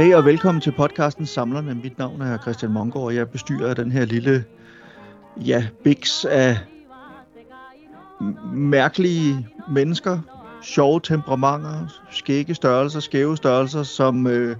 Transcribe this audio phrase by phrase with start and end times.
[0.00, 1.74] Goddag og velkommen til podcasten Samlerne.
[1.74, 4.44] Mit navn er Christian Mongård, og jeg bestyrer den her lille,
[5.36, 6.58] ja, biks af
[8.54, 10.18] mærkelige mennesker,
[10.62, 14.56] sjove temperamenter, skægge størrelser, skæve størrelser, som, øh,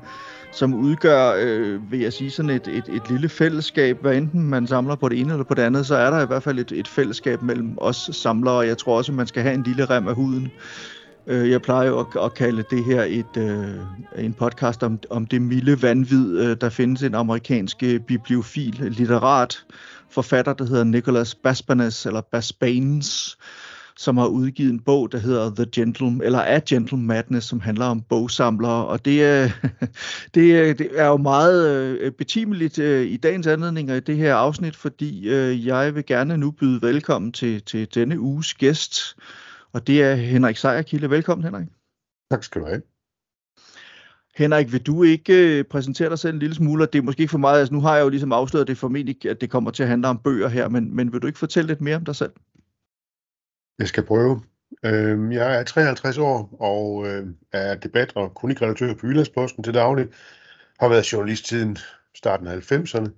[0.52, 4.00] som udgør, øh, vil jeg sige, sådan et, et, et lille fællesskab.
[4.00, 6.26] Hvad enten man samler på det ene eller på det andet, så er der i
[6.26, 9.42] hvert fald et, et fællesskab mellem os samlere, og jeg tror også, at man skal
[9.42, 10.52] have en lille rem af huden.
[11.30, 13.74] Øh, Jeg plejer jo at, at kalde det her et, øh,
[14.24, 16.38] en podcast om, om det milde vanvid.
[16.40, 17.76] Øh, Der findes en amerikansk
[18.06, 19.64] bibliofil, litterat
[20.10, 23.38] forfatter, der hedder Nicholas Basbanes, eller Basbanes,
[23.96, 27.84] som har udgivet en bog, der hedder The Gentle, eller A Gentle Madness, som handler
[27.86, 29.20] om bogsamlere, og det
[30.34, 34.34] det er, det er jo meget øh, betimeligt øh, i dagens anledning i det her
[34.34, 39.16] afsnit, fordi øh, jeg vil gerne nu byde velkommen til, til denne uges gæst,
[39.72, 41.10] og det er Henrik Sejerkilde.
[41.10, 41.68] Velkommen, Henrik.
[42.30, 42.82] Tak skal du have.
[44.36, 46.86] Henrik, vil du ikke øh, præsentere dig selv en lille smule?
[46.86, 49.26] Det er måske ikke for meget, altså nu har jeg jo ligesom afsløret, det formentlig
[49.26, 51.68] at det kommer til at handle om bøger her, men, men vil du ikke fortælle
[51.68, 52.32] lidt mere om dig selv?
[53.78, 54.42] Jeg skal prøve.
[54.84, 60.08] Øhm, Jeg er 53 år og øh, er debat- og kronikredaktør på Jyllandsposten til daglig.
[60.80, 61.78] Har været journalist siden
[62.14, 63.10] starten af 90'erne.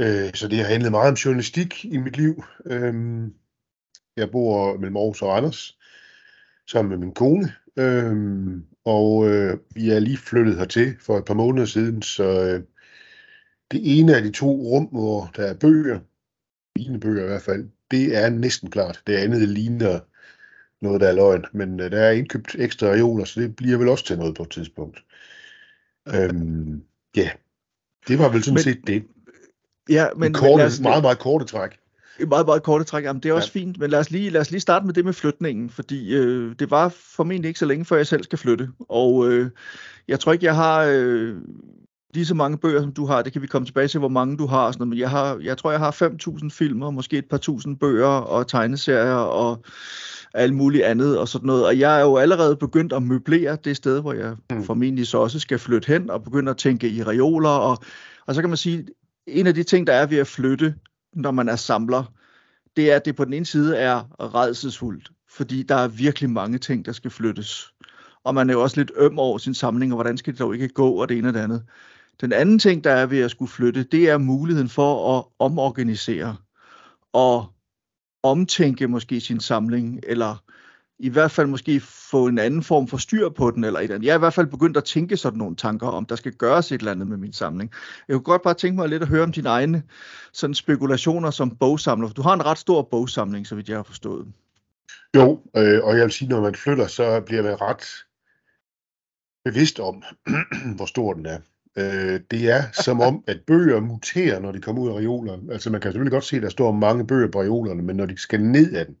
[0.00, 2.44] Øh, Så det har handlet meget om journalistik i mit liv.
[4.20, 5.78] Jeg bor mellem Aarhus og Randers
[6.70, 7.52] sammen med min kone.
[7.76, 12.62] Øhm, Og øh, vi er lige flyttet hertil for et par måneder siden, så øh,
[13.70, 16.00] det ene af de to rum, hvor der er bøger,
[16.78, 19.02] mine bøger i hvert fald, det er næsten klart.
[19.06, 20.00] Det andet ligner
[20.84, 23.88] noget, der er løgn, men øh, der er indkøbt ekstra reoler, så det bliver vel
[23.88, 25.04] også til noget på et tidspunkt.
[26.14, 26.82] Øhm,
[27.16, 27.30] ja,
[28.08, 29.04] det var vel sådan Men- set det.
[29.88, 31.78] Ja, Men, men, korte, men lad os, meget, meget korte træk.
[32.20, 33.04] Et meget, meget korte træk.
[33.04, 33.36] Jamen, det er Ja.
[33.36, 36.14] også fint, men lad os, lige, lad os lige starte med det med flytningen, fordi
[36.14, 38.68] øh, det var formentlig ikke så længe, før jeg selv skal flytte.
[38.88, 39.50] Og øh,
[40.08, 41.36] jeg tror ikke, jeg har øh,
[42.14, 43.22] lige så mange bøger, som du har.
[43.22, 44.66] Det kan vi komme tilbage til, hvor mange du har.
[44.66, 44.88] og Sådan noget.
[44.90, 45.90] Men jeg, har, jeg tror, jeg har
[46.42, 49.64] 5.000 filmer, måske et par tusind bøger og tegneserier og
[50.34, 51.66] alt muligt andet og sådan noget.
[51.66, 54.64] Og jeg er jo allerede begyndt at møblere det sted, hvor jeg Mm.
[54.64, 57.48] formentlig så også skal flytte hen og begynde at tænke i reoler.
[57.50, 57.78] Og,
[58.26, 58.86] og så kan man sige,
[59.26, 60.74] en af de ting, der er ved at flytte,
[61.12, 62.12] når man er samler,
[62.76, 66.58] det er, at det på den ene side er redselsfuldt, fordi der er virkelig mange
[66.58, 67.72] ting, der skal flyttes.
[68.24, 70.54] Og man er jo også lidt øm over sin samling, og hvordan skal det dog
[70.54, 71.64] ikke gå, og det ene og det andet.
[72.20, 76.36] Den anden ting, der er ved at skulle flytte, det er muligheden for at omorganisere
[77.12, 77.46] og
[78.22, 80.42] omtænke måske sin samling, eller
[81.00, 83.94] i hvert fald måske få en anden form for styr på den, eller et eller
[83.94, 84.06] andet.
[84.06, 86.72] Jeg er i hvert fald begyndt at tænke sådan nogle tanker om, der skal gøres
[86.72, 87.70] et eller andet med min samling.
[88.08, 89.82] Jeg kunne godt bare tænke mig lidt at høre om dine egne
[90.32, 92.08] sådan spekulationer som bogsamler.
[92.08, 94.26] For du har en ret stor bogsamling, så vidt jeg har forstået.
[95.16, 97.84] Jo, øh, og jeg vil sige, når man flytter, så bliver man ret
[99.44, 100.02] bevidst om,
[100.76, 101.38] hvor stor den er.
[101.76, 105.52] Øh, det er som om, at bøger muterer, når de kommer ud af reolerne.
[105.52, 108.06] Altså man kan selvfølgelig godt se, at der står mange bøger på reolerne, men når
[108.06, 108.96] de skal ned af den,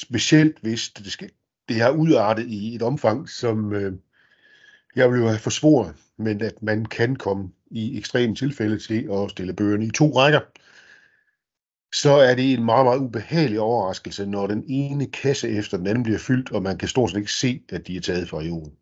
[0.00, 1.30] specielt hvis det, skal,
[1.68, 3.92] det har udartet i et omfang, som øh,
[4.96, 9.30] jeg vil jo have forsvoret, men at man kan komme i ekstreme tilfælde til at
[9.30, 10.40] stille bøgerne i to rækker,
[11.94, 16.02] så er det en meget, meget ubehagelig overraskelse, når den ene kasse efter den anden
[16.02, 18.72] bliver fyldt, og man kan stort set ikke se, at de er taget fra jorden.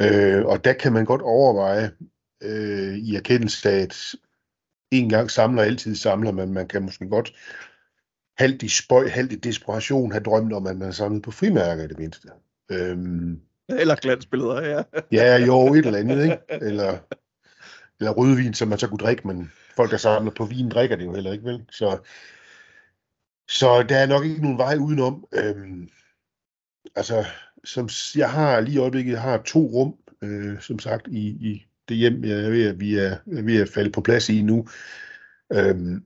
[0.00, 1.90] Øh, og der kan man godt overveje
[2.42, 4.14] øh, i erkendelse af, at
[4.90, 7.34] en gang samler, altid samler, men man kan måske godt
[8.42, 11.86] halvt i spøj, halvt i desperation have drømt om, at man samlet på frimærker i
[11.86, 12.28] det mindste.
[12.70, 14.82] Øhm, Eller glansbilleder, ja.
[15.12, 16.38] ja, jo, et eller andet, ikke?
[16.48, 16.98] Eller,
[18.00, 21.04] eller rødvin, som man så kunne drikke, men folk, der samler på vin, drikker det
[21.04, 21.64] jo heller ikke, vel?
[21.70, 21.98] Så,
[23.48, 25.24] så der er nok ikke nogen vej udenom.
[25.34, 25.88] Øhm,
[26.96, 27.24] altså,
[27.64, 31.66] som jeg har lige i øjeblikket, jeg har to rum, øh, som sagt, i, i
[31.88, 34.42] det hjem, jeg er ved, at vi er, er ved at falde på plads i
[34.42, 34.68] nu.
[35.52, 36.04] Øhm,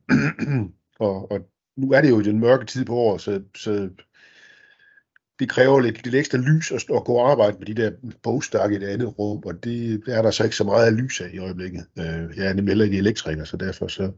[1.06, 3.90] og, og nu er det jo den mørke tid på året, så, så
[5.38, 7.90] det kræver lidt, lidt ekstra lys at, at gå og arbejde med de der
[8.22, 11.20] bogstakke i det andet rum, og det er der så ikke så meget af lys
[11.20, 11.86] af i øjeblikket.
[11.98, 14.12] Øh, jeg er nemlig heller ikke elektriker, så derfor så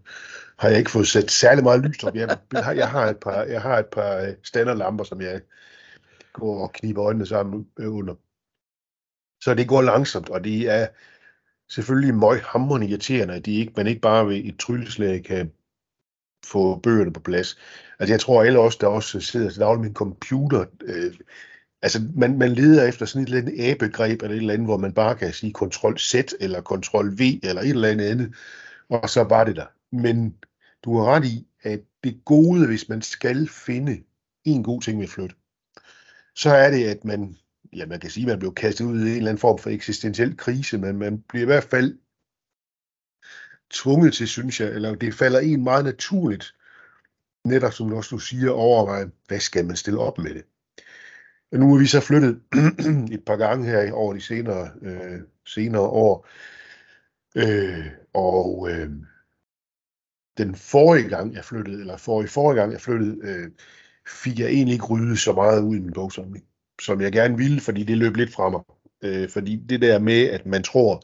[0.59, 2.15] har jeg ikke fået sat særlig meget lys op.
[2.15, 5.41] Jeg, jeg, har, jeg, har et par, jeg har et par øh, standardlamper, som jeg
[6.33, 8.15] går og kniber øjnene sammen under.
[9.41, 10.87] Så det går langsomt, og det er
[11.71, 15.53] selvfølgelig møghamrende irriterende, at de ikke, man ikke bare ved et trylleslag kan
[16.47, 17.59] få bøgerne på plads.
[17.99, 21.15] Altså jeg tror alle os, der også sidder til daglig med en computer, øh,
[21.83, 24.77] altså man, man leder efter sådan et eller andet A-begreb, eller et eller andet, hvor
[24.77, 28.35] man bare kan sige kontrol Z eller kontrol V eller et eller andet andet,
[28.89, 29.67] og så var det der.
[29.93, 30.35] Men
[30.85, 34.03] du har ret i, at det gode, hvis man skal finde
[34.45, 35.37] en god ting ved flyt,
[36.35, 37.37] så er det, at man,
[37.73, 39.71] ja, man kan sige, at man bliver kastet ud i en eller anden form for
[39.71, 41.99] eksistentiel krise, men man bliver i hvert fald
[43.71, 46.55] tvunget til, synes jeg, eller det falder en meget naturligt,
[47.45, 50.45] netop som også du siger, overveje, hvad skal man stille op med det?
[51.53, 52.41] Og nu er vi så flyttet
[53.17, 56.29] et par gange her over de senere, øh, senere år,
[57.37, 58.91] øh, og øh,
[60.39, 63.51] den forrige gang, jeg flyttede, eller forrige, forrige gang, jeg flyttede, øh,
[64.09, 66.45] fik jeg egentlig ikke ryddet så meget ud i min bogsamling,
[66.83, 68.61] som jeg gerne ville, fordi det løb lidt fra mig.
[69.03, 71.03] Øh, fordi det der med, at man tror,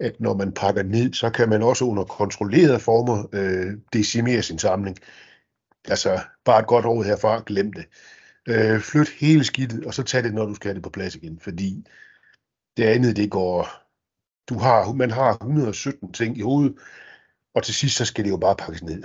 [0.00, 4.58] at når man pakker ned, så kan man også under kontrollerede former øh, decimere sin
[4.58, 4.96] samling.
[5.88, 7.84] Altså, bare et godt råd herfra, glem det.
[8.48, 11.14] Øh, flyt hele skidtet, og så tag det, når du skal have det på plads
[11.14, 11.86] igen, fordi
[12.76, 13.68] det andet, det går...
[14.48, 16.76] Du har, man har 117 ting i hovedet,
[17.54, 19.02] og til sidst, så skal det jo bare pakkes ned.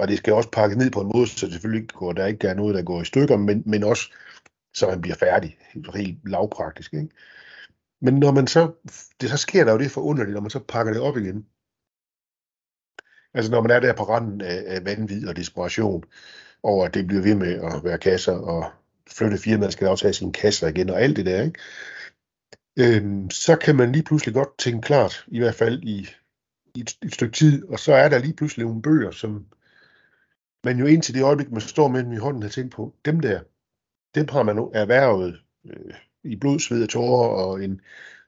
[0.00, 2.26] Og det skal også pakkes ned på en måde, så det selvfølgelig ikke går, der
[2.26, 4.12] ikke er noget, der går i stykker, men, men også,
[4.74, 5.58] så man bliver færdig.
[5.94, 7.08] Helt lavpraktisk, ikke?
[8.00, 8.72] Men når man så,
[9.20, 11.46] det, så sker der jo det forunderligt, når man så pakker det op igen.
[13.34, 16.04] Altså når man er der på randen af, af vanvid og desperation
[16.62, 18.72] over, at det bliver ved med at være kasser, og
[19.10, 21.60] flytte firmaet skal aftage sine kasser igen, og alt det der, ikke?
[22.78, 26.08] Øhm, så kan man lige pludselig godt tænke klart, i hvert fald i,
[26.74, 29.46] i et, et stykke tid, og så er der lige pludselig nogle bøger, som
[30.64, 33.20] man jo indtil det øjeblik, man står med dem i hånden, har tænkt på, dem
[33.20, 33.40] der,
[34.14, 35.94] dem har man erhvervet øh,
[36.26, 37.80] i blod, sved og tårer og en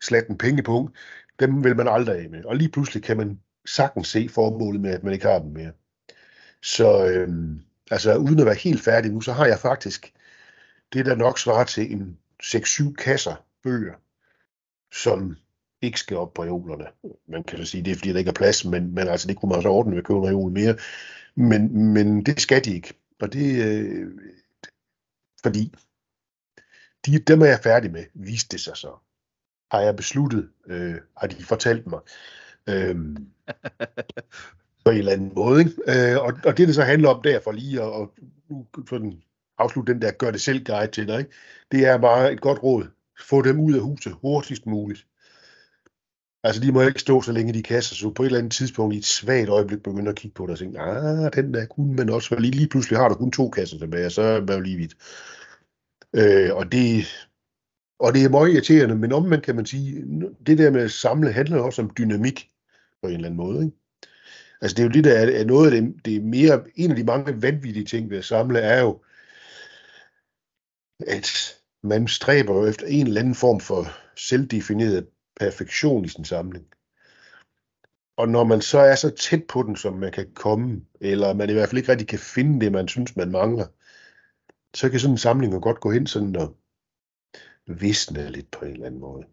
[0.02, 0.96] slatten pengepunkt,
[1.40, 2.44] dem vil man aldrig af med.
[2.44, 5.72] Og lige pludselig kan man sagtens se formålet med, at man ikke har dem mere.
[6.62, 7.28] Så øh,
[7.90, 10.12] altså uden at være helt færdig nu, så har jeg faktisk
[10.92, 13.94] det, der nok svarer til en 6-7 kasser bøger,
[14.92, 15.36] som
[15.82, 16.86] ikke skal op på reolerne.
[17.28, 19.36] Man kan så sige, det er fordi, der ikke er plads, men, men altså, det
[19.36, 20.76] kunne man så ordne ved at købe en reol mere.
[21.34, 22.94] Men, men det skal de ikke.
[23.20, 24.10] Og det, øh,
[25.42, 25.74] fordi
[27.06, 28.90] de, dem er jeg færdig med, viste det sig så.
[29.70, 32.00] Har jeg besluttet, øh, har de fortalt mig.
[32.68, 32.96] Øh,
[34.84, 35.60] på en eller anden måde.
[35.60, 35.72] Ikke?
[35.88, 38.08] Øh, og, og det, det så handler om der, for lige at, at
[38.88, 39.22] sådan
[39.58, 41.30] afslutte den der gør det selv guide til dig, ikke?
[41.72, 42.86] det er bare et godt råd.
[43.28, 45.06] Få dem ud af huset hurtigst muligt.
[46.44, 48.94] Altså, de må ikke stå så længe de kasser, så på et eller andet tidspunkt
[48.94, 51.94] i et svagt øjeblik begynder at kigge på det og tænke, ah, den der kunne
[51.94, 54.54] man også, lige, lige pludselig har du kun to kasser tilbage, og så er det
[54.54, 54.94] jo lige vidt.
[56.16, 57.06] Øh, og, det,
[57.99, 60.05] og det er meget irriterende, men om man kan man sige,
[60.46, 62.50] det der med at samle handler også om dynamik
[63.02, 63.64] på en eller anden måde.
[63.64, 63.76] Ikke?
[64.60, 66.90] Altså det er jo det, der er, er noget af det, det er mere, en
[66.90, 69.02] af de mange vanvittige ting ved at samle, er jo,
[71.06, 75.06] at man stræber jo efter en eller anden form for selvdefineret
[75.40, 76.66] perfektion i sin samling.
[78.16, 81.50] Og når man så er så tæt på den, som man kan komme, eller man
[81.50, 83.66] i hvert fald ikke rigtig kan finde det, man synes, man mangler,
[84.74, 86.56] så kan sådan en samling jo godt gå hen sådan og
[87.66, 89.26] visne lidt på en eller anden måde.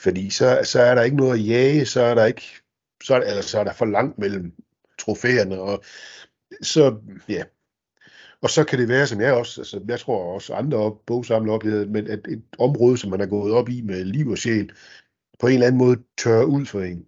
[0.00, 2.42] Fordi så, så er der ikke noget at jage, så er der ikke,
[3.02, 4.52] så er, eller så er der for langt mellem
[4.98, 5.84] trofæerne, og
[6.62, 7.44] så, ja.
[8.40, 11.52] Og så kan det være, som jeg også, altså jeg tror også andre op, bogsamler
[11.52, 14.72] oplevede, men at et område, som man er gået op i med liv og sjæl,
[15.38, 17.06] på en eller anden måde tør ud for en.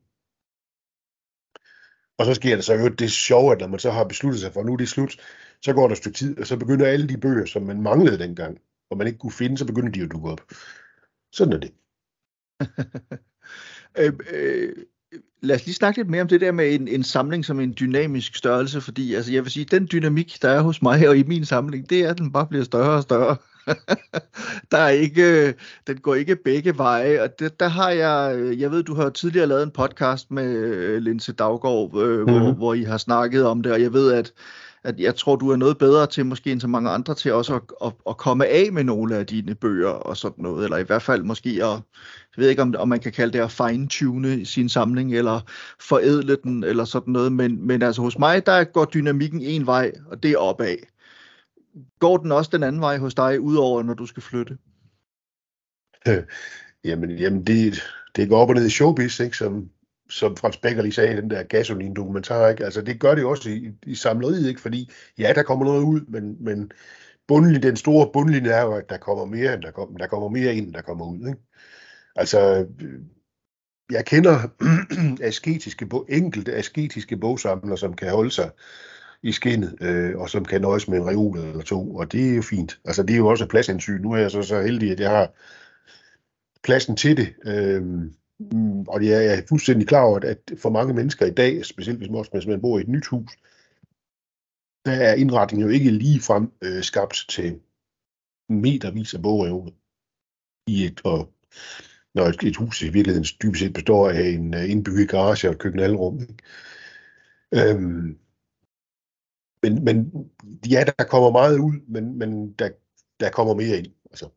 [2.18, 4.52] Og så sker der så jo det sjove, at når man så har besluttet sig
[4.52, 5.16] for, at nu er det slut,
[5.62, 8.18] så går der et stykke tid, og så begynder alle de bøger, som man manglede
[8.18, 8.58] dengang,
[8.90, 10.40] og man ikke kunne finde, så begynder de at dukke op.
[11.32, 11.72] Sådan er det.
[13.98, 14.72] øh, øh,
[15.42, 17.74] lad os lige snakke lidt mere om det der med en, en samling som en
[17.80, 21.22] dynamisk størrelse, fordi altså, jeg vil sige, den dynamik, der er hos mig og i
[21.22, 23.36] min samling, det er, at den bare bliver større og større.
[24.72, 25.54] der er ikke,
[25.86, 29.46] den går ikke begge veje, og det, der har jeg, jeg ved, du har tidligere
[29.46, 32.32] lavet en podcast med øh, Linse Daggaard, øh, mm-hmm.
[32.32, 32.56] hvor, mhm.
[32.56, 34.32] hvor I har snakket om det, og jeg ved, at
[34.84, 37.54] at jeg tror, du er noget bedre til, måske end så mange andre, til også
[37.54, 40.82] at, at, at komme af med nogle af dine bøger og sådan noget, eller i
[40.82, 44.46] hvert fald måske at, jeg ved ikke, om, om man kan kalde det at fine-tune
[44.46, 45.40] sin samling, eller
[45.80, 49.92] forædle den, eller sådan noget, men, men altså hos mig, der går dynamikken en vej,
[50.06, 50.76] og det er opad.
[51.98, 54.58] Går den også den anden vej hos dig, udover når du skal flytte?
[56.84, 57.82] Jamen, jamen det,
[58.16, 59.36] det går op og ned i showbiz, ikke?
[59.36, 59.70] Som,
[60.10, 62.64] som Frans Becker lige sagde den der gasolin-dokumentar, ikke?
[62.64, 64.60] Altså, det gør det også i, i samleriet, ikke?
[64.60, 66.72] Fordi, ja, der kommer noget ud, men, men
[67.28, 70.28] bundlinjen, den store bundlinje er jo, at der kommer mere, end der kommer, der kommer
[70.28, 71.40] mere ind, end der kommer ud, ikke?
[72.16, 73.00] Altså, øh,
[73.90, 74.48] jeg kender
[75.28, 78.50] asketiske, enkelte asketiske bogsamler, som kan holde sig
[79.22, 82.34] i skinnet, øh, og som kan nøjes med en reol eller to, og det er
[82.34, 82.80] jo fint.
[82.84, 84.00] Altså, det er jo også pladsindsyn.
[84.00, 85.32] Nu er jeg så, så heldig, at jeg har
[86.62, 87.34] pladsen til det.
[87.46, 87.82] Øh,
[88.40, 92.10] Mm, og jeg er fuldstændig klar over, at for mange mennesker i dag, specielt hvis
[92.10, 93.36] man, hvis man bor i et nyt hus,
[94.84, 97.60] der er indretningen jo ikke lige frem øh, skabt til
[98.48, 99.72] metervis af bogreoler
[100.66, 101.32] i et, og
[102.14, 105.52] når et, et hus i virkeligheden dybest set består af en uh, indbygget garage og
[105.52, 106.20] et køkkenalrum.
[106.20, 106.34] Ikke?
[107.54, 108.18] Øhm,
[109.62, 110.12] men, men
[110.70, 112.70] ja, der kommer meget ud, men, men der,
[113.20, 113.92] der kommer mere ind.
[114.10, 114.28] Altså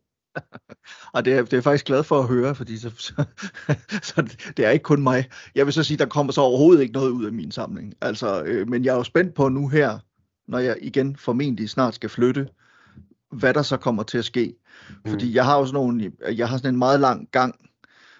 [1.13, 3.23] og det er, det er jeg faktisk glad for at høre, fordi så, så,
[4.13, 5.25] så det er ikke kun mig.
[5.55, 7.93] Jeg vil så sige, der kommer så overhovedet ikke noget ud af min samling.
[8.01, 9.99] Altså, øh, men jeg er jo spændt på nu her,
[10.47, 12.47] når jeg igen formentlig snart skal flytte,
[13.31, 14.55] hvad der så kommer til at ske.
[15.07, 15.33] Fordi mm.
[15.33, 17.55] jeg har også nogle, jeg har sådan en meget lang gang,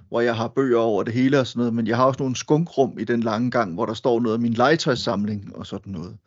[0.08, 2.36] hvor jeg har bøger over det hele og sådan noget, men jeg har også nogle
[2.36, 6.18] skunkrum i den lange gang, hvor der står noget af min legetøjssamling og sådan noget.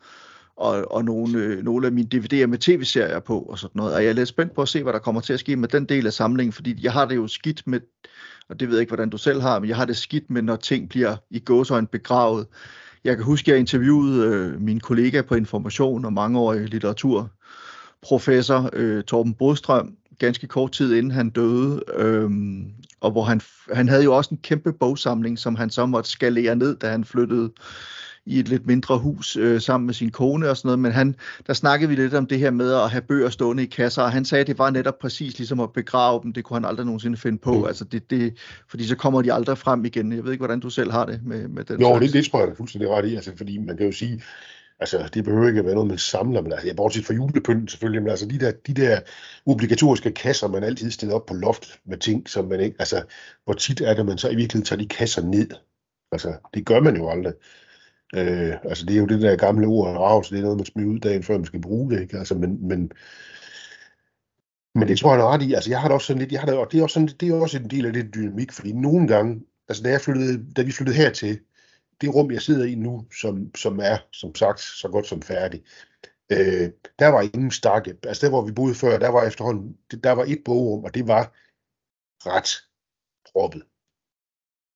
[0.57, 3.93] Og, og nogle, øh, nogle af mine DVD'er med tv-serier på og sådan noget.
[3.93, 5.67] Og jeg er lidt spændt på at se, hvad der kommer til at ske med
[5.67, 7.79] den del af samlingen, fordi jeg har det jo skidt med,
[8.49, 10.41] og det ved jeg ikke, hvordan du selv har, men jeg har det skidt med,
[10.41, 12.47] når ting bliver i gåsøjne begravet.
[13.03, 19.03] Jeg kan huske, at jeg interviewede øh, min kollega på Information og mangeårig litteraturprofessor øh,
[19.03, 22.65] Torben Bodstrøm, ganske kort tid inden han døde, øhm,
[23.01, 23.41] og hvor han,
[23.73, 27.05] han havde jo også en kæmpe bogsamling, som han så måtte skalere ned, da han
[27.05, 27.51] flyttede
[28.27, 31.15] i et lidt mindre hus øh, sammen med sin kone og sådan noget, men han,
[31.47, 34.11] der snakkede vi lidt om det her med at have bøger stående i kasser, og
[34.11, 36.85] han sagde, at det var netop præcis ligesom at begrave dem, det kunne han aldrig
[36.85, 37.65] nogensinde finde på, mm.
[37.65, 38.37] altså det, det,
[38.69, 40.11] fordi så kommer de aldrig frem igen.
[40.11, 42.39] Jeg ved ikke, hvordan du selv har det med, med den Jo, det, det tror
[42.39, 44.21] jeg er fuldstændig ret i, altså, fordi man kan jo sige,
[44.79, 47.67] Altså, det behøver ikke at være noget, man samler, men altså, jeg bortset fra julepynten
[47.67, 48.99] selvfølgelig, men altså de der, de der
[49.45, 53.03] obligatoriske kasser, man altid stiller op på loft med ting, som man ikke, altså,
[53.45, 55.49] hvor tit er det, man så i virkeligheden tager de kasser ned.
[56.11, 57.33] Altså, det gør man jo aldrig.
[58.15, 60.89] Øh, altså, det er jo det der gamle ord, rav, det er noget, man smider
[60.89, 62.17] ud dagen, før man skal bruge det, ikke?
[62.17, 62.91] Altså, men, men,
[64.75, 65.53] men det tror jeg er ret i.
[65.53, 67.07] Altså, jeg har det også sådan lidt, jeg har det, og det er også, sådan,
[67.07, 70.53] det er også en del af det dynamik, fordi nogle gange, altså da, jeg flyttede,
[70.53, 71.39] da vi flyttede hertil,
[72.01, 75.63] det rum, jeg sidder i nu, som, som er, som sagt, så godt som færdig,
[76.31, 77.97] øh, der var ingen stakke.
[78.03, 81.07] Altså der, hvor vi boede før, der var efterhånden, der var et bogrum, og det
[81.07, 81.33] var
[82.29, 82.49] ret
[83.31, 83.63] proppet.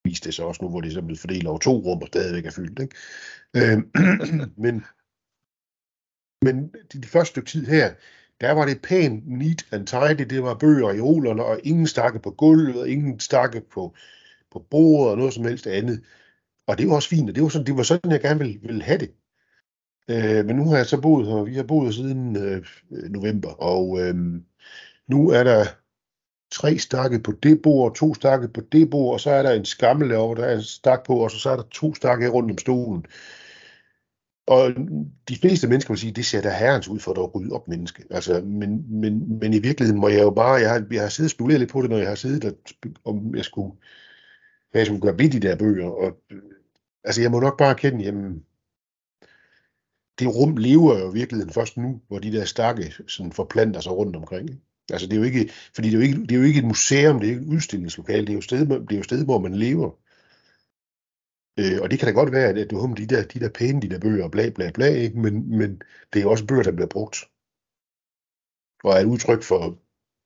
[0.05, 2.45] Viste det sig også nu, hvor det så blevet fordelt over to rum, og stadigvæk
[2.45, 2.79] er fyldt.
[2.79, 2.95] Ikke?
[3.55, 3.77] Øh,
[4.65, 4.85] men,
[6.41, 7.93] men de, de første stykke tid her,
[8.41, 10.25] der var det pænt, neat and tidy.
[10.29, 13.95] Det var bøger i olerne, og ingen stakke på gulvet, og ingen stakke på,
[14.51, 16.03] på bordet, og noget som helst andet.
[16.67, 18.59] Og det var også fint, og det var sådan, det var sådan jeg gerne ville,
[18.61, 19.11] ville have det.
[20.09, 24.01] Øh, men nu har jeg så boet her, vi har boet siden øh, november, og
[24.01, 24.15] øh,
[25.07, 25.65] nu er der
[26.51, 29.65] tre stakke på det bord, to stakke på det bord, og så er der en
[29.65, 32.51] skammel over, der er en stak på, og så, så er der to stakke rundt
[32.51, 33.05] om stolen.
[34.47, 34.71] Og
[35.29, 38.03] de fleste mennesker vil sige, det ser da herrens ud for at rydde op menneske.
[38.09, 41.27] Altså, men, men, men i virkeligheden må jeg jo bare, jeg har, jeg har siddet
[41.27, 42.53] og spekuleret lidt på det, når jeg har siddet, og,
[43.05, 43.71] om jeg skulle,
[44.71, 46.17] hvad jeg skulle gøre ved de der bøger, og
[47.03, 48.45] altså jeg må nok bare erkende, jamen,
[50.19, 53.91] det rum lever jo i virkeligheden først nu, hvor de der stakke sådan forplanter sig
[53.91, 54.61] rundt omkring.
[54.91, 56.65] Altså det er jo ikke, fordi det er jo ikke, det er jo ikke et
[56.65, 59.39] museum, det er ikke et udstillingslokale, det er jo sted, det er jo sted, hvor
[59.39, 59.91] man lever.
[61.59, 63.81] Øh, og det kan da godt være, at du har de der, de der pæne,
[63.81, 65.19] de der bøger, bla bla bla, ikke?
[65.19, 65.81] Men, men
[66.13, 67.17] det er jo også bøger, der bliver brugt.
[68.83, 69.79] Og er et udtryk for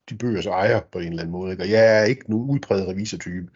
[0.10, 1.52] de bøgers ejer på en eller anden måde.
[1.52, 1.64] Ikke?
[1.64, 3.50] Og jeg er ikke nogen udpræget revisortype.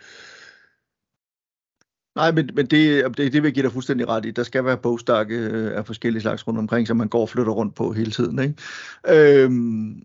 [2.16, 4.32] Nej, men, men det, det, det vil jeg give dig fuldstændig ret i.
[4.32, 7.52] Der skal være bogstakke øh, af forskellige slags rundt omkring, som man går og flytter
[7.52, 8.40] rundt på hele tiden.
[8.40, 8.56] Ikke?
[9.44, 10.04] Øhm,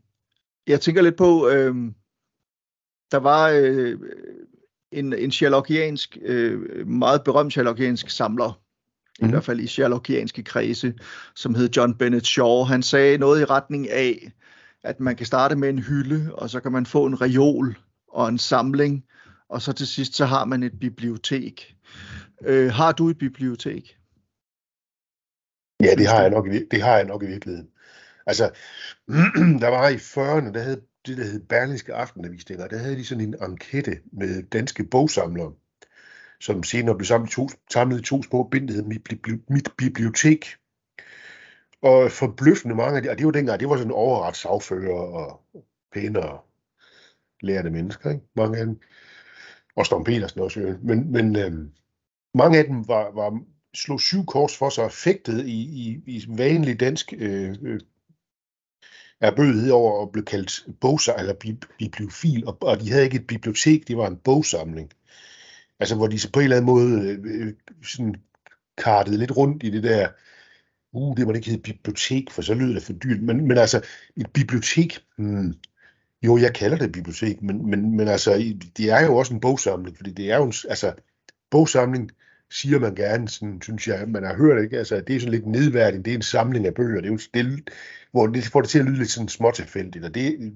[0.66, 1.94] jeg tænker lidt på, øhm,
[3.10, 3.98] der var øh,
[4.92, 9.24] en, en Sherlockiansk, øh, meget berømt Sherlockiansk samler, mm.
[9.24, 9.30] i mhm.
[9.30, 10.94] hvert fald i Sherlockianske kredse,
[11.34, 12.64] som hed John Bennett Shaw.
[12.64, 14.32] Han sagde noget i retning af,
[14.82, 17.76] at man kan starte med en hylde, og så kan man få en reol
[18.08, 19.04] og en samling,
[19.48, 21.76] og så til sidst så har man et bibliotek.
[22.42, 23.98] Øh, har du et bibliotek?
[25.82, 27.68] Ja, det har jeg nok, det har jeg nok i virkeligheden.
[28.26, 28.44] Altså,
[29.62, 33.04] der var i 40'erne, der havde det, der hed Berlingske Aftenavis, der, der havde de
[33.04, 35.52] sådan en enkete med danske bogsamlere,
[36.40, 39.08] som senere blev samlet, to, samlet i to små bind, der hed mit,
[39.48, 40.56] mit bibliotek.
[41.82, 45.44] Og forbløffende mange af de, og det var dengang, det var sådan overretssagfører og
[45.92, 46.38] pænere
[47.40, 48.24] lærte mennesker, ikke?
[48.36, 48.80] mange af dem.
[49.76, 51.72] Og Storm Petersen også, men, men øhm,
[52.34, 53.40] mange af dem var, var
[53.74, 57.80] slog syv kors for sig og fægtede i, i, i vanlig dansk øh, øh,
[59.26, 61.34] erbødighed over at blive kaldt bogsa eller
[61.78, 64.90] bibliofil, og, og de havde ikke et bibliotek, det var en bogsamling.
[65.80, 67.52] Altså hvor de så på en eller anden måde øh, øh
[67.82, 68.14] sådan
[68.78, 70.08] kartede lidt rundt i det der,
[70.92, 73.80] uh, det må ikke hedde bibliotek, for så lyder det for dyrt, men, men altså
[74.16, 75.54] et bibliotek, hmm,
[76.22, 79.96] jo, jeg kalder det bibliotek, men, men, men altså, det er jo også en bogsamling,
[79.96, 80.92] fordi det er jo en, altså,
[81.50, 82.10] bogsamling
[82.50, 84.78] siger man gerne, sådan, synes jeg, man har hørt, ikke?
[84.78, 87.18] Altså, det er sådan lidt nedværdigt, det er en samling af bøger, det er jo
[87.18, 87.62] stille,
[88.14, 90.52] hvor det får det til at lyde lidt sådan småtilfældigt, og det,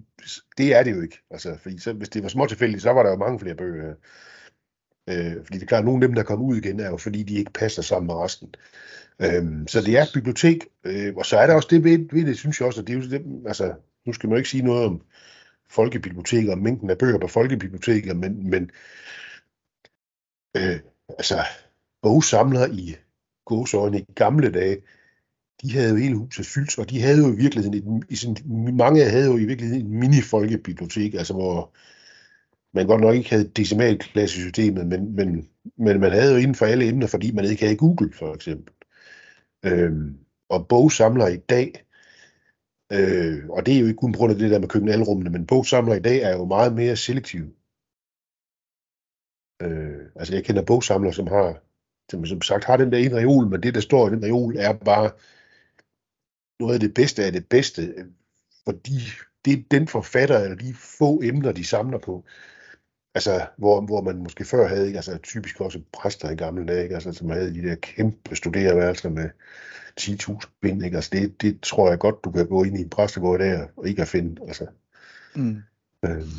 [0.59, 1.19] det er det jo ikke.
[1.31, 3.95] Altså, fordi så, hvis det var småtilfældigt, så var der jo mange flere bøger.
[5.09, 6.97] Øh, fordi det er klart, at nogle af dem, der kommer ud igen, er jo
[6.97, 8.55] fordi, de ikke passer sammen med resten.
[9.23, 12.27] Øh, så det er et bibliotek, øh, og så er der også det ved, ved
[12.27, 13.75] det, synes jeg også, at det er jo det, altså,
[14.07, 15.03] nu skal man jo ikke sige noget om
[15.71, 18.71] folkebiblioteker om mængden af bøger på folkebiblioteker, men, men
[20.57, 21.39] øh, altså,
[22.03, 22.97] bogsamlere i
[23.45, 24.83] gåsøjne i gamle dage,
[25.63, 28.37] de havde jo hele huset fyldt, og de havde jo i virkeligheden, et, i sådan,
[28.77, 31.75] mange havde jo i virkeligheden et mini-folkebibliotek, altså hvor
[32.75, 36.89] man godt nok ikke havde decimalklassesystemet, men, men, men man havde jo inden for alle
[36.89, 38.75] emner, fordi man ikke havde Google, for eksempel.
[39.65, 41.85] Øhm, og bogsamler i dag,
[42.93, 45.47] øh, og det er jo ikke kun på grund af det der med køkkenalrummene, men
[45.47, 47.51] bogsamler i dag er jo meget mere selektive.
[49.63, 51.63] Øh, altså jeg kender bogsamlere, som har,
[52.11, 54.57] som, som sagt har den der ene reol, men det der står i den reol
[54.57, 55.11] er bare
[56.61, 57.95] noget af det bedste af det bedste,
[58.65, 58.99] fordi
[59.45, 62.25] det er den forfatter, eller de få emner, de samler på.
[63.15, 64.99] Altså, hvor, hvor man måske før havde, ikke?
[64.99, 66.95] altså typisk også præster i gamle dage, ikke?
[66.95, 69.31] Altså, som havde de der kæmpe studereværelser med
[70.01, 70.97] 10.000 bind, ikke?
[70.97, 73.89] Altså, det, det tror jeg godt, du kan gå ind i en præstegård der, og
[73.89, 74.67] ikke at finde, altså.
[75.35, 75.63] Mm.
[76.05, 76.31] Øhm.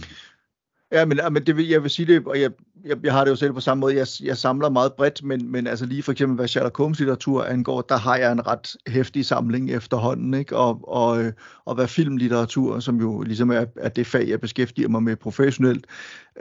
[0.91, 2.51] Ja, men, men det vil, jeg vil sige det, og jeg,
[2.85, 3.95] jeg, jeg har det jo selv på samme måde.
[3.95, 7.43] Jeg, jeg samler meget bredt, men, men altså lige for eksempel, hvad Sherlock Holmes litteratur
[7.43, 10.57] angår, der har jeg en ret hæftig samling efterhånden, ikke?
[10.57, 11.33] Og, og, øh,
[11.65, 15.85] og hvad filmlitteratur, som jo ligesom er, er det fag, jeg beskæftiger mig med professionelt,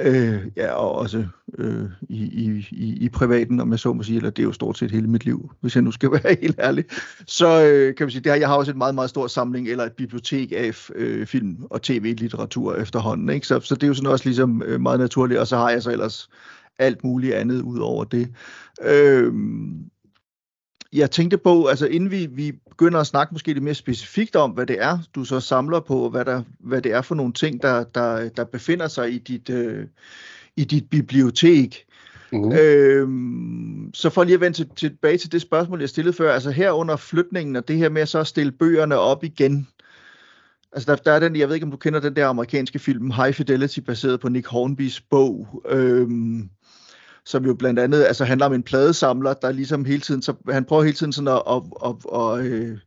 [0.01, 1.25] øh, ja, og også
[1.59, 4.53] øh, i, i, i, i privaten, om jeg så må sige, eller det er jo
[4.53, 6.85] stort set hele mit liv, hvis jeg nu skal være helt ærlig.
[7.27, 9.69] Så øh, kan man sige, det her, jeg har også en meget, meget stor samling,
[9.69, 13.47] eller et bibliotek af øh, film- og tv-litteratur efterhånden, ikke?
[13.47, 15.83] Så, så det er jo sådan også ligesom øh, meget naturligt, og så har jeg
[15.83, 16.28] så ellers
[16.79, 18.35] alt muligt andet ud over det.
[18.83, 19.33] Øh,
[20.93, 24.51] jeg tænkte på, altså inden vi, vi begynder at snakke måske lidt mere specifikt om,
[24.51, 27.63] hvad det er, du så samler på, hvad, der, hvad det er for nogle ting,
[27.63, 29.87] der, der, der befinder sig i dit, øh,
[30.57, 31.85] i dit bibliotek.
[32.33, 32.53] Mm.
[32.53, 36.51] Øhm, så for lige at vende til, tilbage til det spørgsmål, jeg stillede før, altså
[36.51, 39.69] her under flytningen og det her med så at stille bøgerne op igen,
[40.73, 43.11] altså der, der er den, jeg ved ikke om du kender den der amerikanske film
[43.11, 46.51] High Fidelity, baseret på Nick Hornbys bog, øhm,
[47.25, 50.65] som jo blandt andet altså handler om en pladesamler, der ligesom hele tiden, så han
[50.65, 52.79] prøver hele tiden sådan at, at, at, at, øh,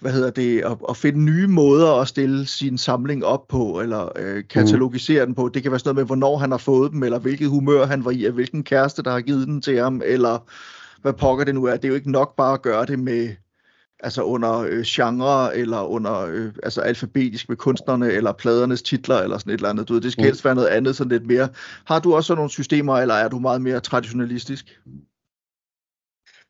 [0.00, 4.08] hvad hedder det, at, at finde nye måder at stille sin samling op på, eller
[4.16, 5.28] øh, katalogisere mm.
[5.28, 5.50] den på.
[5.54, 8.04] Det kan være sådan noget med, hvornår han har fået dem, eller hvilket humør han
[8.04, 10.48] var i, eller hvilken kæreste, der har givet den til ham, eller
[11.02, 11.76] hvad pokker det nu er.
[11.76, 13.28] Det er jo ikke nok bare at gøre det med
[14.00, 19.38] altså under øh, genre, eller under øh, altså alfabetisk med kunstnerne, eller pladernes titler, eller
[19.38, 19.88] sådan et eller andet.
[19.88, 20.26] Du ved, det skal mm.
[20.26, 21.48] helst være noget andet, sådan lidt mere.
[21.86, 24.80] Har du også sådan nogle systemer, eller er du meget mere traditionalistisk?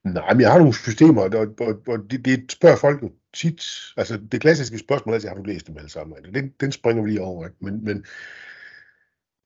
[0.04, 3.62] Nej, men jeg har nogle systemer, og, og, og det, det spørger folk jo tit.
[3.96, 6.34] Altså, det klassiske spørgsmål er altid, har du læst dem alle sammen?
[6.34, 7.56] Den, den springer vi lige over, ikke?
[7.60, 8.04] Men, men,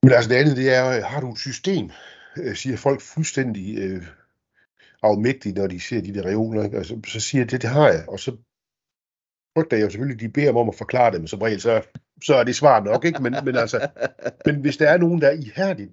[0.03, 1.91] men altså det andet, det er, har du et system?
[2.37, 4.03] Øh, siger folk fuldstændig øh,
[5.03, 6.79] afmægtige, når de ser de der reoler, ikke?
[6.79, 8.37] Og så, så siger jeg, det, det har jeg, og så
[9.57, 11.83] frygter jeg jo selvfølgelig, de beder mig om at forklare det, men som regel, så,
[12.25, 13.23] så er det svar nok, ikke?
[13.23, 13.89] Men, men, altså,
[14.47, 15.91] men hvis der er nogen, der ihærdigt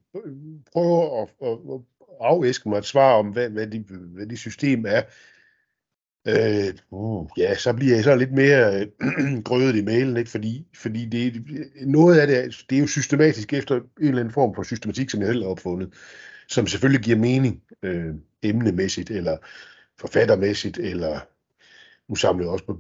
[0.74, 1.82] prøver at, at, at
[2.22, 5.02] afæske mig et svar om, hvad, hvad, de, hvad de system er,
[6.28, 10.30] øh, uh, ja, så bliver jeg så lidt mere øh, grødet i mailen, ikke?
[10.30, 11.46] Fordi, fordi det,
[11.88, 15.22] noget af det, det er jo systematisk efter en eller anden form for systematik, som
[15.22, 15.94] jeg selv har opfundet,
[16.48, 18.14] som selvfølgelig giver mening øh,
[18.44, 19.38] emnemæssigt, eller
[20.00, 21.20] forfattermæssigt, eller
[22.08, 22.80] nu samler jeg også på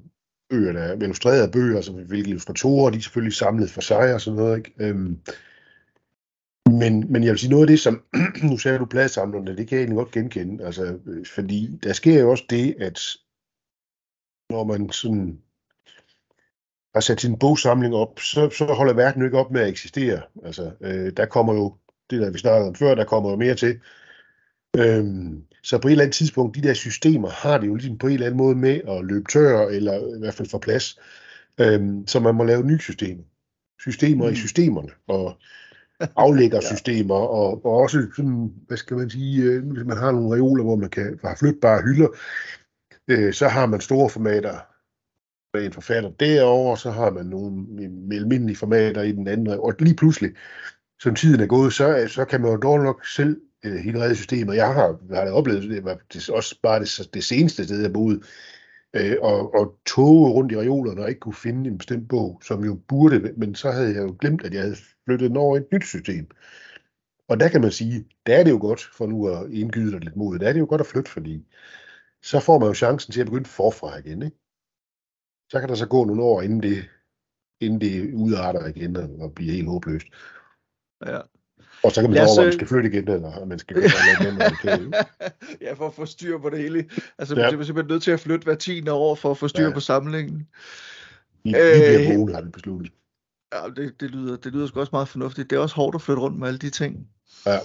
[0.49, 4.21] bøger, der er illustrerede bøger, altså hvilke illustratorer, de er selvfølgelig samlet for sig og
[4.21, 4.73] sådan noget, ikke?
[4.79, 5.19] Øhm,
[6.65, 8.03] men, men jeg vil sige noget af det, som,
[8.49, 12.19] nu sagde du pladesamlerne, det kan jeg egentlig godt genkende, altså, øh, fordi der sker
[12.19, 12.99] jo også det, at
[14.49, 15.41] når man sådan
[16.93, 20.21] har sat sin bogsamling op, så, så holder verden jo ikke op med at eksistere.
[20.43, 21.75] Altså, øh, der kommer jo,
[22.09, 23.79] det der vi snakkede om før, der kommer jo mere til.
[24.77, 28.07] Øhm, så på et eller andet tidspunkt, de der systemer har det jo ligesom på
[28.07, 30.99] en eller anden måde med at løbe tør, eller i hvert fald få plads.
[31.59, 33.23] Øhm, så man må lave nye systemer.
[33.79, 34.33] Systemer mm.
[34.33, 35.37] i systemerne, og
[36.15, 37.21] aflæggersystemer, ja.
[37.21, 40.75] og, og også sådan, hvad skal man sige, øh, hvis man har nogle reoler, hvor
[40.75, 42.07] man kan have flytbare hylder,
[43.07, 44.59] øh, så har man store formater
[45.53, 47.65] med en forfatter derovre, så har man nogle
[48.11, 50.31] almindelige formater i den anden, og lige pludselig,
[50.99, 54.15] som tiden er gået, så, så kan man jo dårligt nok selv øh, hele redde
[54.15, 54.55] systemet.
[54.55, 57.93] Jeg har, har det oplevet, det var det, også bare det, det seneste sted, jeg
[57.93, 58.21] boede,
[58.93, 62.63] øh, og, og tog rundt i reolerne og ikke kunne finde en bestemt bog, som
[62.63, 65.59] jo burde, men så havde jeg jo glemt, at jeg havde flyttet den over i
[65.59, 66.27] et nyt system.
[67.27, 69.99] Og der kan man sige, der er det jo godt, for nu at indgyde dig
[69.99, 71.47] lidt mod, der er det jo godt at flytte, fordi
[72.23, 74.21] så får man jo chancen til at begynde forfra igen.
[74.21, 74.37] Ikke?
[75.51, 76.89] Så kan der så gå nogle år, inden det,
[77.59, 80.07] inden det udarter igen og, og bliver helt håbløst.
[81.05, 81.21] Ja.
[81.83, 83.59] Og så kan man Lad os, så over, om man skal flytte igen, eller man
[83.59, 84.95] skal gøre noget
[85.61, 86.85] ja, for at få styr på det hele.
[87.17, 87.51] Altså, Ja.
[87.51, 88.89] man er simpelthen nødt til at flytte hver 10.
[88.89, 89.73] år for at få styr Ja.
[89.73, 90.47] på samlingen.
[91.43, 92.91] Vi Øh, bliver boende, har vi besluttet.
[93.53, 95.49] Ja, det, det, lyder, det lyder sgu også meget fornuftigt.
[95.49, 97.07] Det er også hårdt at flytte rundt med alle de ting.
[97.45, 97.57] Ja.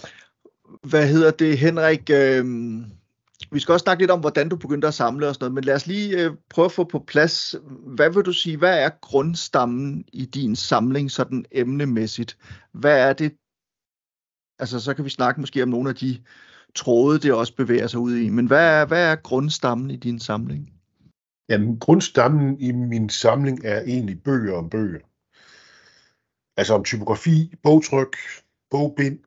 [0.83, 2.11] Hvad hedder det, Henrik?
[2.13, 2.45] Øh,
[3.53, 5.65] vi skal også snakke lidt om, hvordan du begyndte at samle og sådan noget, men
[5.65, 7.55] lad os lige øh, prøve at få på plads,
[7.87, 12.37] hvad vil du sige, hvad er grundstammen i din samling, sådan emnemæssigt?
[12.73, 13.33] Hvad er det,
[14.59, 16.23] altså så kan vi snakke måske om nogle af de
[16.75, 20.21] tråde, det også bevæger sig ud i, men hvad er, hvad er grundstammen i din
[20.21, 20.73] samling?
[21.49, 25.01] Jamen, grundstammen i min samling er egentlig bøger om bøger.
[26.57, 28.17] Altså om typografi, bogtryk,
[28.71, 29.19] bogbind.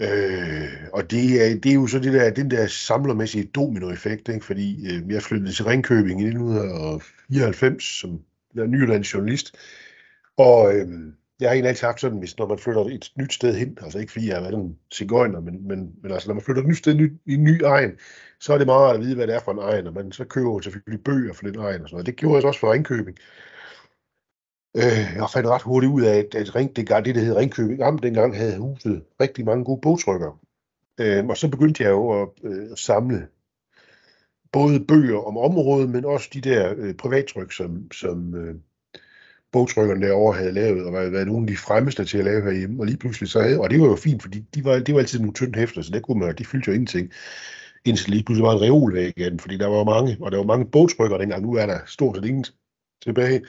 [0.00, 4.44] Øh, og det er, det er jo så det der, den der samlermæssige dominoeffekt, ikke?
[4.44, 9.56] fordi øh, jeg flyttede til Ringkøbing i 1994 som jeg journalist,
[10.36, 13.54] og øh, jeg har egentlig altid haft sådan, hvis når man flytter et nyt sted
[13.54, 16.42] hen, altså ikke fordi jeg har været en cigøjner, men, men, men altså når man
[16.42, 17.90] flytter et nyt sted ny, i en ny egen,
[18.40, 20.12] så er det meget rart at vide, hvad det er for en egen, og man
[20.12, 22.06] så køber selvfølgelig bøger for den egen og sådan noget.
[22.06, 23.18] Det gjorde jeg også for Ringkøbing.
[24.76, 27.82] Øh, jeg fandt ret hurtigt ud af, at, at Ring, det, det, der hed Ringkøbing
[27.82, 30.36] Amt, dengang havde huset rigtig mange gode bogtrykkere.
[31.00, 33.28] Øh, og så begyndte jeg jo at, øh, at samle
[34.52, 38.54] både bøger om området, men også de der øh, privattryk, som, som øh,
[39.52, 42.82] bogtrykkerne derovre havde lavet, og været, nogle af de fremmeste til at lave herhjemme.
[42.82, 45.00] Og lige pludselig så havde, og det var jo fint, fordi de var, det var
[45.00, 47.12] altid nogle tynde hæfter, så det kunne man, de fyldte jo ingenting.
[47.84, 50.66] Indtil lige pludselig var en reolvæg igen, fordi der var mange, og der var mange
[50.66, 51.42] bogtrykker dengang.
[51.42, 52.44] Nu er der stort set ingen
[53.02, 53.42] tilbage.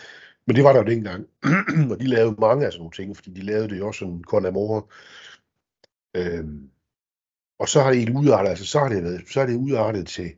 [0.48, 1.26] Men det var der jo dengang.
[1.92, 4.24] og de lavede mange af sådan nogle ting, fordi de lavede det jo også sådan
[4.24, 4.84] Con Amore.
[6.16, 6.70] Øhm,
[7.60, 10.32] og så har det udartet, altså så har det, været, så har det udartet til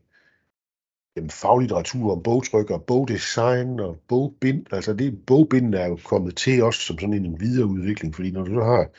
[1.15, 4.73] jamen, faglitteratur om bogtryk og bogdesign og bogbind.
[4.73, 8.53] Altså det bogbind er jo kommet til os som sådan en videreudvikling, fordi når du
[8.53, 8.89] så har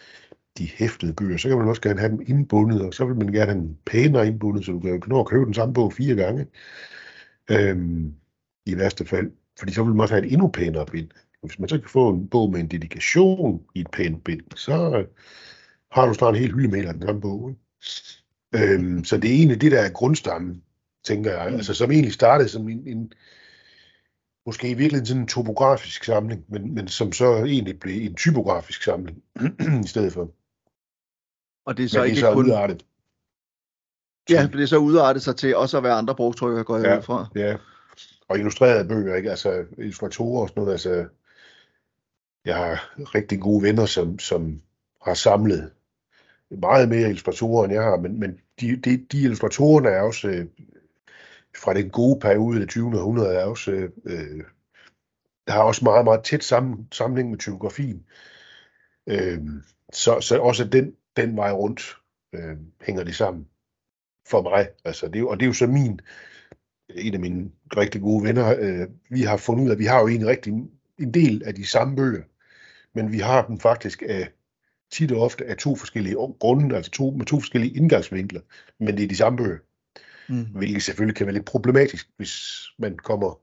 [0.58, 3.32] de hæftede bøger, så kan man også gerne have dem indbundet, og så vil man
[3.32, 5.92] gerne have dem pænere indbundet, så du kan jo nå at købe den samme bog
[5.92, 6.46] fire gange.
[7.50, 8.14] Øhm,
[8.66, 9.30] I værste fald.
[9.58, 11.08] Fordi så vil man også have et endnu pænere bind.
[11.42, 14.98] Hvis man så kan få en bog med en dedikation i et pænt bind, så
[14.98, 15.06] øh,
[15.90, 17.50] har du snart en hel hylde med den samme bog.
[17.50, 18.74] Ikke?
[18.74, 20.62] Øhm, så det er egentlig det, der er grundstammen,
[21.04, 21.50] tænker jeg.
[21.50, 21.56] Mm.
[21.56, 23.12] Altså som egentlig startede som en, en
[24.46, 28.82] måske i virkeligheden sådan en topografisk samling, men, men som så egentlig blev en typografisk
[28.82, 29.22] samling
[29.84, 30.30] i stedet for.
[31.66, 32.44] Og det er Så men det er ikke så kun...
[32.44, 32.86] udartet.
[34.30, 36.98] Ja, det er så udartet sig til også at være andre bogtrykker, går jeg Ja.
[36.98, 37.26] ud fra.
[37.34, 37.56] Ja,
[38.28, 39.30] og illustrerede bøger, ikke?
[39.30, 40.72] Altså illustratorer og sådan noget.
[40.72, 41.06] Altså,
[42.44, 44.62] jeg har rigtig gode venner, som, som
[45.02, 45.70] har samlet
[46.50, 50.46] meget mere illustratorer, end jeg har, men, men de, de, de illustratorerne er også øh,
[51.56, 52.86] fra den gode periode af det 20.
[52.86, 53.70] århundrede, er også,
[54.04, 54.44] øh,
[55.46, 58.06] der har også meget, meget tæt sammen, sammenhæng med typografien.
[59.06, 59.38] Øh,
[59.92, 61.96] så, så også den, den vej rundt
[62.32, 63.48] øh, hænger det sammen
[64.28, 64.68] for mig.
[64.84, 66.00] Altså, det, er og det er jo så min,
[66.88, 70.00] en af mine rigtig gode venner, øh, vi har fundet ud af, at vi har
[70.00, 70.52] jo egentlig rigtig
[70.98, 72.22] en del af de samme bøger,
[72.94, 74.28] men vi har dem faktisk af
[74.92, 78.40] tit og ofte af to forskellige grunde, altså to, med to forskellige indgangsvinkler,
[78.78, 79.58] men det er de samme bøger,
[80.28, 80.44] Mm.
[80.54, 83.38] hvilket selvfølgelig kan være lidt problematisk, hvis man kommer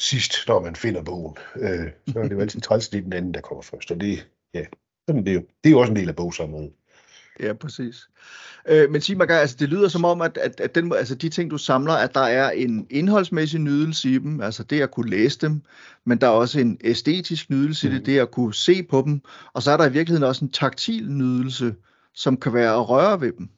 [0.00, 1.36] sidst, når man finder bogen.
[1.56, 4.00] Øh, så er det jo altid træls, det er den anden, der kommer først, og
[4.00, 4.64] det, ja,
[5.08, 5.40] sådan er det jo.
[5.64, 6.72] Det er jo også en del af bogsamlingen.
[7.40, 8.08] Ja, præcis.
[8.68, 11.28] Øh, men sig mig, altså det lyder som om, at, at, at den, altså de
[11.28, 15.10] ting, du samler, at der er en indholdsmæssig nydelse i dem, altså det at kunne
[15.10, 15.62] læse dem,
[16.06, 18.04] men der er også en æstetisk nydelse i det, Mm.
[18.04, 19.20] det at kunne se på dem,
[19.52, 21.74] og så er der i virkeligheden også en taktil nydelse,
[22.14, 23.48] som kan være at røre ved dem.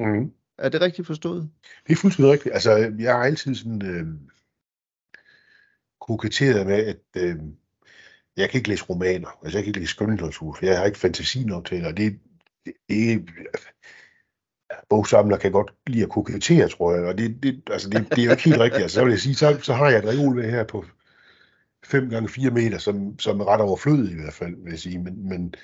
[0.00, 0.32] Mm.
[0.58, 1.50] Er det rigtigt forstået?
[1.86, 2.54] Det er fuldstændig rigtigt.
[2.54, 4.06] Altså, jeg har altid sådan øh,
[6.00, 7.36] koketteret med, at øh,
[8.36, 9.28] jeg kan ikke læse romaner.
[9.42, 11.86] Altså, jeg kan ikke læse skønlitteratur, for jeg har ikke fantasi nok til det.
[11.86, 12.18] Og det,
[12.66, 13.30] det, det
[14.90, 17.04] bogsamler kan godt lide at kokettere, tror jeg.
[17.04, 18.82] Og det, det, altså, det, det er jo ikke helt rigtigt.
[18.82, 20.84] Altså, så vil jeg sige, så, så har jeg et reolvæg her på
[21.84, 24.98] 5 gange 4 meter, som, som er ret overflødig i hvert fald, vil jeg sige.
[24.98, 25.54] Men, men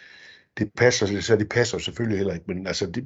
[0.59, 2.47] det passer, så det passer selvfølgelig heller ikke.
[2.49, 3.05] Men altså, det,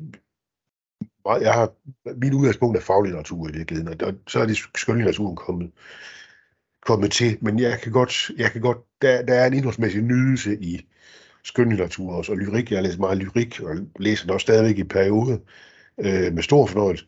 [1.36, 1.72] jeg har,
[2.16, 5.72] min udgangspunkt er faglitteratur i virkeligheden, og, så er det skønlitteraturen kommet,
[6.86, 7.38] kommet til.
[7.40, 10.88] Men jeg kan godt, jeg kan godt der, der er en indholdsmæssig nydelse i
[11.44, 12.70] skønlitteratur også, og lyrik.
[12.70, 15.38] Jeg har læst meget lyrik, og læser det også stadigvæk i perioder
[15.98, 17.06] øh, med stor fornøjelse.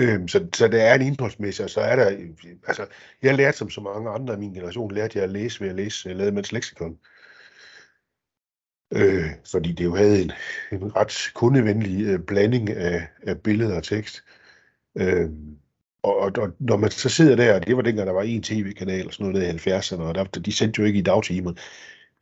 [0.00, 2.10] Øhm, så, så der er en indholdsmæssig, og så er der,
[2.66, 2.86] altså,
[3.22, 5.74] jeg lærte som så mange andre i min generation, lærte jeg at læse ved at
[5.74, 6.90] læse øh, med et leksikon.
[6.92, 7.15] øh,
[8.92, 10.32] øh, fordi det jo havde en,
[10.72, 14.24] en ret kundevenlig øh, blanding af, af billeder og tekst.
[14.98, 15.30] Øh,
[16.02, 19.06] og, og, og når man så sidder der, det var dengang, der var en tv-kanal
[19.06, 21.52] og sådan noget der i 70'erne, og der, de sendte jo ikke i dagtimer,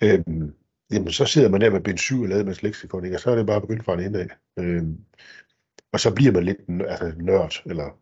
[0.03, 0.21] øh,
[0.93, 3.35] jamen så sidder man der med Ben 7 og lavet med leksikon, og så er
[3.37, 4.29] det bare begyndt fra en ende af.
[4.59, 4.85] Øh,
[5.93, 7.99] og så bliver man lidt altså, nørd, eller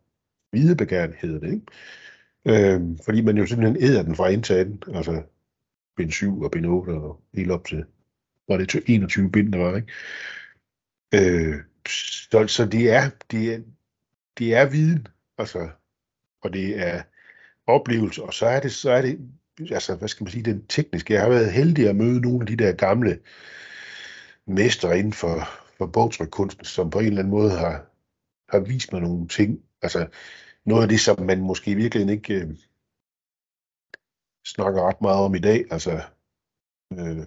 [0.51, 2.75] videbegærende hedder det, ikke?
[2.75, 5.23] Øh, fordi man jo simpelthen æder den fra indtagen, altså
[5.97, 7.85] bind 7 og bind 8 og helt op til,
[8.47, 9.91] var det 21 bind, der var, ikke?
[11.13, 11.55] Øh,
[11.87, 13.59] så, så det er, det er,
[14.37, 15.69] det er viden, altså,
[16.41, 17.03] og det er
[17.67, 19.19] oplevelse, og så er det, så er det,
[19.71, 21.13] altså, hvad skal man sige, den tekniske.
[21.13, 23.19] Jeg har været heldig at møde nogle af de der gamle
[24.47, 25.39] mestre inden for,
[25.77, 27.85] for bogtrykkunsten, som på en eller anden måde har,
[28.49, 29.63] har vist mig nogle ting.
[29.81, 30.07] Altså,
[30.65, 32.57] noget af det, som man måske virkelig ikke øh,
[34.45, 36.01] snakker ret meget om i dag, altså,
[36.93, 37.25] øh,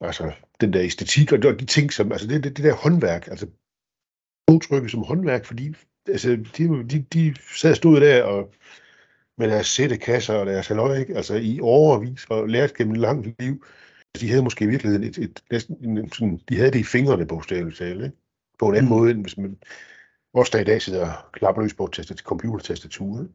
[0.00, 3.46] altså den der æstetik og de ting, som, altså det, det, det der håndværk, altså
[4.46, 5.74] bogtrykket som håndværk, fordi
[6.08, 8.54] altså, de, de, de sad stod der og
[9.38, 11.16] med deres sættekasser og deres halvøj, ikke?
[11.16, 13.64] altså i overvis og lært gennem et langt liv.
[14.20, 17.26] De havde måske i virkeligheden et, et, næsten, en, sådan, de havde det i fingrene
[17.26, 18.16] bogstaveligt talt, ikke?
[18.58, 18.96] på en anden mm.
[18.96, 19.58] måde, end hvis man
[20.34, 23.20] også der i dag sidder og klapper løs på et computertastatur.
[23.20, 23.32] Ikke?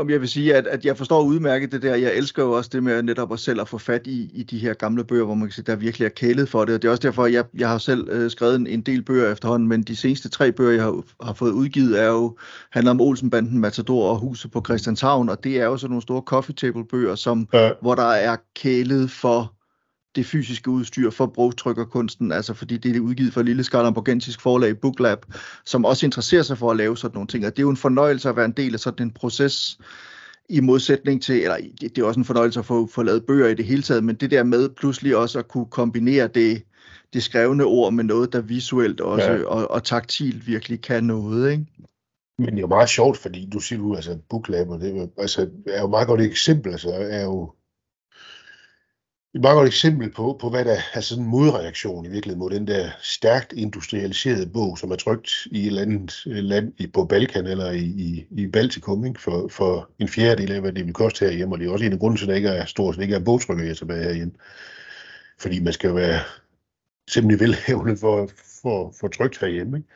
[0.00, 1.94] Om jeg vil sige, at, at jeg forstår udmærket det der.
[1.94, 4.58] Jeg elsker jo også det med netop at selv at få fat i, i de
[4.58, 6.74] her gamle bøger, hvor man kan sige, der virkelig er kælet for det.
[6.74, 9.32] Og det er også derfor, jeg, jeg har selv øh, skrevet en, en del bøger
[9.32, 12.36] efterhånden, men de seneste tre bøger, jeg har, har fået udgivet, er jo,
[12.70, 16.22] handler om Olsenbanden, Matador og Huset på Christianshavn, og det er jo sådan nogle store
[16.26, 17.70] coffee table bøger, som, ja.
[17.80, 19.59] hvor der er kælet for
[20.16, 25.18] det fysiske udstyr for brugtrykkerkunsten, altså fordi det er udgivet for Lille Skarlamborgensisk forlag Booklab,
[25.64, 27.46] som også interesserer sig for at lave sådan nogle ting.
[27.46, 29.78] Og det er jo en fornøjelse at være en del af sådan en proces,
[30.50, 33.54] i modsætning til, eller det er også en fornøjelse at få, få lavet bøger i
[33.54, 36.62] det hele taget, men det der med pludselig også at kunne kombinere det,
[37.12, 39.44] det skrevne ord med noget, der visuelt også ja.
[39.44, 41.66] og, og taktilt virkelig kan noget, ikke?
[42.38, 45.48] Men det er jo meget sjovt, fordi du siger du, altså Booklab, og det altså,
[45.66, 47.52] er jo meget godt et eksempel, altså er jo
[49.34, 52.50] et meget godt eksempel på, på hvad der er sådan en modreaktion i virkeligheden mod
[52.50, 56.86] den der stærkt industrialiserede bog, som er trygt i et eller andet øh, land i,
[56.86, 59.20] på Balkan eller i, i, i Baltikum ikke?
[59.20, 61.54] For, for en fjerdedel af, hvad det vil koste herhjemme.
[61.54, 63.24] Og det er også en af grunden til, at der ikke er stort, ikke er
[63.24, 64.34] bogtrykker tilbage herhjemme.
[65.38, 66.20] Fordi man skal jo være
[67.08, 68.30] simpelthen velhævende for,
[68.62, 69.76] for, for trygt herhjemme.
[69.76, 69.88] Ikke?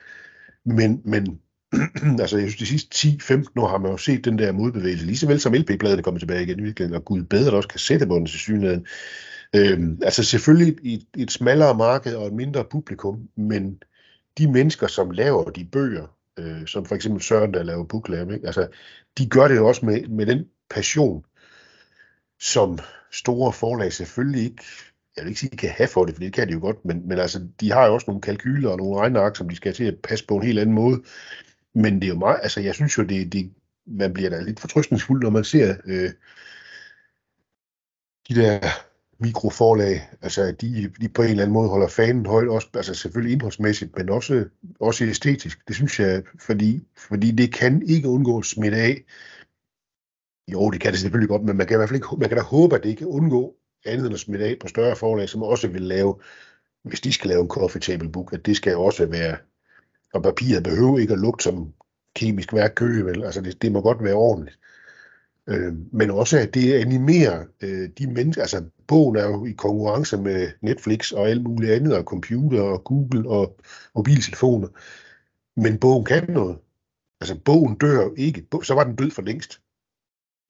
[0.65, 1.41] Men, men
[2.23, 5.17] altså, jeg synes, de sidste 10-15 år har man jo set den der modbevægelse, lige
[5.17, 8.31] så vel som LP-bladet er kommet tilbage igen, virkelig, og gud bedre, der også kassettebåndet
[8.31, 8.87] til synligheden.
[9.57, 13.83] Øhm, altså selvfølgelig i et smallere marked og et mindre publikum, men
[14.39, 16.07] de mennesker, som laver de bøger,
[16.39, 18.47] øh, som for eksempel Søren, der laver Booklab, ikke?
[18.47, 18.69] Altså,
[19.19, 21.25] de gør det jo også med, med den passion,
[22.41, 22.79] som
[23.13, 24.65] store forlag selvfølgelig ikke,
[25.17, 26.85] jeg vil ikke sige, de kan have for det, for det kan de jo godt,
[26.85, 29.75] men, men altså, de har jo også nogle kalkyler og nogle regneark, som de skal
[29.75, 31.03] til at passe på en helt anden måde.
[31.75, 33.53] Men det er jo meget, altså jeg synes jo, det, det
[33.87, 36.11] man bliver da lidt fortrystningsfuld, når man ser øh,
[38.29, 38.61] de der
[39.19, 43.33] mikroforlag, altså de, de på en eller anden måde holder fanen højt, også, altså selvfølgelig
[43.33, 44.49] indholdsmæssigt, men også,
[44.81, 45.69] også æstetisk.
[45.69, 49.05] Det synes jeg, fordi, fordi det kan ikke undgås at smitte af.
[50.53, 52.39] Jo, det kan det selvfølgelig godt, men man kan i hvert fald ikke, man kan
[52.39, 55.29] da håbe, at det ikke kan undgå andet end at smitte af på større forlag,
[55.29, 56.21] som også vil lave,
[56.83, 59.37] hvis de skal lave en coffee table book, at det skal også være
[60.15, 61.73] og papiret behøver ikke at lugte som
[62.15, 63.25] kemisk værk køge, vel?
[63.25, 64.59] Altså det, det må godt være ordentligt.
[65.47, 70.17] Øh, men også at det animerer øh, de mennesker, altså bogen er jo i konkurrence
[70.17, 73.59] med Netflix og alt muligt andet, og computer og Google og
[73.95, 74.69] mobiltelefoner.
[75.57, 76.59] Men bogen kan noget.
[77.21, 78.47] Altså bogen dør ikke.
[78.63, 79.61] Så var den død for længst.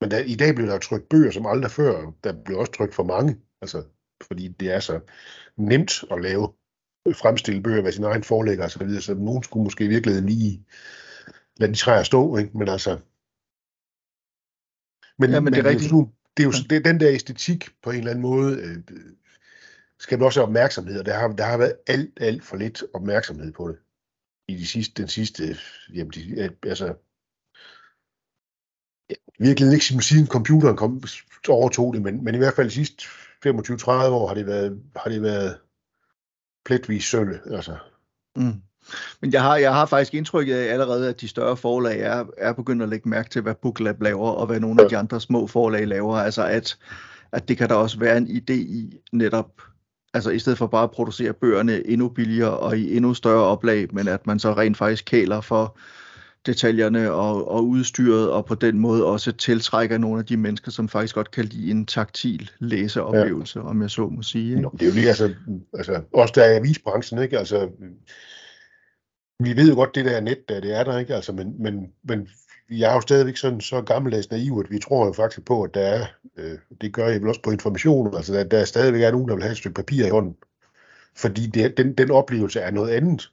[0.00, 2.12] Men der, i dag bliver der trykt bøger som aldrig før.
[2.24, 3.36] Der bliver også trykt for mange.
[3.62, 3.82] Altså,
[4.26, 5.00] fordi det er så
[5.56, 6.48] nemt at lave
[7.12, 10.28] fremstille bøger ved sin egen forlægger og så videre, så nogen skulle måske i virkeligheden
[10.28, 10.66] lige
[11.56, 12.58] lade de træer stå, ikke?
[12.58, 12.98] men altså...
[15.18, 15.92] Men, ja, men, det er rigtigt.
[16.36, 18.78] Det er jo det er den der æstetik på en eller anden måde, øh,
[19.98, 22.82] skal man også have opmærksomhed, og der har, der har været alt, alt for lidt
[22.94, 23.76] opmærksomhed på det
[24.48, 25.56] i de sidste, den sidste,
[25.94, 26.86] jamen, de, altså,
[29.10, 31.02] ja, virkelig ikke siden computeren kom,
[31.48, 33.04] overtog det, men, men i hvert fald de sidste
[33.46, 35.60] 25-30 år har det været, har det været
[36.64, 37.38] pletvis sølv.
[37.50, 37.76] Altså.
[38.36, 38.54] Mm.
[39.20, 42.52] Men jeg har, jeg har faktisk indtrykket af allerede, at de større forlag er, er
[42.52, 45.46] begyndt at lægge mærke til, hvad Booklab laver, og hvad nogle af de andre små
[45.46, 46.16] forlag laver.
[46.16, 46.78] Altså at,
[47.32, 49.62] at det kan der også være en idé i netop,
[50.14, 53.88] altså i stedet for bare at producere bøgerne endnu billigere og i endnu større oplag,
[53.92, 55.78] men at man så rent faktisk kæler for
[56.46, 60.88] detaljerne og, og udstyret, og på den måde også tiltrækker nogle af de mennesker, som
[60.88, 63.64] faktisk godt kan lide en taktil læseoplevelse, ja.
[63.64, 64.50] om jeg så må sige.
[64.50, 64.62] Ikke?
[64.62, 65.34] Nå, det er jo lige, altså,
[65.74, 67.38] altså også der er avisbranchen, ikke?
[67.38, 67.68] Altså,
[69.40, 71.14] vi ved jo godt, det der net, der, det er der, ikke?
[71.14, 72.28] Altså, men, men, men
[72.70, 75.74] jeg er jo stadigvæk sådan så gammeldags naiv, at vi tror jo faktisk på, at
[75.74, 79.10] der er, øh, det gør jeg vel også på information, altså der, der stadigvæk er
[79.10, 80.36] nogen, der vil have et stykke papir i hånden.
[81.16, 83.30] Fordi det, den, den oplevelse er noget andet.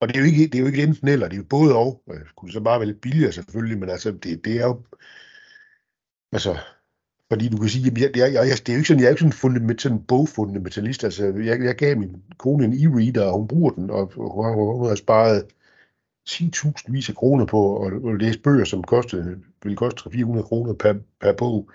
[0.00, 1.76] Og det er jo ikke, det er jo ikke enten eller, det er jo både
[1.76, 2.02] og.
[2.08, 4.82] Det kunne så bare være lidt billigere selvfølgelig, men altså, det, det er jo,
[6.32, 6.58] altså,
[7.28, 9.10] fordi du kan sige, at jeg, jeg, jeg, det er jo ikke sådan, jeg er
[9.10, 11.04] ikke sådan, fundament, sådan bogfundamentalist.
[11.04, 14.88] Altså, jeg, jeg gav min kone en e-reader, og hun bruger den, og hun, hun
[14.88, 15.46] har sparet
[16.28, 20.72] 10.000 vis af kroner på at, at læse bøger, som kostede, ville koste 400 kroner
[20.72, 21.70] per, per bog.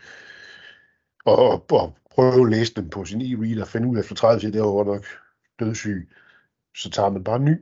[1.26, 4.40] Og, og, og prøve at læse dem på sin e-reader, finde ud af efter 30
[4.40, 5.06] siger, det var godt nok
[5.60, 6.10] dødssyg.
[6.76, 7.58] Så tager man bare en ny.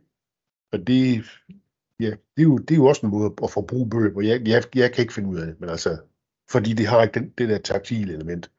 [0.72, 1.26] Og det,
[2.00, 4.22] ja, det, er jo, det er jo også en måde at forbruge bøger på.
[4.22, 5.98] Jeg, jeg, jeg kan ikke finde ud af det, men altså,
[6.52, 8.52] fordi det har ikke den, det der taktile element.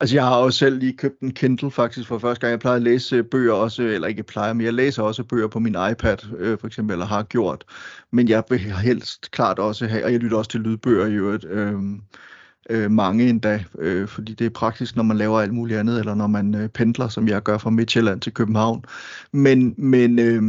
[0.00, 2.50] Altså, jeg har også selv lige købt en Kindle faktisk for første gang.
[2.50, 5.48] Jeg plejer at læse øh, bøger også, eller ikke plejer, men jeg læser også bøger
[5.48, 7.64] på min iPad, øh, for eksempel, eller har gjort.
[8.10, 11.44] Men jeg vil helst klart også have, og jeg lytter også til lydbøger i øvrigt,
[11.44, 11.74] øh,
[12.70, 16.14] øh, mange endda, øh, fordi det er praktisk, når man laver alt muligt andet, eller
[16.14, 18.84] når man øh, pendler, som jeg gør fra Midtjylland til København.
[19.32, 20.42] Men, men, øh,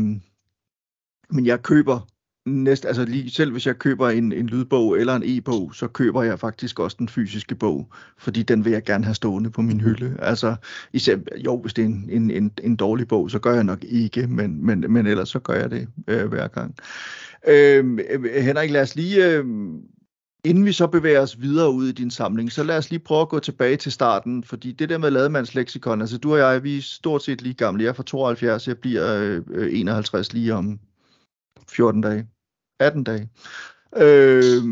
[1.29, 2.07] men jeg køber
[2.47, 6.23] næst, altså lige selv hvis jeg køber en, en lydbog eller en e-bog, så køber
[6.23, 9.81] jeg faktisk også den fysiske bog, fordi den vil jeg gerne have stående på min
[9.81, 10.15] hylde.
[10.19, 10.55] Altså,
[10.93, 13.83] især, jo, hvis det er en, en, en, en dårlig bog, så gør jeg nok
[13.83, 16.75] ikke, men, men, men ellers så gør jeg det øh, hver gang.
[17.47, 17.99] Øh,
[18.41, 19.45] Henrik, lad os lige, øh,
[20.49, 23.21] inden vi så bevæger os videre ud i din samling, så lad os lige prøve
[23.21, 26.77] at gå tilbage til starten, fordi det der med lademandsleksikon, altså du og jeg, vi
[26.77, 27.83] er stort set lige gamle.
[27.83, 29.15] Jeg er fra 72, jeg bliver
[29.49, 30.79] øh, 51 lige om
[31.69, 32.27] 14 dage.
[32.79, 33.29] 18 dage.
[33.97, 34.63] Øh,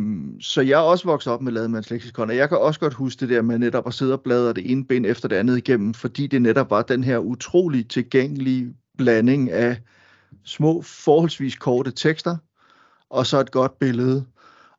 [0.42, 3.20] så jeg er også vokset op med Lademands leksikon, og jeg kan også godt huske
[3.20, 5.94] det der med netop at sidde og bladre det ene ben efter det andet igennem,
[5.94, 9.82] fordi det netop var den her utrolig tilgængelige blanding af
[10.44, 12.38] små, forholdsvis korte tekster,
[13.10, 14.26] og så et godt billede.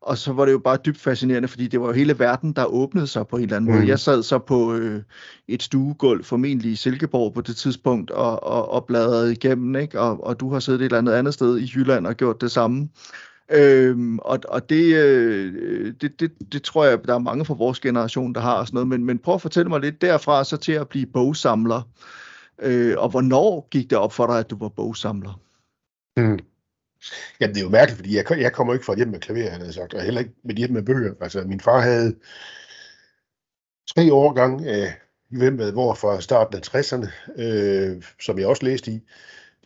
[0.00, 2.64] Og så var det jo bare dybt fascinerende, fordi det var jo hele verden, der
[2.64, 3.76] åbnede sig på en eller anden mm.
[3.76, 3.88] måde.
[3.88, 5.02] Jeg sad så på øh,
[5.48, 10.00] et stuegulv, formentlig i Silkeborg på det tidspunkt, og, og, og bladrede igennem, ikke?
[10.00, 12.50] Og, og du har siddet et eller andet andet sted i Jylland og gjort det
[12.50, 12.88] samme.
[13.52, 17.80] Øhm, og og det, øh, det, det, det tror jeg, der er mange fra vores
[17.80, 18.88] generation, der har og sådan noget.
[18.88, 21.82] Men, men prøv at fortælle mig lidt derfra så til at blive bogsamler.
[22.62, 25.40] Øh, og hvornår gik det op for dig, at du var bogsamler?
[26.16, 26.38] Mm.
[27.40, 29.50] Jamen, det er jo mærkeligt, fordi jeg, jeg kommer ikke fra et hjem med klaver,
[29.50, 31.14] han havde sagt, og heller ikke med hjem med bøger.
[31.20, 32.16] Altså, min far havde
[33.86, 34.94] tre årgang af
[35.30, 37.08] i hvem ved hvor fra starten af 60'erne,
[37.42, 39.00] øh, som jeg også læste i.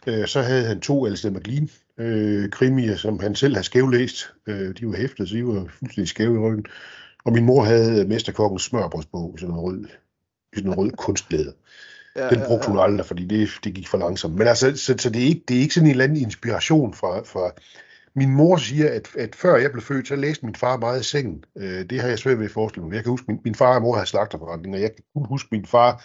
[0.07, 4.33] Øh, så havde han to Alistair McLean øh, krimier, som han selv havde skævlæst.
[4.47, 6.66] Øh, de var hæftet, så de var fuldstændig skæve i ryggen.
[7.25, 9.85] Og min mor havde øh, Mesterkokkens smørbrødsbog, sådan en rød,
[10.55, 11.53] sådan en rød kunstlæder.
[12.16, 14.35] Ja, den brugte hun aldrig, fordi det, det gik for langsomt.
[14.35, 16.94] Men altså, så, så det, er ikke, det er ikke sådan en eller anden inspiration
[16.94, 17.20] fra...
[17.20, 17.53] fra
[18.14, 21.05] min mor siger, at, at før jeg blev født, så læste min far meget i
[21.05, 21.44] sengen.
[21.59, 22.94] Øh, det har jeg svært ved at forestille mig.
[22.94, 25.49] Jeg kan huske, min, min far og mor havde slagterforretning, og jeg kan kun huske
[25.53, 26.05] min far,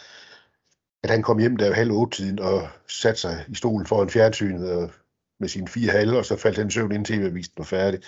[1.03, 4.71] at han kom hjem der halv otte tiden og satte sig i stolen foran fjernsynet
[4.71, 4.91] og,
[5.39, 7.99] med sine fire halve, og så faldt han søvn ind tv-avisen var færdig.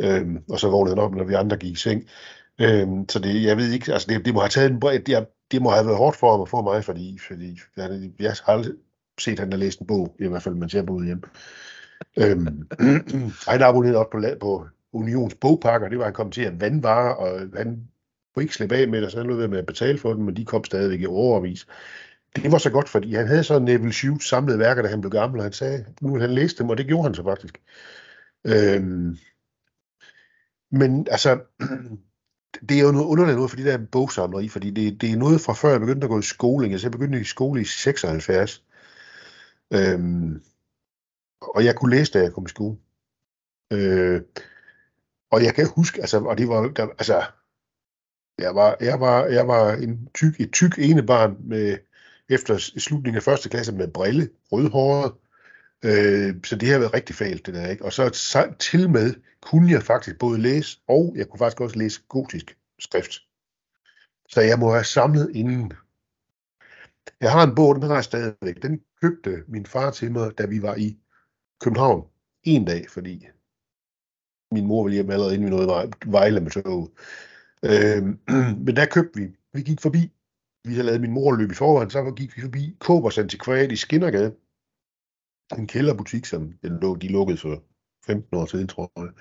[0.00, 2.08] Øhm, og så vågnede han op, når vi andre gik i seng.
[2.60, 5.26] Øhm, så det, jeg ved ikke, altså det, det må have taget en bred, det,
[5.52, 8.52] det må have været hårdt for ham at få mig, fordi, fordi jeg, jeg har
[8.52, 8.74] aldrig
[9.18, 11.22] set, at han har læst en bog, i hvert fald, mens jeg boede hjemme.
[12.18, 12.68] Øhm,
[13.48, 17.40] han abonnerede også på, på Unions bogpakker, det var, han kom til at vandvare, og
[17.56, 17.88] han
[18.34, 20.36] kunne ikke slippe af med det, så han lød med at betale for dem, men
[20.36, 21.66] de kom stadigvæk i overvis.
[22.36, 25.10] Det var så godt, fordi han havde så Neville Shute samlede værker, da han blev
[25.10, 27.60] gammel, og han sagde, nu han læse dem, og det gjorde han så faktisk.
[28.44, 29.16] Øhm,
[30.70, 31.40] men altså,
[32.68, 35.52] det er jo noget underligt noget, fordi der bogsamleri, fordi det, det er noget fra
[35.52, 36.66] før jeg begyndte at gå i skole.
[36.66, 38.64] Altså jeg begyndte i skole i 76.
[39.74, 40.42] Øhm,
[41.40, 42.76] og jeg kunne læse, da jeg kom i skole.
[43.72, 44.22] Øh,
[45.30, 47.22] og jeg kan huske, altså, og det var, der, altså,
[48.38, 51.78] jeg var, jeg var, jeg var en tyk, et tyk ene barn med,
[52.28, 55.12] efter slutningen af første klasse med brille, rødhåret.
[55.84, 57.84] Øh, så det har været rigtig fælt, det der, ikke?
[57.84, 61.78] Og så, så til med kunne jeg faktisk både læse, og jeg kunne faktisk også
[61.78, 63.12] læse gotisk skrift.
[64.28, 65.72] Så jeg må have samlet inden.
[67.20, 68.62] Jeg har en bog, den har jeg stadigvæk.
[68.62, 70.98] Den købte min far til mig, da vi var i
[71.60, 72.06] København
[72.42, 73.26] en dag, fordi
[74.52, 76.90] min mor ville hjem allerede inden vi nåede Vejle med toget.
[77.62, 78.02] Øh,
[78.66, 79.36] men der købte vi.
[79.52, 80.12] Vi gik forbi.
[80.64, 83.76] Vi havde lavet min mor løbe i forvejen, så gik vi forbi Kåbers Antikvariat i
[83.76, 84.34] Skinnergade.
[85.58, 87.62] En kælderbutik, som den lå, de lukkede for
[88.06, 89.12] 15 år siden, tror jeg.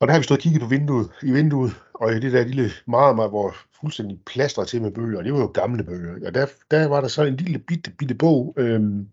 [0.00, 2.44] Og der har vi stået og kigget på vinduet, i vinduet, og i det der
[2.44, 6.26] lille meget, meget, hvor fuldstændig plastret til med bøger, og det var jo gamle bøger.
[6.26, 9.08] Og der, der var der så en lille bitte, bitte bog, øhm,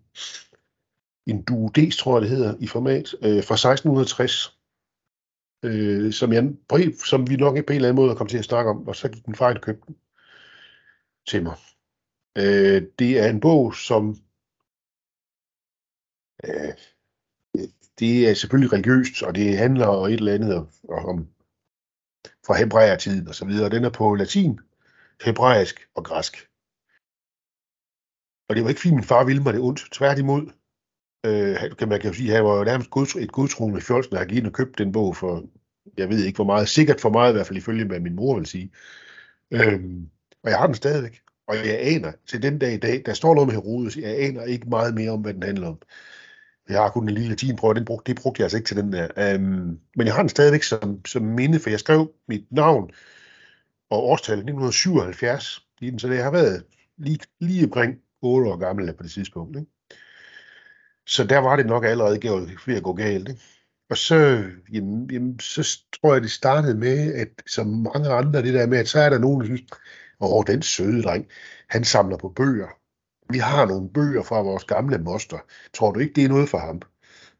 [1.27, 4.57] en duodes, tror jeg det hedder, i format, øh, fra 1660,
[5.65, 6.53] øh, som, jeg,
[7.05, 9.09] som vi nok på en eller anden måde kom til at snakke om, og så
[9.09, 9.95] gik den fejl og købte den
[11.27, 11.55] til mig.
[12.37, 14.15] Øh, det er en bog, som
[16.43, 16.73] øh,
[17.99, 21.27] det er selvfølgelig religiøst, og det handler om et eller andet om
[22.45, 23.69] fra hebræertiden og så videre.
[23.69, 24.59] Den er på latin,
[25.25, 26.49] hebraisk og græsk.
[28.49, 29.87] Og det var ikke fordi min far ville mig det ondt.
[29.91, 30.51] Tværtimod,
[31.25, 34.17] øh, kan man kan jo sige, han var jo nærmest gods, et godtroende fjolsen, der
[34.17, 35.43] har og købte den bog for,
[35.97, 38.35] jeg ved ikke hvor meget, sikkert for meget i hvert fald ifølge hvad min mor
[38.37, 38.71] vil sige.
[39.51, 40.09] Øhm,
[40.43, 41.21] og jeg har den stadigvæk.
[41.47, 44.43] Og jeg aner, til den dag i dag, der står noget med Herodes, jeg aner
[44.43, 45.81] ikke meget mere om, hvad den handler om.
[46.69, 48.93] Jeg har kun en lille latinprøve, den brugte, det brugte jeg altså ikke til den
[48.93, 49.07] der.
[49.17, 52.91] Øhm, men jeg har den stadigvæk som, som minde, for jeg skrev mit navn
[53.89, 56.63] og årstallet 1977 i den, så det har været
[56.97, 59.57] lige, lige omkring 8 år gammel på det tidspunkt.
[59.57, 59.71] Ikke?
[61.05, 63.29] Så der var det nok allerede gået ved at gå galt.
[63.29, 63.41] Ikke?
[63.89, 64.43] Og så,
[64.73, 68.77] jamen, jamen, så tror jeg, det startede med, at som mange andre, det der med,
[68.77, 69.61] at så er der nogen, der synes,
[70.19, 71.27] åh, den søde dreng,
[71.69, 72.78] han samler på bøger.
[73.29, 75.37] Vi har nogle bøger fra vores gamle moster.
[75.73, 76.81] Tror du ikke, det er noget for ham?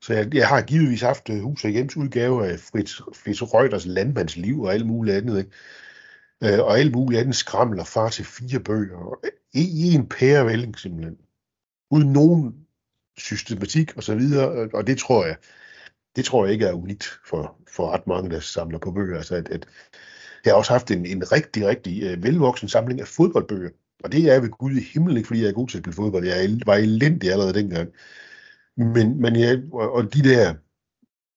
[0.02, 3.86] Så jeg, jeg har givetvis haft øh, hus og hjems udgave af Fritz, Fritz Reuters
[3.86, 5.38] landmandsliv og alt muligt andet.
[5.38, 5.52] Ikke?
[6.60, 9.20] Uh, og alt muligt andet skramler far til fire bøger.
[9.54, 11.18] I, i en pærevælling simpelthen.
[11.92, 12.68] Uden nogen
[13.18, 14.70] systematik og så videre.
[14.74, 15.36] Og det tror jeg,
[16.16, 19.18] det tror jeg ikke er unikt for, for ret mange, der samler på bøger.
[19.18, 19.68] Altså at, at
[20.46, 23.70] jeg har også haft en, en rigtig, rigtig øh, velvoksen samling af fodboldbøger.
[24.04, 25.95] Og det er ved Gud i himlen ikke, fordi jeg er god til at spille
[25.95, 26.26] fodbold.
[26.28, 27.89] Jeg var elendig allerede dengang.
[28.78, 30.54] Men, men jeg, og de der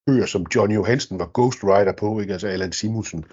[0.07, 2.33] bøger, som John Johansen var ghostwriter på, ikke?
[2.33, 3.25] altså Allan Simonsen,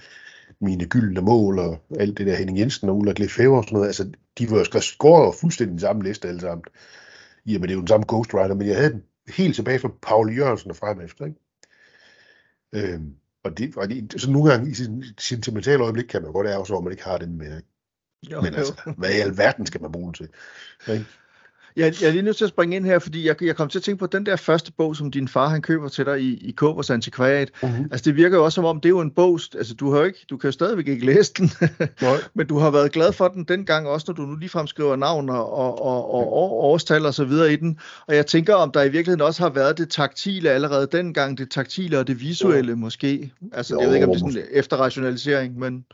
[0.61, 3.87] mine gyldne mål og alt det der Henning Jensen og Ulla Glefever og sådan noget,
[3.87, 6.63] altså de var jo skåret fuldstændig den samme liste alle sammen.
[7.45, 9.03] Jamen det er jo den samme ghostwriter, men jeg havde den
[9.35, 11.39] helt tilbage fra Paul Jørgensen og frem efter, ikke?
[12.73, 16.47] Øhm, og det, og det, så nogle gange i sin sentimentale øjeblik kan man godt
[16.47, 17.61] ærge sig, at man ikke har den med.
[18.31, 20.27] Jo, Men altså, hvad i alverden skal man bruge den til?
[20.81, 21.03] Okay?
[21.75, 23.79] Jeg, jeg er lige nødt til at springe ind her, fordi jeg, jeg kom til
[23.79, 26.47] at tænke på den der første bog, som din far han køber til dig i,
[26.47, 27.51] i Kåbers Antikvariat.
[27.63, 27.83] Uh-huh.
[27.91, 29.99] Altså det virker jo også som om, det er jo en bog, altså du har
[29.99, 31.51] jo ikke, du kan jo stadigvæk ikke læse den,
[32.35, 35.29] men du har været glad for den dengang også, når du nu ligefrem skriver navn
[35.29, 37.79] og, og, og, og, årstal og så videre i den.
[38.07, 41.51] Og jeg tænker, om der i virkeligheden også har været det taktile allerede dengang, det
[41.51, 42.75] taktile og det visuelle jo.
[42.75, 43.33] måske.
[43.53, 45.85] Altså jo, jeg ved ikke, om det er sådan efterrationalisering, men...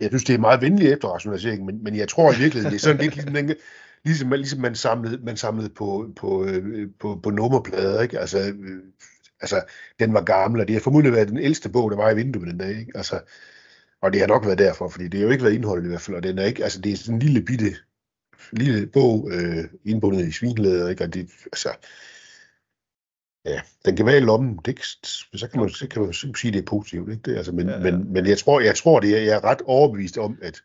[0.00, 2.80] Jeg synes, det er meget venlig efterrationalisering, men, men jeg tror i virkeligheden, det er
[2.80, 3.56] sådan lidt ligesom,
[4.04, 8.18] ligesom, ligesom man samlede, man samlede på, på, øh, på, på nummerplader, ikke?
[8.18, 8.82] Altså, øh,
[9.40, 9.62] altså,
[10.00, 12.48] den var gammel, og det har formodentlig været den ældste bog, der var i vinduet
[12.48, 12.92] den dag, ikke?
[12.94, 13.20] Altså,
[14.02, 16.00] og det har nok været derfor, fordi det har jo ikke været indholdet i hvert
[16.00, 17.76] fald, og den er ikke, altså det er sådan en lille bitte,
[18.52, 21.04] lille bog, øh, indbundet i svinlæder, ikke?
[21.04, 21.68] Og det, altså,
[23.44, 24.78] ja, den kan være i lommen, det,
[25.34, 27.22] så kan man, så kan man sige, at det er positivt, ikke?
[27.22, 27.80] Det, altså, men, ja, ja.
[27.80, 30.62] men, men jeg tror, jeg tror det er, jeg er ret overbevist om, at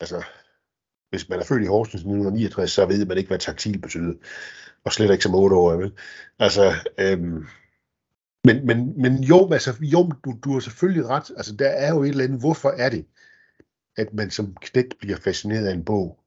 [0.00, 0.24] altså,
[1.10, 4.14] hvis man er født i Horsens i 1969, så ved man ikke, hvad taktil betyder.
[4.84, 5.92] Og slet ikke som 8 år, vel?
[6.38, 7.46] Altså, øhm,
[8.44, 11.30] men, men, men jo, altså, jo du, du har selvfølgelig ret.
[11.36, 13.06] Altså, der er jo et eller andet, hvorfor er det,
[13.96, 16.18] at man som knægt bliver fascineret af en bog?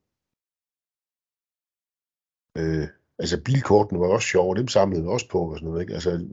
[2.58, 2.88] Øh,
[3.20, 5.94] altså, bilkortene var også sjove, dem samlede vi også på og sådan noget, ikke?
[5.94, 6.26] Altså,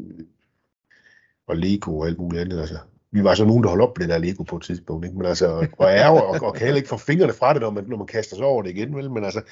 [1.46, 2.78] og Lego og alt muligt andet, altså
[3.10, 5.18] vi var så nogen, der holdt op med det der Lego på et tidspunkt, ikke?
[5.18, 7.84] Men altså, og er og, og kan heller ikke få fingrene fra det, når man,
[7.84, 9.10] når man kaster sig over det igen, vel?
[9.10, 9.42] Men altså,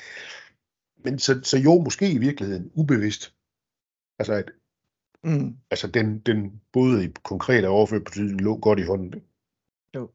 [1.04, 3.34] men så, så jo, måske i virkeligheden ubevidst.
[4.18, 4.50] Altså, at,
[5.24, 5.56] mm.
[5.70, 9.22] altså den, den både i konkret og overført betydning lå godt i hånden.
[9.94, 10.10] Jo.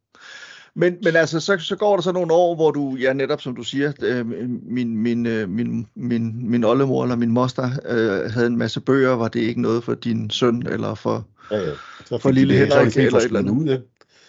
[0.75, 3.55] Men, men altså, så, så går der så nogle år, hvor du, ja netop som
[3.55, 8.47] du siger, øh, min, min, øh, min, min, min oldemor eller min moster øh, havde
[8.47, 11.71] en masse bøger, var det ikke noget for din søn eller for, ja, ja.
[12.05, 13.51] Så for lille Henrik eller et eller andet?
[13.51, 13.77] Ud, ja.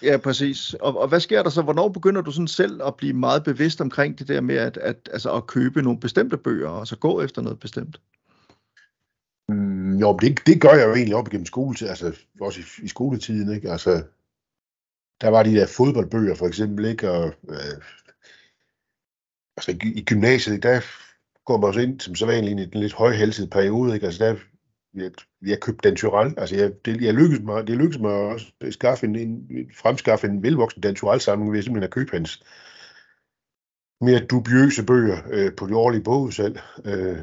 [0.02, 0.74] Ja, præcis.
[0.74, 1.62] Og, og hvad sker der så?
[1.62, 5.08] Hvornår begynder du sådan selv at blive meget bevidst omkring det der med at, at,
[5.12, 8.00] altså at købe nogle bestemte bøger, og så gå efter noget bestemt?
[9.48, 12.88] Mm, jo, det, det gør jeg jo egentlig op igennem skoletiden, altså også i, i
[12.88, 13.70] skoletiden, ikke?
[13.70, 14.02] Altså,
[15.20, 17.10] der var de der fodboldbøger for eksempel, ikke?
[17.10, 17.82] Og, øh,
[19.56, 20.80] altså i, i gymnasiet, der
[21.44, 24.06] går man også ind som så vanligt i den lidt højhalset periode, ikke?
[24.06, 24.36] Altså der
[24.96, 25.10] jeg,
[25.42, 26.34] jeg købte Dantural.
[26.36, 30.42] Altså, jeg, det, jeg lykkedes mig, det lykkedes mig at skaffe en, en, fremskaffe en
[30.42, 32.44] velvoksen Dantural-samling ved simpelthen at købe hans
[34.00, 36.60] mere dubiøse bøger øh, på de årlige bogudsalg.
[36.84, 37.18] Øh,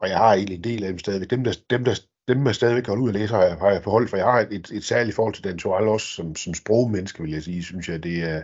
[0.00, 1.30] og jeg har egentlig en del af dem stadigvæk.
[1.30, 1.94] Dem, der, dem, der,
[2.28, 4.40] dem jeg stadigvæk holdt ud at læse, har jeg, har jeg forholdt, for jeg har
[4.40, 7.88] et, et særligt forhold til Dan Torell også, som, som sprogmenneske, vil jeg sige, synes
[7.88, 8.42] jeg, det er,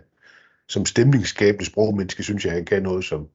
[0.69, 3.29] som stemningsskabende sprogmenneske, synes jeg, han kan noget, som,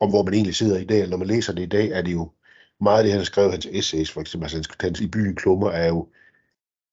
[0.00, 1.08] om hvor man egentlig sidder i dag.
[1.08, 2.32] Når man læser det i dag, er det jo
[2.80, 5.70] meget af det, han har skrevet, hans essays for eksempel, altså hans i byen klummer,
[5.70, 6.08] er jo,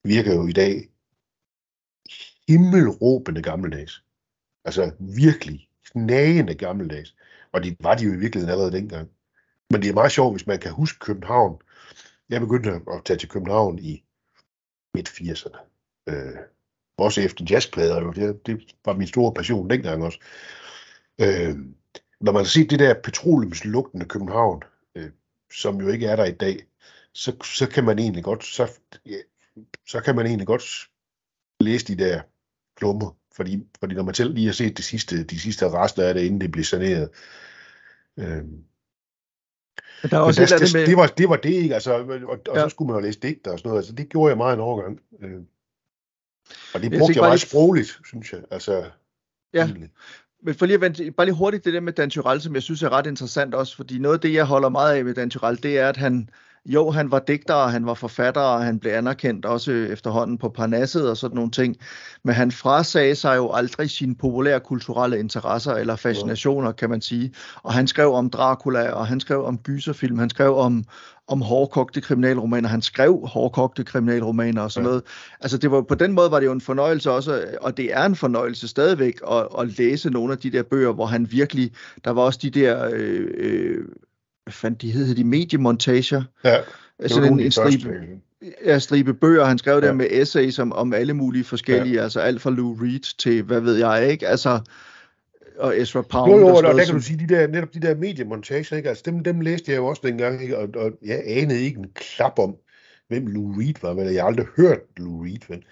[0.04, 0.88] virker jo i dag
[2.48, 4.04] himmelråbende gammeldags.
[4.64, 7.14] Altså virkelig knagende gammeldags.
[7.52, 9.10] Og det var de jo i virkeligheden allerede dengang.
[9.70, 11.60] Men det er meget sjovt, hvis man kan huske København.
[12.32, 14.04] Jeg begyndte at tage til København i
[14.94, 15.58] midt-80'erne.
[16.08, 16.36] Øh,
[16.96, 18.02] også efter jazzplader.
[18.02, 18.12] Jo.
[18.12, 20.18] Det, det var min store passion dengang også.
[21.20, 21.56] Øh,
[22.20, 24.62] når man ser det der petroleumslugtende København,
[24.94, 25.10] øh,
[25.52, 26.66] som jo ikke er der i dag,
[27.14, 29.18] så, så kan man egentlig godt så, ja,
[29.88, 30.90] så kan man egentlig godt
[31.60, 32.22] læse de der
[32.76, 36.14] klummer, fordi, fordi når man selv lige har set de sidste, de sidste rester af
[36.14, 37.10] det, inden det blev saneret,
[38.16, 38.44] øh,
[40.02, 40.86] men der er også det, det, med...
[40.86, 42.62] det, var, det var det ikke, altså, og, og ja.
[42.62, 44.60] så skulle man jo læse digter og sådan noget, altså det gjorde jeg meget en
[44.60, 45.00] overgang.
[45.20, 45.40] Øh,
[46.74, 47.48] og det brugte jeg, jeg meget lige...
[47.48, 48.84] sprogligt, synes jeg, altså
[49.54, 49.90] Ja, egentlig.
[50.42, 52.62] men for lige at vente, bare lige hurtigt det der med Dan Tyrell, som jeg
[52.62, 55.30] synes er ret interessant også, fordi noget af det, jeg holder meget af med Dan
[55.30, 56.30] Tyrell, det er, at han,
[56.66, 60.48] jo, han var digter, og han var forfatter, og han blev anerkendt også efterhånden på
[60.48, 61.76] Parnasset og sådan nogle ting.
[62.24, 67.32] Men han frasagde sig jo aldrig sine populære kulturelle interesser eller fascinationer, kan man sige.
[67.62, 70.84] Og han skrev om Dracula, og han skrev om gyserfilm, han skrev om,
[71.28, 74.88] om hårdkogte kriminalromaner, han skrev hårdkogte kriminalromaner og sådan ja.
[74.88, 75.02] noget.
[75.40, 78.04] Altså det var, på den måde var det jo en fornøjelse også, og det er
[78.04, 81.72] en fornøjelse stadigvæk at, at læse nogle af de der bøger, hvor han virkelig,
[82.04, 82.90] der var også de der...
[82.92, 83.84] Øh, øh,
[84.44, 86.22] hvad fanden de hed, de mediemontager.
[86.44, 86.56] Ja,
[87.06, 87.88] sådan en, en stribe,
[88.64, 89.86] ja, stribe bøger, han skrev ja.
[89.86, 92.02] der med essays om, om alle mulige forskellige, ja.
[92.02, 94.60] altså alt fra Lou Reed til, hvad ved jeg ikke, altså
[95.58, 96.32] og Ezra Pound.
[96.32, 98.88] Jo, jo, og, og der kan du sige, de der, netop de der mediemontager, ikke?
[98.88, 100.58] Altså, dem, dem læste jeg jo også dengang, ikke?
[100.58, 102.56] Og, og jeg anede ikke en klap om,
[103.08, 105.62] hvem Lou Reed var, men jeg har aldrig hørt Lou Reed, men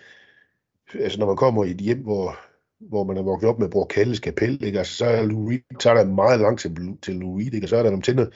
[0.95, 2.39] altså når man kommer i et hjem, hvor,
[2.81, 4.79] hvor man er vokset op med Bror Kalles kapel, ikke?
[4.79, 7.65] Altså, så er Louis, Reed, tager der meget langt til, til Louis, Reed, ikke?
[7.65, 8.27] Og så er der, nogle tænder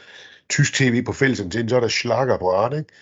[0.49, 2.93] tysk tv på fællesantenne, så er der slakker på art, ikke?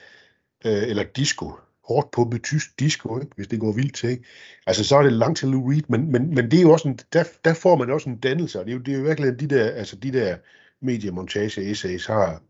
[0.65, 1.53] Øh, eller disco,
[1.85, 3.33] hårdt pumpet tysk disco, ikke?
[3.37, 4.11] hvis det går vildt til.
[4.11, 4.25] Ikke?
[4.67, 6.89] Altså, så er det langt til Lou Reed, men, men, men det er jo også
[6.89, 9.05] en, der, der får man også en dannelse, og det er jo, det er jo
[9.05, 10.37] virkelig, de der, altså, de der
[10.81, 12.43] mediemontage essays har,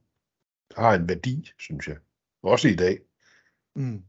[0.76, 1.96] har en værdi, synes jeg.
[2.42, 2.98] Også i dag.
[3.76, 4.02] Mm.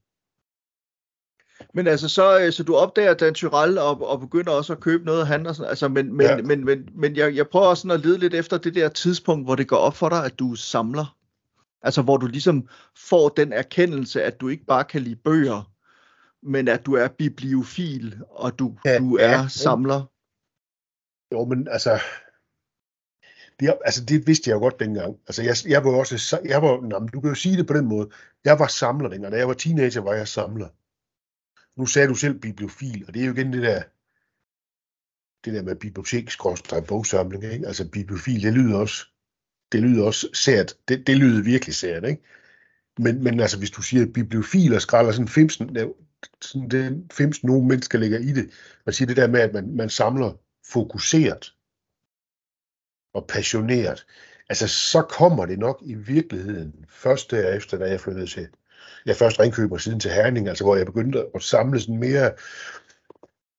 [1.74, 5.05] Men altså, så, øh, så du opdager Dan Tyrell og, og begynder også at købe
[5.05, 6.38] noget af han, og sådan, altså, men, men, ja.
[6.38, 9.47] men, men, men jeg, jeg prøver også sådan at lede lidt efter det der tidspunkt,
[9.47, 11.17] hvor det går op for dig, at du samler.
[11.82, 12.67] Altså, hvor du ligesom
[12.97, 15.71] får den erkendelse, at du ikke bare kan lide bøger,
[16.43, 20.03] men at du er bibliofil, og du, ja, du er ja, samler.
[21.32, 21.99] Jo, men altså,
[23.59, 25.15] det, altså, det vidste jeg jo godt dengang.
[25.28, 27.86] Altså, jeg, jeg var også, jeg var, nå, du kan jo sige det på den
[27.86, 28.09] måde,
[28.45, 29.34] jeg var samler dengang.
[29.34, 30.67] Da jeg var teenager, var jeg samler
[31.76, 33.84] nu sagde du selv bibliofil, og det er jo igen det der,
[35.45, 37.67] det der med bibliotekskrådstræk bogsamling, ikke?
[37.67, 39.05] altså bibliofil, det lyder også,
[39.71, 42.24] det lyder også sært, det, det lyder virkelig sært, ikke?
[42.97, 45.78] Men, men altså, hvis du siger bibliofil og skralder sådan 15,
[46.41, 48.51] sådan det 15 nogle mennesker ligger i det,
[48.86, 50.34] man siger det der med, at man, man samler
[50.71, 51.53] fokuseret
[53.13, 54.05] og passioneret,
[54.49, 58.49] altså så kommer det nok i virkeligheden først derefter, da jeg flyttede til
[59.06, 62.32] jeg først ringkøber siden til Herning, altså hvor jeg begyndte at samle sådan mere,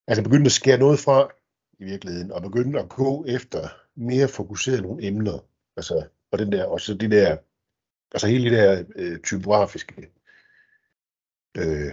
[0.06, 1.30] altså begyndte at skære noget fra
[1.78, 5.38] i virkeligheden, og begyndte at gå efter mere fokuseret nogle emner,
[5.76, 7.36] altså, og den der, og så det der,
[8.14, 10.10] altså hele det der øh, typografiske,
[11.58, 11.92] øh,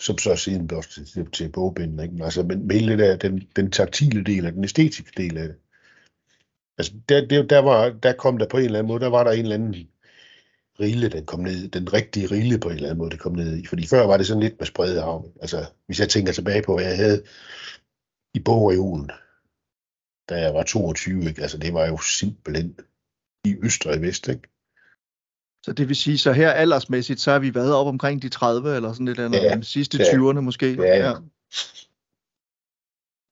[0.00, 2.24] som så siden blev til, til, til bogbinden, ikke?
[2.24, 5.48] Altså, men, men hele det der, den, den taktile del af den æstetiske del af
[5.48, 5.56] det,
[6.78, 9.24] altså der, der, der, var, der kom der på en eller anden måde, der var
[9.24, 9.88] der en eller anden
[10.80, 13.56] rille, den kom ned, den rigtige rille på en eller anden måde, det kom ned
[13.56, 13.66] i.
[13.66, 15.32] Fordi før var det sådan lidt med spredehavn.
[15.40, 17.22] Altså, hvis jeg tænker tilbage på, hvad jeg havde
[18.34, 19.10] i bogreolen,
[20.28, 21.42] da jeg var 22, ikke?
[21.42, 22.76] altså det var jo simpelthen
[23.44, 24.42] i øst og i vest, ikke?
[25.66, 28.76] Så det vil sige, så her aldersmæssigt, så har vi været op omkring de 30,
[28.76, 30.72] eller sådan lidt andet, ja, de sidste ja, 20'erne måske.
[30.72, 31.14] Ja, ja.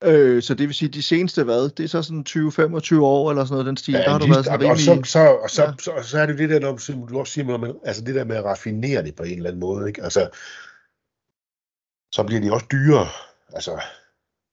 [0.05, 1.71] Øh, så det vil sige, de seneste hvad?
[1.71, 3.95] Det er så sådan 20-25 år eller sådan noget, den stil.
[3.95, 4.91] Ja, der har du været sådan rimelig...
[4.91, 5.73] Og så, så, og så, ja.
[5.79, 8.25] så, så, så, er det det der, når, du også siger, med, altså det der
[8.25, 9.89] med at raffinere det på en eller anden måde.
[9.89, 10.03] Ikke?
[10.03, 10.31] Altså,
[12.13, 13.07] så bliver de også dyre.
[13.53, 13.81] Altså,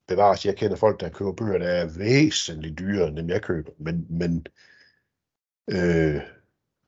[0.07, 3.71] bevares, jeg kender folk, der køber bøger, der er væsentligt dyrere, end dem jeg køber.
[3.79, 4.47] Men, men
[5.71, 6.21] øh,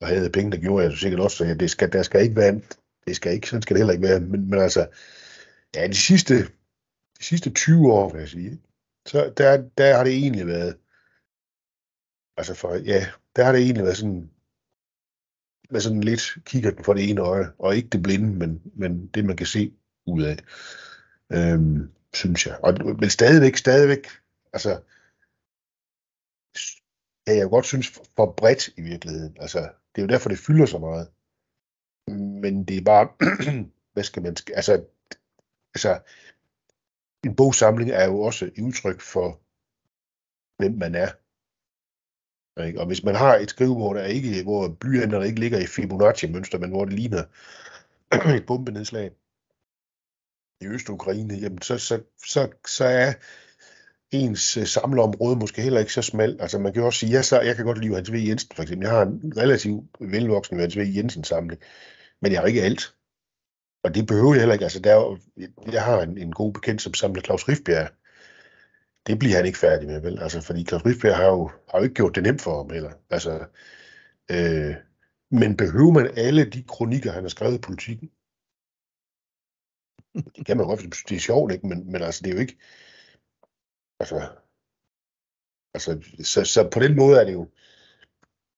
[0.01, 2.35] og havde penge, der gjorde jeg så sikkert også, så det skal, der skal ikke
[2.35, 2.61] være,
[3.07, 4.19] det skal ikke, sådan skal det heller ikke være.
[4.19, 4.87] Men, men altså,
[5.75, 6.33] ja, de sidste
[7.19, 8.61] de sidste 20 år, vil jeg sige,
[9.05, 10.77] så der, der har det egentlig været,
[12.37, 14.29] altså for, ja, der har det egentlig været sådan
[15.69, 19.07] med sådan lidt kigger den for det ene øje, og ikke det blinde, men, men
[19.07, 19.73] det, man kan se
[20.05, 20.37] ud af,
[21.31, 22.59] øhm, synes jeg.
[22.63, 24.07] Og, men stadigvæk, stadigvæk,
[24.53, 24.81] altså,
[27.27, 29.37] ja, jeg godt synes for bredt i virkeligheden.
[29.39, 29.59] Altså,
[29.95, 31.07] det er jo derfor, det fylder så meget.
[32.41, 33.07] Men det er bare,
[33.93, 34.85] hvad skal man, altså,
[35.75, 35.99] altså,
[37.25, 39.41] en bogsamling er jo også et udtryk for,
[40.57, 41.09] hvem man er.
[42.65, 42.79] Ikke?
[42.79, 46.69] Og hvis man har et skrivebord, der ikke, hvor blyanterne ikke ligger i Fibonacci-mønster, men
[46.69, 47.23] hvor det ligner
[48.37, 49.11] et bombenedslag
[50.61, 53.13] i Øst-Ukraine, jamen så, så, så, så er
[54.11, 56.41] ens øh, samleområde måske heller ikke så smalt.
[56.41, 58.15] Altså man kan jo også sige, jeg, så, jeg kan godt lide Hans V.
[58.15, 58.85] Jensen for eksempel.
[58.85, 60.81] Jeg har en relativt velvoksen Hans V.
[60.95, 61.61] Jensen samling,
[62.21, 62.96] men jeg har ikke alt.
[63.87, 64.65] Og det behøver jeg heller ikke.
[64.65, 65.17] Altså, der er,
[65.71, 67.89] jeg har en, en god bekendt, som samler Claus Rifbjerg.
[69.07, 70.19] Det bliver han ikke færdig med, vel?
[70.19, 72.91] Altså, fordi Claus Rifbjerg har jo, har jo ikke gjort det nemt for ham, eller?
[73.09, 73.47] Altså,
[74.31, 74.75] øh,
[75.31, 78.11] men behøver man alle de kronikker, han har skrevet i politikken?
[80.35, 81.67] Det kan man godt, det er sjovt, ikke?
[81.67, 82.57] Men, men altså, det er jo ikke...
[83.99, 84.29] Altså,
[85.73, 85.91] altså
[86.23, 87.49] så, så på den måde er det jo...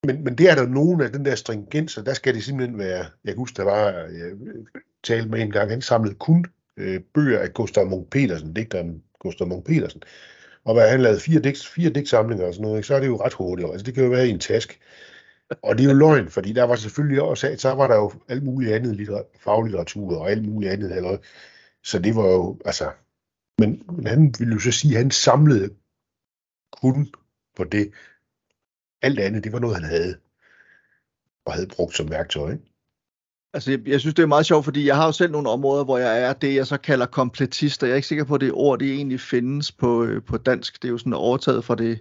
[0.06, 2.78] Men, men det er der nogen af den der stringens, og der skal det simpelthen
[2.78, 3.04] være...
[3.24, 3.90] Jeg kan huske, der var...
[3.90, 4.36] Jeg
[5.04, 6.44] talte med en gang, han samlede kun
[6.76, 10.02] øh, bøger af Gustav Munk Petersen, digteren Gustav Munk Petersen.
[10.64, 12.86] Og hvad han lavede fire, digt, fire digtsamlinger og sådan noget, ikke?
[12.86, 13.70] så er det jo ret hurtigt.
[13.70, 14.80] Altså, det kan jo være i en task.
[15.62, 18.42] Og det er jo løgn, fordi der var selvfølgelig også, så var der jo alt
[18.42, 20.96] muligt andet litter, faglitteratur og alt muligt andet.
[20.96, 21.16] Eller,
[21.84, 22.90] så det var jo, altså,
[23.58, 25.74] men, men han ville jo så sige, at han samlede
[26.82, 27.12] kun
[27.56, 27.92] på det.
[29.02, 30.18] Alt andet, det var noget, han havde
[31.44, 32.52] og havde brugt som værktøj.
[32.52, 32.64] Ikke?
[33.54, 35.84] Altså, jeg, jeg synes, det er meget sjovt, fordi jeg har jo selv nogle områder,
[35.84, 38.40] hvor jeg er det, jeg så kalder kompletist, og jeg er ikke sikker på, at
[38.40, 40.82] det ord, det egentlig findes på, øh, på dansk.
[40.82, 42.00] Det er jo sådan overtaget fra det,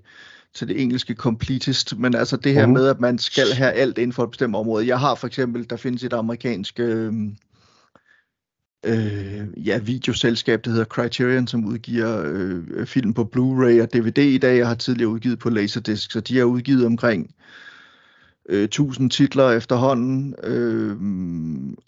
[0.53, 2.73] til det engelske completist, men altså det her mm.
[2.73, 4.87] med, at man skal have alt inden for et bestemt område.
[4.87, 7.13] Jeg har for eksempel, der findes et amerikansk øh,
[8.85, 14.37] øh, ja, videoselskab, der hedder Criterion, som udgiver øh, film på Blu-ray og DVD i
[14.37, 17.35] dag, og har tidligere udgivet på Laserdisc, så de har udgivet omkring
[18.49, 20.97] øh, 1000 titler efterhånden, øh,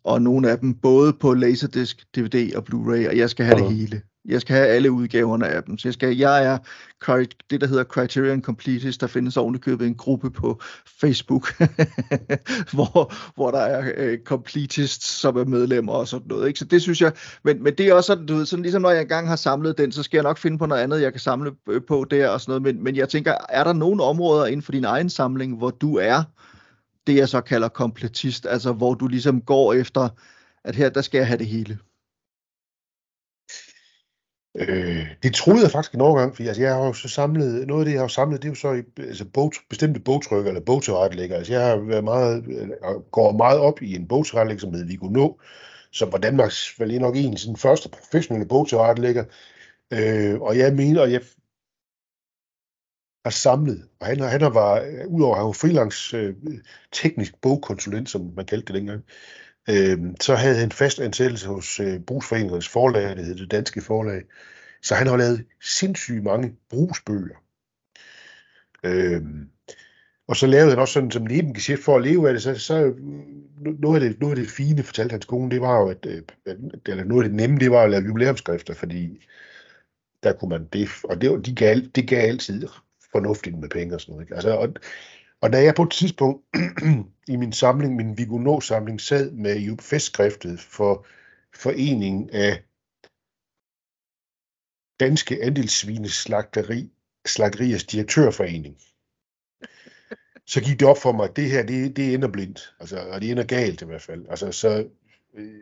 [0.04, 3.66] og nogle af dem både på Laserdisc, DVD og Blu-ray, og jeg skal have okay.
[3.66, 4.02] det hele.
[4.26, 5.78] Jeg skal have alle udgaverne af dem.
[5.78, 6.58] Så jeg, skal, jeg er
[7.50, 9.02] det, der hedder Criterion Completist.
[9.02, 10.62] Der findes ovenikøbet en gruppe på
[11.02, 11.54] Facebook,
[12.74, 16.48] hvor, hvor der er øh, completists, som er medlemmer og sådan noget.
[16.48, 16.60] Ikke?
[16.60, 17.12] Så det synes jeg,
[17.44, 19.78] men, men det er også sådan, du ved, sådan ligesom når jeg engang har samlet
[19.78, 22.30] den, så skal jeg nok finde på noget andet, jeg kan samle øh, på der
[22.30, 22.76] og sådan noget.
[22.76, 25.96] Men, men jeg tænker, er der nogle områder inden for din egen samling, hvor du
[25.96, 26.24] er
[27.08, 30.10] det, jeg så kalder kompletist, altså hvor du ligesom går efter,
[30.64, 31.80] at her, der skal jeg have det hele?
[34.56, 37.82] Øh, det troede jeg faktisk en overgang, fordi altså, jeg har jo så samlet, noget
[37.82, 40.62] af det, jeg har samlet, det er jo så i altså, bog, bestemte bogtrykker eller
[40.62, 41.38] bogtilrettelægger.
[41.38, 42.70] Altså, jeg har været meget, øh,
[43.12, 45.40] går meget op i en bogtilrettelægger, som hedder Viggo Nå,
[45.92, 49.24] som var Danmarks vel nok en sin første professionelle bogtilrettelægger.
[49.94, 51.22] Øh, og jeg mener, og jeg
[53.26, 56.36] har samlet, og han, han har var, øh, udover at han var freelance øh,
[56.92, 59.04] teknisk bogkonsulent, som man kaldte det dengang,
[59.70, 64.22] øh, så havde han fast ansættelse hos øh, brugsforeningens forlag, det hed det danske forlag,
[64.82, 67.36] så han har lavet sindssygt mange brugsbøger.
[68.84, 69.22] Øh,
[70.28, 72.84] og så lavede han også sådan som nebengeschæft for at leve af det, så, så
[72.84, 72.96] øh,
[73.80, 76.22] noget, af det, noget af det fine, fortalte hans kone, det var jo, at, øh,
[76.46, 79.28] at eller noget af det nemme, det var at lave jubilæumsskrifter, fordi
[80.24, 82.68] der kunne man det, og det, de gav, det gav altid
[83.12, 84.26] fornuftigt med penge og sådan noget.
[84.26, 84.36] Ikke?
[84.36, 84.74] Altså, og,
[85.42, 86.46] og da jeg på et tidspunkt
[87.34, 91.06] i min samling, min Vigonå-samling, sad med festskriftet for
[91.56, 92.64] Foreningen af
[95.00, 96.92] Danske Andelssvines Slagteri,
[97.26, 98.78] Slagteriers Direktørforening,
[100.46, 102.76] så gik det op for mig, at det her, det, det ender blindt.
[102.80, 104.26] Altså, og det ender galt i hvert fald.
[104.30, 104.88] Altså, så
[105.34, 105.62] øh,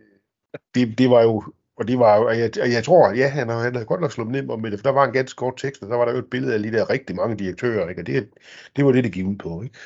[0.75, 3.73] det, det var jo og det var og jeg, og jeg tror, ja, han, han
[3.73, 5.89] havde godt nok slået ned med det, for der var en ganske kort tekst, og
[5.89, 8.01] der var der jo et billede af lige der rigtig mange direktører, ikke?
[8.01, 8.29] og det,
[8.75, 9.61] det var det, det gik ud på.
[9.61, 9.77] Ikke?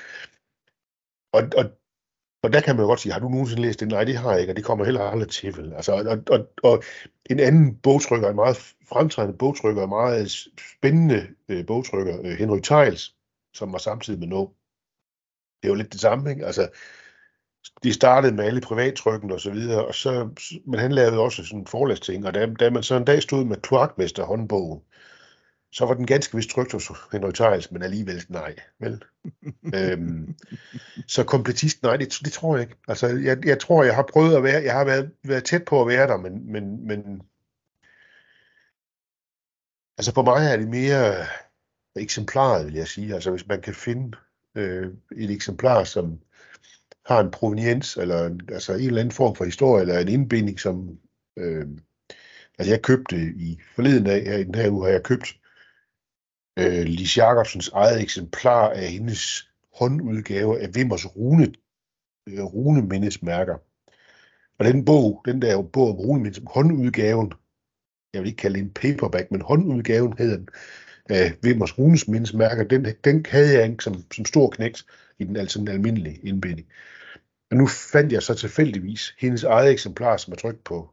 [1.33, 1.65] Og, og,
[2.43, 3.87] og der kan man jo godt sige, har du nogensinde læst det?
[3.87, 5.57] Nej, det har jeg ikke, og det kommer heller aldrig til.
[5.57, 5.73] Vel?
[5.73, 6.83] Altså, og, og, og
[7.29, 8.57] en anden bogtrykker, en meget
[8.89, 10.31] fremtrædende bogtrykker, en meget
[10.77, 13.15] spændende øh, bogtrykker, øh, Henry Tejls,
[13.53, 14.53] som var samtidig med Nå.
[15.61, 16.45] Det er jo lidt det samme, ikke?
[16.45, 16.69] Altså,
[17.83, 20.29] de startede med alle privattrykken og så videre, og så,
[20.65, 23.45] men han lavede også sådan en forlæsting, og da, da man så en dag stod
[23.45, 24.81] med kloakmester håndbogen,
[25.71, 29.03] så var den ganske vist trygt hos Henrik Tejls, men alligevel nej, vel?
[29.75, 30.35] øhm,
[31.07, 32.75] så kompletist, nej, det, det tror jeg ikke.
[32.87, 35.81] Altså, jeg, jeg tror, jeg har prøvet at være, jeg har været, været tæt på
[35.81, 37.21] at være der, men, men, men
[39.97, 41.25] altså for mig er det mere
[41.95, 43.13] eksemplaret, vil jeg sige.
[43.13, 44.17] Altså hvis man kan finde
[44.55, 46.19] øh, et eksemplar, som
[47.05, 50.59] har en proveniens, eller en, altså en eller anden form for historie, eller en indbinding,
[50.59, 50.99] som...
[51.37, 51.67] Øh,
[52.57, 55.39] altså jeg købte i forleden dag, her i den her uge, har jeg købt
[56.59, 61.53] øh, Lis Jacobsens eget eksemplar af hendes håndudgave af Vimmers rune,
[62.29, 63.57] øh, runemindesmærker.
[64.59, 67.33] Og den bog, den der bog om runemindesmærker, håndudgaven,
[68.13, 70.49] jeg vil ikke kalde det en paperback, men håndudgaven hedder den,
[71.09, 74.85] af Vimmers Runes mindesmærker, den, den havde jeg ikke som, som stor knægt
[75.19, 76.67] i den, altså den almindelige indbinding.
[77.53, 80.89] Og nu fandt jeg så tilfældigvis hendes eget eksemplar, som er trykt på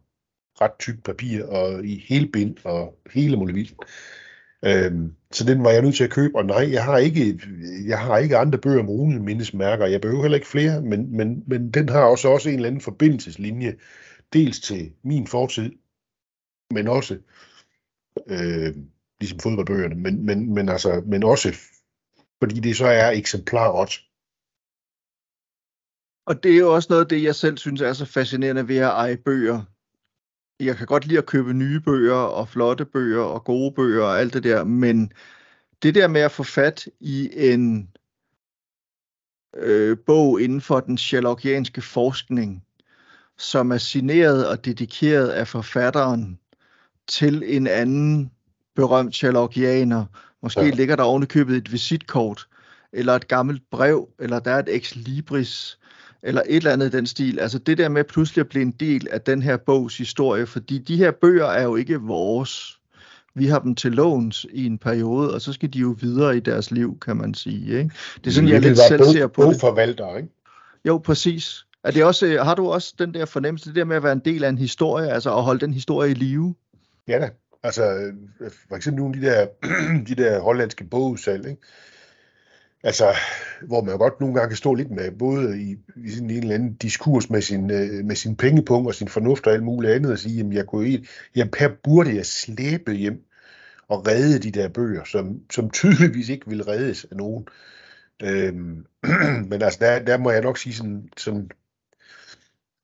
[0.61, 3.75] ret tykt papir og i hele bind og hele muligvis.
[4.65, 7.41] Øhm, så den var jeg nødt til at købe, og nej, jeg har ikke,
[7.87, 11.45] jeg har ikke andre bøger om rune mindesmærker, jeg behøver heller ikke flere, men, men,
[11.47, 13.75] men den har også, også en eller anden forbindelseslinje,
[14.33, 15.73] dels til min fortid,
[16.71, 17.19] men også
[18.27, 18.75] øh,
[19.21, 21.55] ligesom fodboldbøgerne, men, men, men, altså, men også
[22.43, 24.01] fordi det så er eksemplaret.
[26.31, 28.77] Og det er jo også noget af det, jeg selv synes er så fascinerende ved
[28.77, 29.63] at eje bøger.
[30.61, 34.21] Jeg kan godt lide at købe nye bøger, og flotte bøger, og gode bøger, og
[34.21, 35.13] alt det der, men
[35.83, 37.91] det der med at få fat i en
[39.57, 42.65] øh, bog inden for den sherlockianske forskning,
[43.39, 46.39] som er signeret og dedikeret af forfatteren
[47.07, 48.31] til en anden
[48.77, 50.05] berømt Sherlockianer.
[50.43, 50.71] Måske ja.
[50.71, 52.49] ligger der ovenikøbet et visitkort,
[52.93, 55.77] eller et gammelt brev, eller der er et ex libris,
[56.23, 57.39] eller et eller andet i den stil.
[57.39, 60.79] Altså det der med pludselig at blive en del af den her bogs historie, fordi
[60.79, 62.77] de her bøger er jo ikke vores.
[63.35, 66.41] Vi har dem til låns i en periode, og så skal de jo videre i
[66.41, 67.79] deres liv, kan man sige.
[67.79, 67.91] Ikke?
[68.17, 69.61] Det er sådan, jeg lidt selv ser på det.
[69.61, 70.29] forvalter, ikke?
[70.85, 71.67] Jo, præcis.
[71.85, 74.23] Er det også, har du også den der fornemmelse, det der med at være en
[74.25, 76.55] del af en historie, altså at holde den historie i live?
[77.09, 77.31] Ja da.
[77.63, 77.85] Altså,
[78.41, 79.47] øh, for eksempel nogle af de der,
[80.15, 81.63] de der hollandske bogudsalg, ikke?
[82.83, 83.15] Altså,
[83.67, 86.55] hvor man godt nogle gange kan stå lidt med, både i, i sådan en eller
[86.55, 90.13] anden diskurs med sin, øh, med sin pengepunkt og sin fornuft og alt muligt andet,
[90.13, 93.25] og sige, jamen, jeg kunne ikke, jamen, her burde jeg slæbe hjem
[93.89, 97.47] og redde de der bøger, som, som tydeligvis ikke vil reddes af nogen.
[98.23, 98.87] Øhm,
[99.51, 101.51] men altså, der, der må jeg nok sige sådan, sådan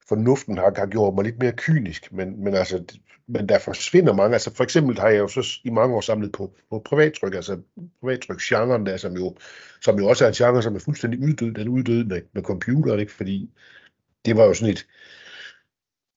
[0.09, 2.85] fornuften har, har gjort mig lidt mere kynisk, men, men altså,
[3.29, 4.35] men der forsvinder mange.
[4.35, 7.61] Altså for eksempel har jeg jo så i mange år samlet på, på privattryk, altså
[8.01, 9.37] privattryk-genren der, som jo,
[9.81, 13.01] som jo også er en genre, som er fuldstændig uddød, den uddød med, med computeren,
[13.01, 13.13] ikke?
[13.13, 13.51] fordi
[14.25, 14.87] det var jo sådan et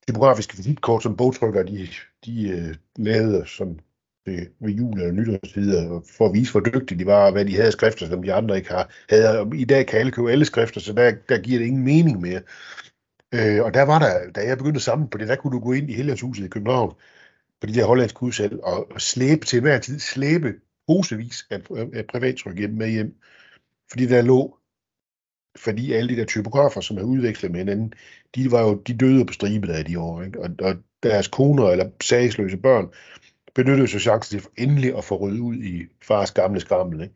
[0.08, 1.88] typografisk visitkort, som bogtrykker, de,
[2.26, 3.80] de uh, lavede som
[4.26, 7.56] ved, ved jul eller nytårstider, for at vise, hvor dygtige de var, og hvad de
[7.56, 8.90] havde skrifter, som de andre ikke har.
[9.10, 9.50] Havde.
[9.56, 12.42] I dag kan alle købe alle skrifter, så der, der giver det ingen mening mere.
[13.34, 15.60] Øh, og der var der, da jeg begyndte at samle på det, der kunne du
[15.60, 16.96] gå ind i Helligåndshuset i København,
[17.62, 20.54] på de der hollandske udsalg, og, og slæbe til hver tid, slæbe
[20.88, 21.62] posevis af,
[21.94, 23.16] af privattryk hjem med hjem.
[23.92, 24.58] Fordi der lå,
[25.58, 27.94] fordi alle de der typografer, som havde udvekslet med hinanden,
[28.36, 30.42] de var jo, de døde på stribe af de år, ikke?
[30.42, 32.90] Og, og deres koner eller sagsløse børn
[33.56, 37.16] benyttede sig chancen til endelig at få ryddet ud i fars gamle skrammel, ikke?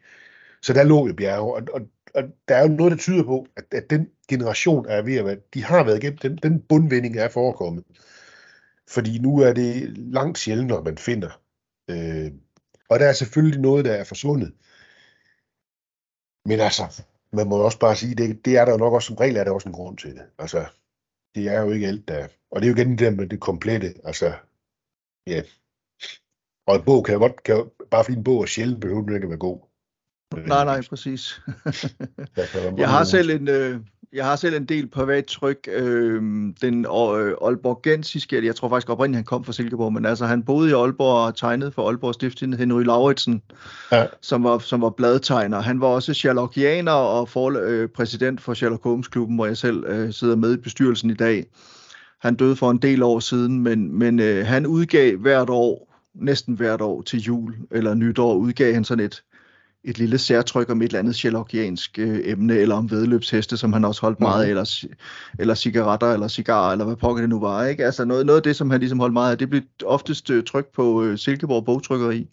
[0.62, 1.82] Så der lå jo bjerge, og, og
[2.14, 5.26] og der er jo noget, der tyder på, at, at den generation er ved at
[5.26, 7.84] være, de har været igennem, den, den bundvinding er forekommet.
[8.90, 11.42] Fordi nu er det langt sjældnere, man finder.
[11.90, 12.32] Øh,
[12.90, 14.54] og der er selvfølgelig noget, der er forsvundet.
[16.46, 17.04] Men altså,
[17.34, 19.44] man må også bare sige, det, det er der jo nok også, som regel er
[19.44, 20.26] der også en grund til det.
[20.40, 20.66] Altså,
[21.36, 23.40] det er jo ikke alt, der Og det er jo igen det der med det
[23.40, 24.34] komplette, altså,
[25.28, 25.42] ja.
[26.68, 29.16] Og en bog kan jo godt, kan, bare fordi en bog er sjældent, behøver den
[29.16, 29.73] ikke at være god.
[30.48, 31.42] Nej, nej, præcis.
[32.78, 33.80] jeg har selv en, øh,
[34.14, 35.68] jeg har selv en del privat tryk.
[35.72, 36.22] Øh,
[36.62, 40.70] den øh, Aalborgensiske, jeg tror faktisk oprindeligt, han kom fra Silkeborg, men altså han boede
[40.70, 43.42] i Aalborg og tegnede for Aalborg Stiftstidende, Henry Lauritsen,
[43.92, 44.06] ja.
[44.22, 45.62] som, var, som var bladtegner.
[45.62, 49.86] Han var også Sherlockianer og for, øh, præsident for Sherlock Holmes Klubben, hvor jeg selv
[49.86, 51.46] øh, sidder med i bestyrelsen i dag.
[52.22, 56.56] Han døde for en del år siden, men, men øh, han udgav hvert år, næsten
[56.56, 59.24] hvert år til jul eller nytår, udgav han sådan et
[59.84, 63.86] et lille særtryk om et eller andet sherlockiansk øh, emne, eller om vedløbsheste, som han
[63.86, 64.50] også holdt meget, mm.
[64.50, 64.86] eller,
[65.40, 67.66] eller cigaretter, eller cigarer, eller hvad pokker det nu var.
[67.66, 67.86] Ikke?
[67.86, 70.44] Altså noget, noget af det, som han ligesom holdt meget af, det blev oftest øh,
[70.44, 72.28] trykt på øh, Silkeborg Bogtrykkeri,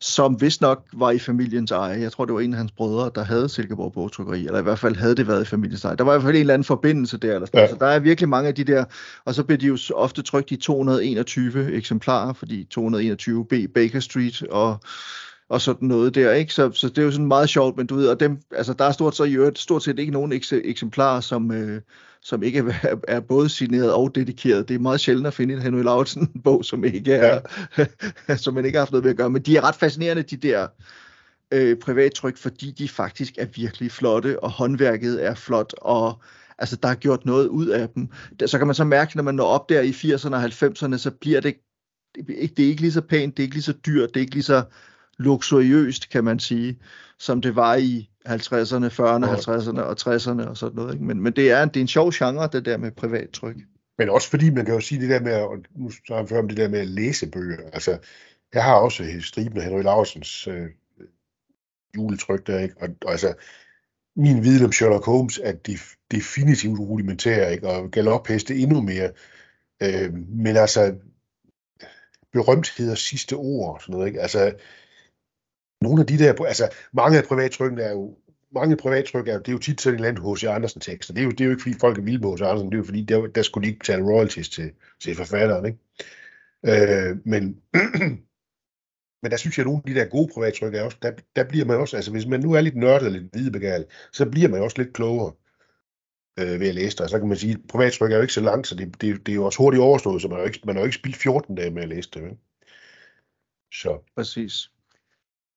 [0.00, 2.00] som vist nok var i familiens eje.
[2.00, 4.78] Jeg tror, det var en af hans brødre, der havde Silkeborg Bogtrykkeri, eller i hvert
[4.78, 5.96] fald havde det været i familiens eje.
[5.96, 7.34] Der var i hvert fald en eller anden forbindelse der.
[7.34, 7.68] Eller ja.
[7.68, 8.84] Så der er virkelig mange af de der,
[9.24, 14.42] og så bliver de jo ofte trykt i 221 eksemplarer, fordi 221 B Baker Street,
[14.42, 14.80] og
[15.48, 16.54] og sådan noget der, ikke?
[16.54, 18.84] Så, så det er jo sådan meget sjovt, men du ved, og dem, altså der
[18.84, 21.80] er stort, så i øvrigt, stort set ikke nogen ekse, eksemplarer, som, øh,
[22.22, 24.68] som ikke er, er både signeret og dedikeret.
[24.68, 27.40] Det er meget sjældent at finde en Henry Lauritsen bog, som ikke er,
[27.78, 28.36] ja.
[28.36, 30.36] som man ikke har haft noget ved at gøre, men de er ret fascinerende, de
[30.36, 30.66] der
[31.52, 36.20] øh, privattryk, fordi de faktisk er virkelig flotte, og håndværket er flot, og
[36.58, 38.08] altså, der er gjort noget ud af dem.
[38.46, 41.10] Så kan man så mærke, når man når op der i 80'erne og 90'erne, så
[41.20, 41.56] bliver det
[42.16, 44.34] det er ikke lige så pænt, det er ikke lige så dyrt, det er ikke
[44.34, 44.62] lige så
[45.18, 46.78] luksuriøst, kan man sige,
[47.18, 50.94] som det var i 50'erne, 40'erne, 50'erne og 60'erne og sådan noget.
[50.94, 51.04] Ikke?
[51.04, 53.56] Men, men det, er, det er en sjov genre, det der med privattryk.
[53.98, 56.38] Men også fordi man kan jo sige det der med, og nu har jeg før
[56.38, 57.70] om det der med at læse bøger.
[57.72, 57.98] Altså,
[58.54, 60.66] jeg har også striben af Henry Larsens øh,
[61.96, 62.74] juletryk der, ikke?
[62.80, 63.34] Og, og altså,
[64.16, 67.68] min viden om Sherlock Holmes er def, definitivt rudimentær, ikke?
[67.68, 69.10] Og galopheste endnu mere.
[69.82, 70.94] Øh, men altså,
[72.32, 74.20] berømtheder sidste ord og sådan noget, ikke?
[74.20, 74.52] Altså,
[75.80, 78.16] nogle af de der, altså, mange af privattrykkene er jo
[78.54, 80.44] mange privattryk er, det er jo tit sådan en eller anden H.C.
[80.44, 81.14] Andersen tekster.
[81.14, 82.42] Det er jo, det er jo ikke fordi folk er vilde med H.C.
[82.42, 85.66] Andersen, det er jo fordi, der, der skulle de ikke betale royalties til, til forfatteren.
[85.66, 85.78] Ikke?
[86.66, 87.42] Øh, men,
[89.22, 91.44] men der synes jeg, at nogle af de der gode privattryk er også, der, der
[91.44, 94.48] bliver man også, altså hvis man nu er lidt nørdet eller lidt hvidebegærlig, så bliver
[94.48, 95.32] man også lidt klogere
[96.38, 97.10] øh, ved at læse det.
[97.10, 99.32] Så kan man sige, at privattryk er jo ikke så langt, så det, det, det
[99.32, 101.16] er jo også hurtigt overstået, så man har jo ikke, man har jo ikke spildt
[101.16, 102.22] 14 dage med at læse det.
[102.22, 102.36] Ikke?
[103.72, 103.98] Så.
[104.16, 104.70] Præcis.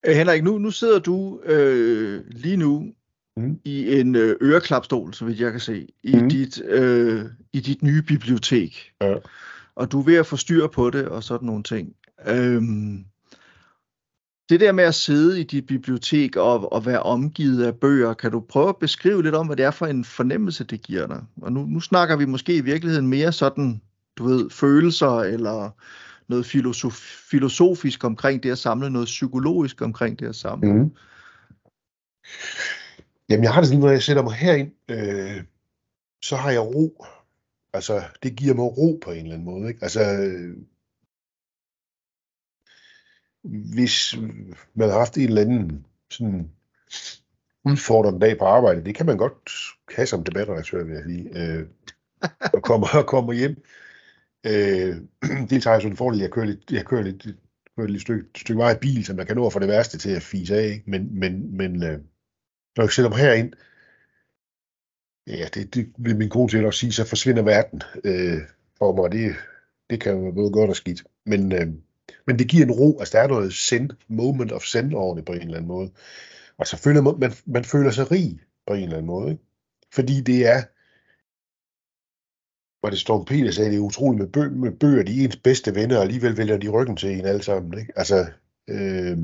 [0.06, 2.94] Øh, Henrik, nu, nu sidder du øh, lige nu
[3.38, 3.60] mm.
[3.66, 6.30] i en øh, øreklapstol, så vidt jeg kan se, i, mm.
[6.30, 8.92] dit, øh, i dit nye bibliotek.
[9.02, 9.16] Ja.
[9.76, 11.94] Og du er ved at få styr på det og sådan nogle ting.
[12.28, 13.06] Øhm,
[14.50, 18.32] det der med at sidde i dit bibliotek og, og være omgivet af bøger, kan
[18.32, 21.24] du prøve at beskrive lidt om, hvad det er for en fornemmelse, det giver dig?
[21.42, 23.82] Og nu, nu snakker vi måske i virkeligheden mere sådan,
[24.18, 25.70] du ved, følelser eller
[26.30, 26.94] noget filosof,
[27.30, 30.74] filosofisk omkring det at samle, noget psykologisk omkring det at samle.
[30.74, 30.96] Mm.
[33.30, 35.44] Jamen, jeg har det sådan, når jeg sætter mig herind, øh,
[36.24, 37.06] så har jeg ro.
[37.74, 39.70] Altså, det giver mig ro på en eller anden måde.
[39.70, 39.84] Ikke?
[39.84, 40.58] Altså, øh,
[43.74, 44.16] hvis
[44.74, 46.52] man har haft en eller anden sådan
[47.66, 49.52] udfordrende dag på arbejde, det kan man godt
[49.96, 51.68] have som debatredaktør, vil jeg sige, øh,
[52.54, 53.64] og kommer, og kommer hjem,
[54.46, 54.96] Øh,
[55.50, 57.28] dels har jeg sådan en fordel, jeg kører lidt, jeg kører lidt,
[57.78, 59.98] kører lidt stykke, stykke vej i bil, så man kan nå at få det værste
[59.98, 60.84] til at fise af, ikke?
[60.88, 62.00] men, men, men øh,
[62.78, 63.54] når jeg sætter mig herind,
[65.28, 68.42] ja, det, det vil min kone til at sige, så forsvinder verden øh,
[68.78, 69.36] for mig, det,
[69.90, 71.04] det kan være både godt og skidt.
[71.26, 71.68] Men, øh,
[72.28, 75.26] men det giver en ro, altså der er noget send, moment of send over det
[75.26, 75.92] på en eller anden måde.
[76.58, 79.44] Og så føler man, man, man føler sig rig på en eller anden måde, ikke?
[79.94, 80.64] fordi det er,
[82.84, 85.38] var det Storm Peter sagde, det er utroligt med, bø- med bøger, de er ens
[85.38, 87.80] bedste venner, og alligevel vælger de ryggen til en alle sammen.
[87.80, 87.94] Ikke?
[87.96, 88.32] Altså,
[88.70, 89.18] øh...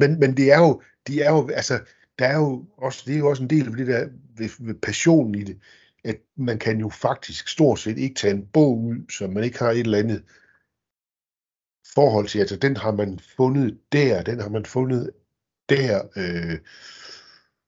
[0.00, 1.80] men, men det er jo, de er jo, altså,
[2.18, 4.74] der er jo også, det er jo også en del af det der ved, ved
[4.74, 5.60] passionen i det,
[6.04, 9.58] at man kan jo faktisk stort set ikke tage en bog ud, som man ikke
[9.58, 10.24] har et eller andet
[11.94, 12.38] forhold til.
[12.38, 15.10] Altså, den har man fundet der, den har man fundet
[15.68, 16.58] der, øh,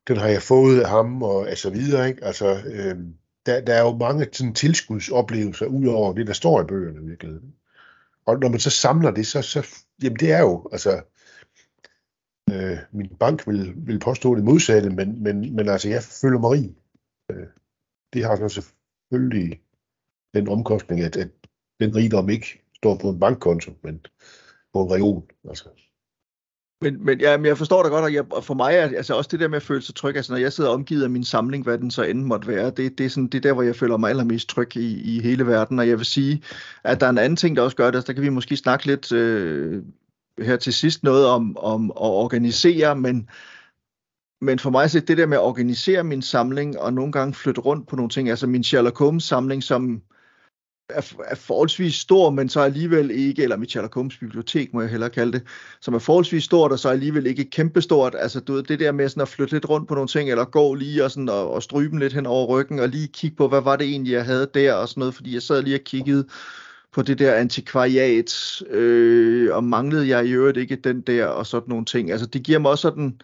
[0.09, 2.25] den har jeg fået af ham, og så videre, ikke?
[2.25, 2.99] Altså, øh,
[3.47, 7.41] der, der er jo mange sådan, tilskudsoplevelser ud over det, der står i bøgerne virkelig.
[8.27, 9.67] Og når man så samler det, så, så
[10.03, 11.03] jamen det er jo, altså,
[12.51, 16.51] øh, min bank vil, vil påstå det modsatte, men, men, men altså, jeg føler mig
[16.51, 16.75] rig.
[17.31, 17.47] Øh,
[18.13, 19.63] det har så selvfølgelig
[20.35, 21.31] den omkostning, at, at
[21.81, 24.07] den rigdom ikke står på en bankkonto, men
[24.73, 25.29] på en region.
[25.49, 25.69] Altså.
[26.83, 29.15] Men, men, ja, men jeg forstår det godt, og, jeg, og for mig er altså
[29.15, 31.25] også det der med at føle sig tryg, altså når jeg sidder omgivet af min
[31.25, 33.63] samling, hvad den så end måtte være, det, det, er, sådan, det er der, hvor
[33.63, 36.43] jeg føler mig allermest tryg i, i hele verden, og jeg vil sige,
[36.85, 38.57] at der er en anden ting, der også gør det, altså, der kan vi måske
[38.57, 39.83] snakke lidt øh,
[40.39, 43.29] her til sidst noget om, om at organisere, men,
[44.41, 47.61] men for mig er det der med at organisere min samling, og nogle gange flytte
[47.61, 50.03] rundt på nogle ting, altså min Sherlock Holmes samling, som
[50.95, 54.91] er, er forholdsvis stor, men så alligevel ikke, eller mit Sherlock Holmes bibliotek, må jeg
[54.91, 55.43] hellere kalde det,
[55.81, 58.15] som er forholdsvis stort, og så alligevel ikke kæmpestort.
[58.19, 60.45] Altså, du ved, det der med sådan at flytte lidt rundt på nogle ting, eller
[60.45, 63.49] gå lige og, sådan, og, og strybe lidt hen over ryggen, og lige kigge på,
[63.49, 65.85] hvad var det egentlig, jeg havde der, og sådan noget, fordi jeg sad lige og
[65.85, 66.27] kiggede
[66.93, 71.69] på det der antikvariat, øh, og manglede jeg i øvrigt ikke den der, og sådan
[71.69, 72.11] nogle ting.
[72.11, 73.21] Altså, det giver mig også sådan,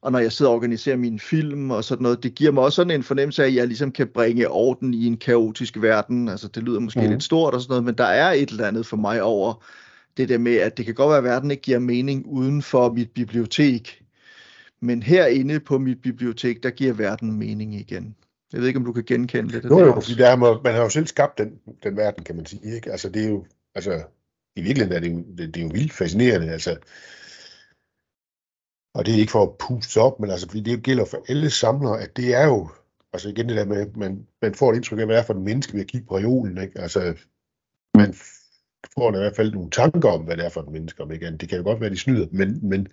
[0.00, 2.76] og når jeg sidder og organiserer mine film og sådan noget, det giver mig også
[2.76, 6.28] sådan en fornemmelse af, at jeg ligesom kan bringe orden i en kaotisk verden.
[6.28, 7.08] Altså det lyder måske mm.
[7.08, 9.64] lidt stort og sådan noget, men der er et eller andet for mig over
[10.16, 12.92] det der med, at det kan godt være, at verden ikke giver mening uden for
[12.92, 14.02] mit bibliotek,
[14.80, 18.16] men herinde på mit bibliotek, der giver verden mening igen.
[18.52, 19.64] Jeg ved ikke, om du kan genkende det.
[19.64, 22.46] Jo, jo, fordi der er, man har jo selv skabt den, den verden, kan man
[22.46, 22.74] sige.
[22.74, 22.90] Ikke?
[22.92, 23.44] Altså, det er jo,
[23.74, 24.02] altså,
[24.56, 26.50] i virkeligheden er det jo, det, det er jo vildt fascinerende.
[26.50, 26.76] Altså,
[28.96, 31.50] og det er ikke for at puste op, men altså, fordi det gælder for alle
[31.50, 32.70] samlere, at det er jo,
[33.12, 35.34] altså igen det der med, at man, man får et indtryk af, hvad er for
[35.34, 36.80] en menneske ved at kigge på reolen, ikke?
[36.80, 37.14] Altså,
[37.94, 38.14] man
[38.94, 41.36] får i hvert fald nogle tanker om, hvad det er for en menneske, om ikke
[41.36, 42.88] Det kan jo godt være, de snyder, men, men,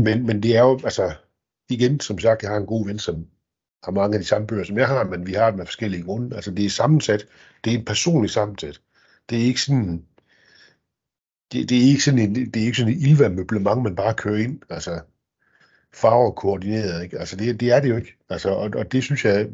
[0.00, 1.14] men, men det er jo, altså,
[1.70, 3.26] igen, som sagt, jeg har en god ven, som
[3.84, 6.02] har mange af de samme bøger, som jeg har, men vi har dem af forskellige
[6.02, 6.36] grunde.
[6.36, 7.26] Altså, det er sammensat.
[7.64, 8.80] Det er en personlig sammensat.
[9.30, 10.04] Det er ikke sådan,
[11.52, 14.38] det, det er ikke sådan en, det er ikke sådan en ildværmøblement, man bare kører
[14.38, 14.60] ind.
[14.70, 15.00] Altså,
[15.94, 17.18] farver koordineret, ikke?
[17.18, 18.16] Altså, det, det er det jo ikke.
[18.28, 19.50] Altså, og, og det synes jeg,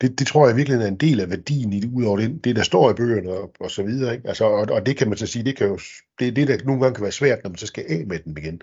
[0.00, 2.56] det, det tror jeg virkelig er en del af værdien i det, udover det, det
[2.56, 4.14] der står i bøgerne og, og så videre.
[4.14, 4.28] Ikke?
[4.28, 5.78] Altså, og, og, det kan man så sige, det, kan jo,
[6.18, 8.18] det er det, der nogle gange kan være svært, når man så skal af med
[8.18, 8.62] den igen.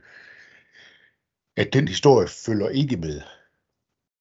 [1.57, 3.21] At den historie følger ikke med.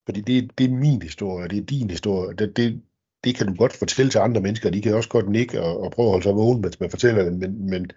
[0.05, 2.35] Fordi det, det er min historie, det er din historie.
[2.35, 2.81] Det, det,
[3.23, 5.91] det kan du godt fortælle til andre mennesker, de kan også godt nikke og, og
[5.91, 7.91] prøve at holde sig vågen, mens man fortæller det, men, men,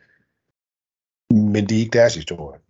[1.31, 2.61] men det er ikke deres historie.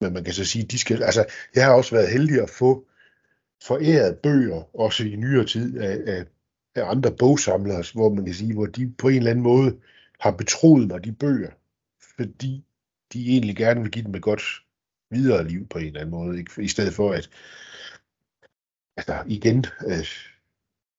[0.00, 2.86] Men man kan så sige, de skal, altså, jeg har også været heldig at få
[3.62, 6.24] foræret bøger, også i nyere tid, af, af,
[6.74, 9.80] af andre bogsamlere, hvor man kan sige, hvor de på en eller anden måde
[10.20, 11.50] har betroet mig de bøger,
[12.16, 12.64] fordi
[13.12, 14.42] de egentlig gerne vil give dem et godt
[15.10, 16.62] videre liv på en eller anden måde, ikke?
[16.62, 17.30] i stedet for at,
[18.96, 20.06] altså igen, øh,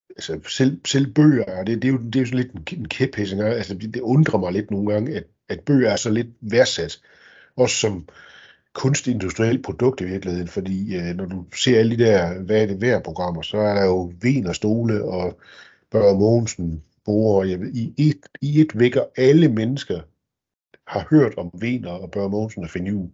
[0.09, 2.87] altså selv, selv bøger, det, det, er jo, det er jo sådan lidt en,
[3.31, 6.27] en altså det, det undrer mig lidt nogle gange, at, at bøger er så lidt
[6.41, 7.01] værdsat,
[7.55, 8.07] også som,
[8.73, 12.81] kunstindustrielt produkt i virkeligheden, fordi øh, når du ser alle de der, hvad er det
[12.81, 15.39] værd programmer, så er der jo Ven og Stole og
[15.91, 20.01] Børge Mogensen, Bore, jeg ved, i, et, i et vækker alle mennesker
[20.87, 23.13] har hørt om Vener og Børge Mogensen og Finn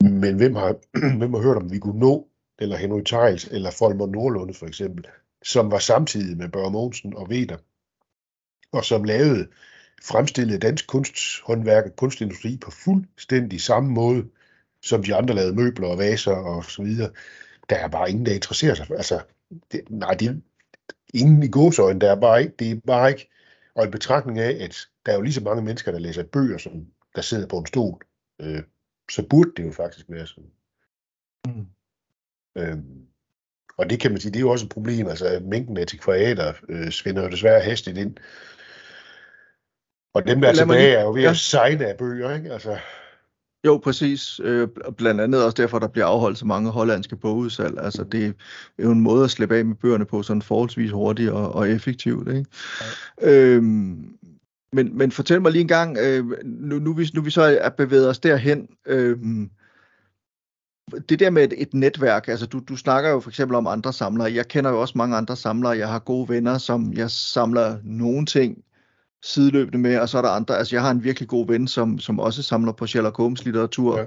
[0.00, 0.76] Men hvem har,
[1.18, 5.06] hvem har hørt om Viggo Nå, eller Henry Tejls, eller Folmer Nordlunde for eksempel,
[5.42, 7.56] som var samtidig med Børge Mogensen og Vener,
[8.72, 9.48] og som lavede
[10.02, 14.28] fremstillede dansk kunsthåndværk og kunstindustri på fuldstændig samme måde,
[14.82, 17.10] som de andre lavede møbler og vaser og så videre.
[17.70, 18.90] Der er bare ingen, der interesserer sig.
[18.90, 19.22] Altså,
[19.72, 20.42] det, nej, det
[21.14, 23.30] ingen i gåsøjne, der er bare ikke, det er bare ikke,
[23.74, 26.58] og en betragtning af, at der er jo lige så mange mennesker, der læser bøger,
[26.58, 28.02] som der sidder på en stol,
[28.40, 28.62] øh,
[29.10, 30.50] så burde det jo faktisk være sådan.
[31.46, 31.66] Mm.
[32.56, 33.06] Øhm,
[33.78, 36.52] og det kan man sige, det er jo også et problem, altså mængden af antikvariater
[36.68, 38.16] øh, svinder jo desværre hastigt ind.
[40.14, 41.30] Og dem, der er tilbage, er jo ved ja.
[41.30, 42.52] at sejne af bøger, ikke?
[42.52, 42.78] Altså...
[43.64, 44.40] Jo, præcis.
[44.44, 47.78] Øh, blandt andet også derfor, der bliver afholdt så mange hollandske bogudsalg.
[47.80, 48.26] Altså, det
[48.78, 51.70] er jo en måde at slippe af med bøgerne på sådan forholdsvis hurtigt og, og
[51.70, 52.28] effektivt.
[52.28, 52.44] Ikke?
[53.22, 53.30] Ja.
[53.30, 54.18] Øhm,
[54.72, 57.68] men, men fortæl mig lige en gang, øh, nu, nu, vi, nu vi så er
[57.68, 59.16] bevæget os derhen, øh,
[61.08, 63.92] det der med et, et netværk, altså du, du snakker jo for eksempel om andre
[63.92, 64.34] samlere.
[64.34, 65.78] Jeg kender jo også mange andre samlere.
[65.78, 68.58] Jeg har gode venner, som jeg samler nogle ting
[69.22, 71.98] sideløbende med, og så er der andre, altså jeg har en virkelig god ven, som,
[71.98, 74.04] som også samler på Sherlock Holmes litteratur, ja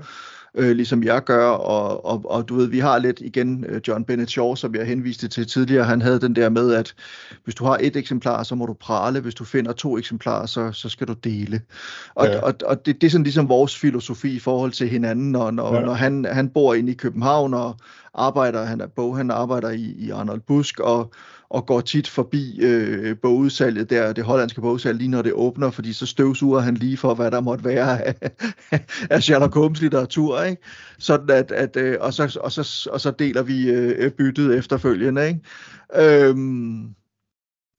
[0.55, 4.05] øh, ligesom jeg gør, og, og, og du ved, vi har lidt igen øh, John
[4.05, 6.93] Bennett Shaw, som jeg henviste til tidligere, han havde den der med, at
[7.43, 10.71] hvis du har et eksemplar, så må du prale, hvis du finder to eksemplarer, så,
[10.71, 11.61] så skal du dele.
[12.15, 12.41] Og, ja.
[12.41, 15.75] og, og det, det er sådan ligesom vores filosofi i forhold til hinanden, og når,
[15.75, 15.81] ja.
[15.81, 17.75] når han, han bor inde i København, og
[18.13, 21.13] arbejder, han er bog, han arbejder i, i Arnold Busk, og
[21.51, 25.93] og går tit forbi øh, bogudsalget der, det hollandske bogudsalg, lige når det åbner, fordi
[25.93, 28.15] så støvsuger han lige for, hvad der måtte være af,
[29.09, 30.61] af Sherlock Holmes litteratur, ikke?
[30.99, 35.27] Sådan at, at øh, og, så, og, så, og så deler vi øh, byttet efterfølgende,
[35.27, 35.39] ikke?
[35.95, 36.95] Øhm,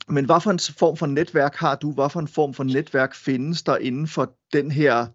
[0.09, 1.93] men hvad for en form for netværk har du?
[1.93, 5.07] Hvad for en form for netværk findes der inden for den her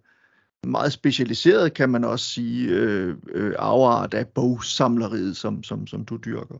[0.67, 6.17] meget specialiseret, kan man også sige, øh, øh, afart af bogsamleriet, som, som, som du
[6.25, 6.55] dyrker?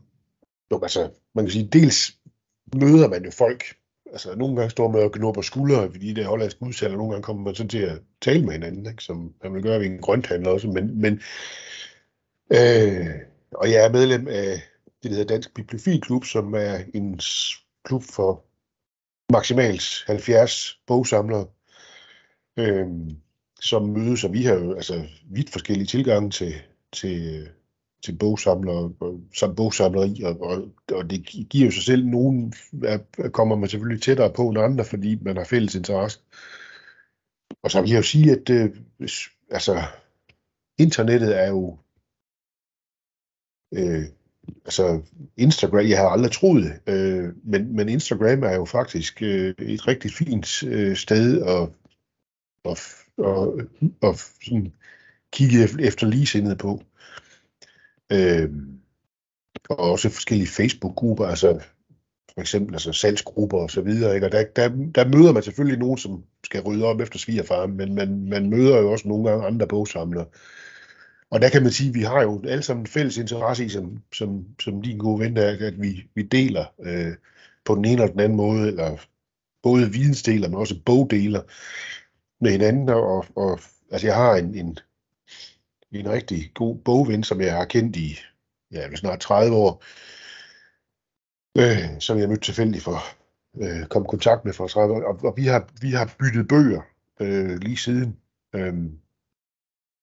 [0.72, 2.18] Jo, altså, man kan sige, dels
[2.74, 3.64] møder man jo folk,
[4.12, 6.98] altså nogle gange står man og gnur på skuldre, fordi det er hollandsk udsalg, og
[6.98, 9.04] nogle gange kommer man så til at tale med hinanden, ikke?
[9.04, 11.20] som man vil gøre ved en grønthandler også, men, men
[12.52, 13.06] øh,
[13.54, 14.62] og jeg er medlem af
[15.02, 17.20] det, der hedder Dansk Bibliofilklub, som er en
[17.84, 18.44] klub for
[19.32, 21.46] maksimalt 70 bogsamlere,
[22.58, 22.86] øh,
[23.60, 26.54] som mødes, og vi har jo altså vidt forskellige tilgange til,
[26.92, 27.48] til øh,
[28.04, 28.90] til bogsamler,
[29.34, 32.54] som bogsamleri, og, og, og det giver jo sig selv, nogen
[33.32, 36.20] kommer man selvfølgelig tættere på end andre, fordi man har fælles interesse.
[37.62, 38.70] Og så vil jeg jo sige, at øh,
[39.50, 39.82] altså,
[40.78, 41.78] internettet er jo
[43.74, 44.04] øh,
[44.64, 45.02] altså
[45.36, 50.10] Instagram, jeg har aldrig troet øh, men, men Instagram er jo faktisk øh, et rigtig
[50.10, 51.68] fint øh, sted at,
[52.64, 52.78] at,
[53.18, 53.48] at,
[54.02, 54.72] at, at sådan
[55.32, 56.82] kigge efter ligesindet på.
[58.12, 58.50] Øh,
[59.70, 61.60] og også forskellige Facebook-grupper, altså
[62.34, 64.14] for eksempel altså salgsgrupper og så videre.
[64.14, 64.26] Ikke?
[64.26, 67.94] Og der, der, der møder man selvfølgelig nogen, som skal rydde op efter svigerfar, men
[67.94, 70.26] man, man møder jo også nogle gange andre bogsamlere.
[71.30, 73.68] Og der kan man sige, at vi har jo alle sammen en fælles interesse i,
[73.68, 77.12] som, som, som din gode ven er, at vi, vi deler øh,
[77.64, 78.96] på den ene eller den anden måde, eller
[79.62, 81.42] både vidensdeler, men også bogdeler
[82.40, 82.88] med hinanden.
[82.88, 84.78] Og, og altså jeg har en, en,
[85.92, 88.18] en rigtig god bogven, som jeg har kendt i
[88.72, 89.84] ja, snart 30 år,
[91.58, 92.98] øh, som jeg mødte tilfældigt for,
[93.62, 96.48] øh, kom i kontakt med for 30 år, og, og vi, har, vi har byttet
[96.48, 96.82] bøger
[97.20, 98.16] øh, lige siden.
[98.54, 98.74] Øh,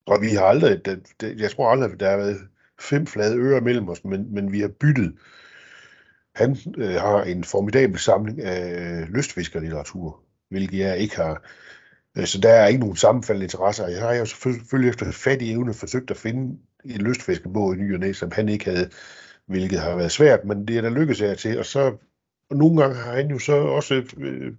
[0.08, 2.48] og vi har aldrig, det, det, jeg tror aldrig, at der har været
[2.80, 5.18] fem flade ører mellem os, men, men vi har byttet.
[6.36, 11.42] Han øh, har en formidabel samling af lystfiskerlitteratur, hvilket jeg ikke har.
[12.18, 13.88] Øh, så der er ikke nogen sammenfaldende interesser.
[13.88, 18.00] Jeg har jo selvfølgelig efter fattig evne forsøgt at finde en lystfiskebog i ny og
[18.00, 18.90] næ, som han ikke havde,
[19.48, 21.60] hvilket har været svært, men det er der lykkedes af til.
[21.60, 21.98] Og så
[22.50, 24.54] og nogle gange har han jo så også øh,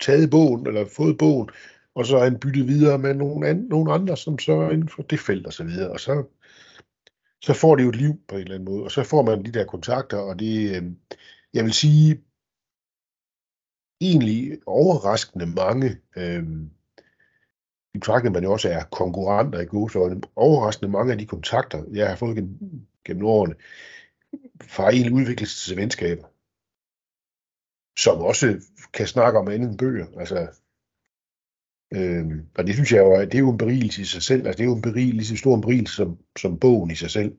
[0.00, 1.48] taget bogen, eller fået bogen,
[1.94, 4.88] og så har han byttet videre med nogle, an, nogle andre, som så er inden
[4.88, 5.90] for det felt og så videre.
[5.90, 6.24] Og så,
[7.42, 9.44] så får det jo et liv på en eller anden måde, og så får man
[9.44, 10.82] de der kontakter, og det, øh,
[11.54, 12.22] jeg vil sige,
[14.00, 16.44] egentlig overraskende mange, øh,
[17.94, 22.08] i betragtning man jo også er konkurrenter i godsøjne, overraskende mange af de kontakter, jeg
[22.08, 23.54] har fået gennem, gennem årene,
[24.62, 26.28] fra egentlig udviklet til venskaber,
[27.98, 28.60] som også
[28.92, 30.06] kan snakke om andet end bøger.
[30.20, 30.38] Altså,
[31.94, 32.26] øh,
[32.58, 34.46] og det synes jeg jo, det er jo en berigelse i sig selv.
[34.46, 36.94] Altså, det er jo en berigelse, lige så stor en berigelse som, som bogen i
[36.94, 37.36] sig selv.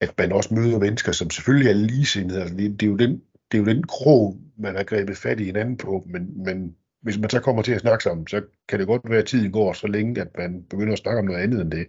[0.00, 2.40] At man også møder mennesker, som selvfølgelig er ligesindede.
[2.40, 3.22] Altså, det, det, er jo den,
[3.52, 7.18] det er jo den krog, man har grebet fat i hinanden på, men, men hvis
[7.18, 9.72] man så kommer til at snakke sammen, så kan det godt være, at tiden går
[9.72, 11.86] så længe, at man begynder at snakke om noget andet end det.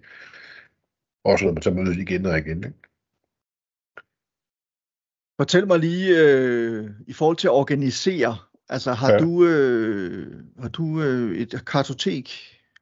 [1.24, 2.58] Også når man så mødes igen og igen.
[2.58, 2.74] Ikke?
[5.40, 8.38] Fortæl mig lige, øh, i forhold til at organisere,
[8.70, 9.20] altså har ja.
[9.20, 12.30] du, øh, har du øh, et kartotek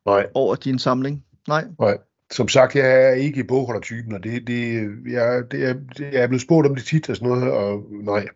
[0.06, 0.28] Nej.
[0.34, 1.26] over din samling?
[1.48, 1.66] Nej.
[1.80, 1.98] Nej.
[2.32, 4.74] Som sagt, jeg er ikke bogholdertypen, og det, det,
[5.12, 7.88] jeg, det, er, det, jeg er blevet spurgt om det tit og sådan noget, og
[7.92, 8.28] nej.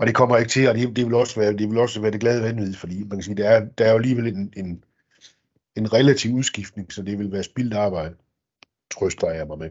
[0.00, 2.10] Og det kommer ikke til, og det, det, vil, også være, det vil også være
[2.10, 4.84] det glade vanvid, fordi man kan sige, der er, der er jo alligevel en, en,
[5.76, 8.14] en relativ udskiftning, så det vil være spildt arbejde,
[8.90, 9.70] trøster jeg mig med.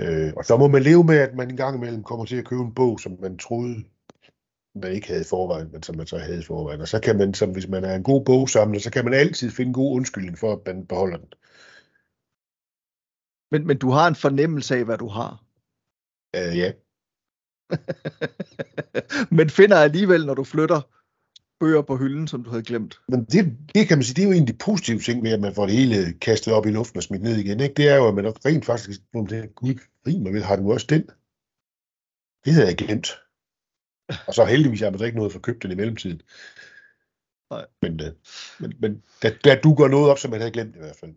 [0.00, 2.44] Øh, og så må man leve med, at man en gang imellem kommer til at
[2.44, 3.84] købe en bog, som man troede,
[4.74, 6.80] man ikke havde i forvejen, men som man så havde i forvejen.
[6.80, 9.50] Og så kan man, som hvis man er en god bogsamler, så kan man altid
[9.50, 11.32] finde en god undskyldning for, at man beholder den.
[13.50, 15.44] Men, men du har en fornemmelse af, hvad du har?
[16.36, 16.72] Øh, ja.
[19.36, 20.80] men finder alligevel, når du flytter
[21.60, 23.00] bøger på hylden, som du havde glemt.
[23.08, 25.30] Men det, det kan man sige, det er jo en af de positive ting ved,
[25.30, 27.60] at man får det hele kastet op i luften og smidt ned igen.
[27.60, 27.74] Ikke?
[27.74, 29.74] Det er jo, at man rent faktisk, hvor man tænker, gud,
[30.06, 31.02] rimer vel, har du også den?
[32.44, 33.08] Det havde jeg glemt.
[34.26, 36.22] Og så heldigvis har man ikke noget for købt den i mellemtiden.
[37.50, 37.66] Nej.
[37.82, 38.12] Men, øh,
[38.60, 41.14] men, men der, der dukker noget op, som man havde glemt i hvert fald.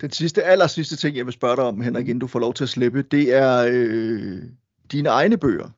[0.00, 2.54] Den sidste, aller sidste ting, jeg vil spørge dig om, Henrik, inden du får lov
[2.54, 4.42] til at slippe, det er øh,
[4.92, 5.68] dine egne bøger.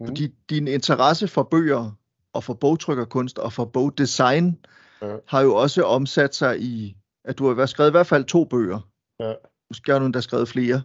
[0.00, 0.06] Mm.
[0.06, 1.90] Fordi din interesse for bøger
[2.32, 4.58] og for bogtrykkerkunst og for bogdesign
[5.02, 5.16] ja.
[5.26, 8.88] har jo også omsat sig i, at du har skrevet i hvert fald to bøger.
[9.20, 9.32] Ja.
[9.70, 10.82] Måske har du endda skrevet flere.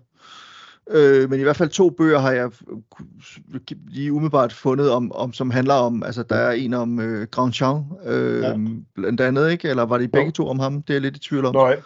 [0.90, 2.52] Øh, men i hvert fald to bøger har jeg
[3.88, 7.86] lige umiddelbart fundet, om, om som handler om, altså der er en om øh, Grandchamp,
[8.06, 8.58] øh, ja.
[8.96, 9.70] blandt andet, ikke?
[9.70, 10.82] Eller var det begge to om ham?
[10.82, 11.56] Det er jeg lidt i tvivl om.
[11.56, 11.82] Nej,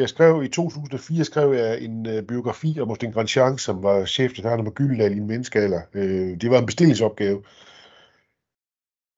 [0.00, 4.32] jeg skrev i 2004 skrev jeg en øh, biografi om Austin Grandchamp, som var chef
[4.32, 5.80] til på Gyldendal i en menneskealder.
[5.94, 7.42] Øh, det var en bestillingsopgave.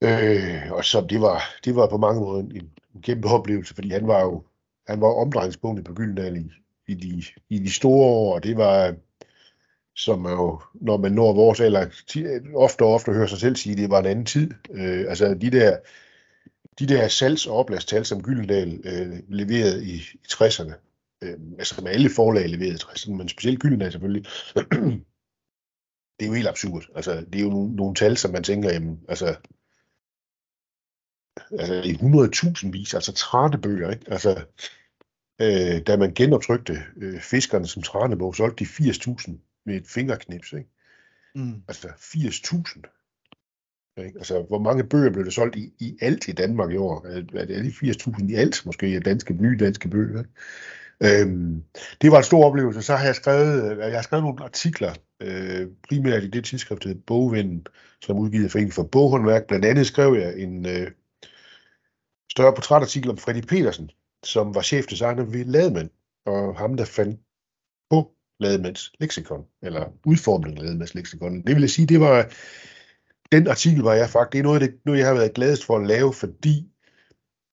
[0.05, 3.91] Øh, og så det var, det var på mange måder en, en kæmpe oplevelse, fordi
[3.91, 4.43] han var jo
[4.87, 6.51] han var omdrejningspunktet på Gyldendal i,
[6.87, 8.95] i, de, i de store år, og det var,
[9.97, 11.87] som jo, når man når vores alder,
[12.55, 14.51] ofte og ofte hører sig selv sige, det var en anden tid.
[14.71, 15.77] Øh, altså de der,
[16.79, 20.73] de der salgs- og oplagstal, som Gyldendal øh, leverede i, i 60'erne,
[21.23, 24.25] øh, altså som alle forlag leverede i 60'erne, men specielt Gyldendal selvfølgelig,
[26.17, 26.85] det er jo helt absurd.
[26.95, 29.37] Altså, det er jo nogle, nogle tal, som man tænker, jamen, altså,
[31.59, 34.13] altså i 100.000 vis, altså trædebøger, ikke?
[34.13, 34.45] Altså,
[35.41, 39.33] øh, da man genoptrykte øh, fiskerne som trænebog, solgte de 80.000
[39.67, 40.71] med et fingerknips, ikke?
[41.35, 41.63] Mm.
[41.69, 43.02] Altså 80.000.
[43.97, 44.19] Ikke?
[44.19, 47.07] Altså, hvor mange bøger blev der solgt i, i alt i Danmark i år?
[47.07, 50.19] Er, det lige 80.000 i alt, måske, danske, nye danske bøger?
[50.19, 51.23] Ikke?
[51.23, 51.65] Øhm,
[52.03, 52.83] det var en stor oplevelse.
[52.83, 56.85] Så har jeg skrevet, øh, jeg har skrevet nogle artikler, øh, primært i det tidsskrift,
[56.85, 57.67] der Bogvinden,
[58.03, 59.47] som er udgivet for for Boghåndværk.
[59.47, 60.91] Blandt andet skrev jeg en, øh,
[62.33, 63.91] større portrætartikel om Freddy Petersen,
[64.25, 65.91] som var chefdesigner ved Lademand,
[66.27, 67.21] og ham, der fandt
[67.91, 71.43] på Lademands leksikon, eller udformningen af Lademands leksikon.
[71.43, 72.31] Det vil jeg sige, det var,
[73.33, 75.77] den artikel var jeg faktisk, det er noget, det, noget jeg har været gladest for
[75.79, 76.69] at lave, fordi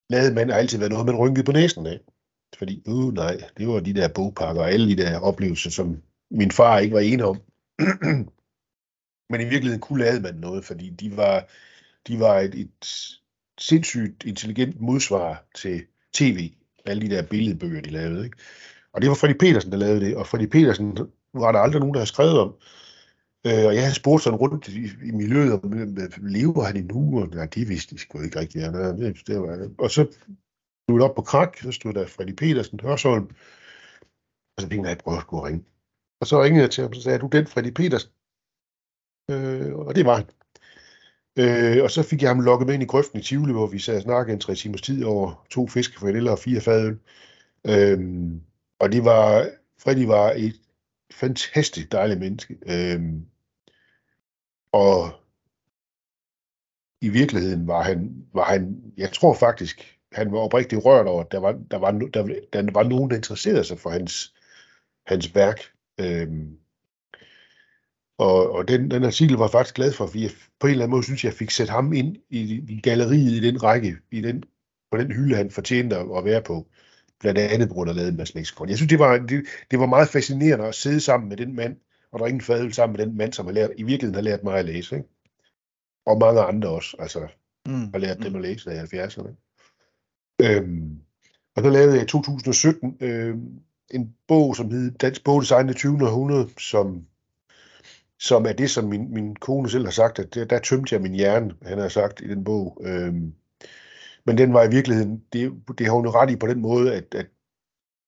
[0.10, 1.99] Lademand har altid været noget, man rynkede på næsen af.
[2.57, 6.01] Fordi, uh, nej, det var de der bogpakker og alle de der oplevelser, som
[6.31, 7.41] min far ikke var enig om.
[9.31, 11.47] Men i virkeligheden kunne Lademand noget, fordi de var,
[12.07, 12.85] de var et, et
[13.60, 15.84] sindssygt intelligent modsvar til
[16.14, 16.51] tv,
[16.85, 18.26] alle de der billedbøger, de lavede.
[18.26, 18.38] Ikke?
[18.93, 20.97] Og det var Freddy Petersen, der lavede det, og Freddy Petersen
[21.34, 22.56] var der aldrig nogen, der havde skrevet om.
[23.48, 25.74] Øh, og jeg spurgte sådan rundt i, i miljøet, om
[26.22, 27.22] lever han endnu?
[27.22, 28.64] Og nej, de vidste de sgu ikke rigtigt.
[28.64, 30.07] Ja, det, det var, og så
[30.90, 33.30] stod op på krak, så stod der Freddy Petersen, Hørsholm,
[34.57, 35.66] og så tænkte jeg, at jeg prøver at ringe.
[36.22, 38.11] Og så ringede jeg til ham, og så sagde jeg, du den Freddy Petersen?
[39.32, 40.26] Øh, og det var han.
[41.40, 43.80] Øh, og så fik jeg ham lukket med ind i grøften i Tivoli, hvor vi
[43.80, 46.99] sad og snakkede en tre timers tid over to fiskefrikadeller og fire fadøl.
[47.68, 47.99] Øh,
[48.80, 49.49] og det var,
[49.80, 50.61] Freddy var et
[51.11, 52.57] fantastisk dejligt menneske.
[52.68, 53.02] Øh,
[54.71, 55.11] og
[57.01, 61.31] i virkeligheden var han, var han, jeg tror faktisk, han var oprigtigt rørt over, at
[61.31, 62.23] der var, der var, der,
[62.53, 64.33] der var nogen, der interesserede sig for hans,
[65.07, 65.59] hans værk.
[65.99, 66.57] Øhm,
[68.17, 70.83] og, og den, den artikel var jeg faktisk glad for, fordi jeg på en eller
[70.83, 74.21] anden måde synes, jeg fik sat ham ind i, i galleriet, i den række, i
[74.21, 74.43] den,
[74.91, 76.67] på den hylde, han fortjente at være på.
[77.19, 78.69] Blandt andet på grund af lavet Mads leksikon.
[78.69, 81.75] Jeg synes, det var, det, det var meget fascinerende at sidde sammen med den mand,
[82.11, 84.44] og drikke en fadøl sammen med den mand, som har lært, i virkeligheden har lært
[84.44, 84.95] mig at læse.
[84.95, 85.07] Ikke?
[86.06, 87.27] Og mange andre også, altså
[87.65, 87.91] mm.
[87.91, 89.36] har lært dem at læse i 70'erne.
[90.41, 90.99] Øhm,
[91.56, 93.60] og så lavede jeg i 2017 øhm,
[93.91, 96.07] en bog, som hed Dansk Bogdesign i 20.
[96.07, 97.06] århundrede, som,
[98.19, 101.02] som er det, som min, min kone selv har sagt, at der, der tømte jeg
[101.02, 102.81] min hjerne, han har sagt i den bog.
[102.84, 103.34] Øhm,
[104.26, 107.15] men den var i virkeligheden, det, det har hun ret i på den måde, at,
[107.15, 107.27] at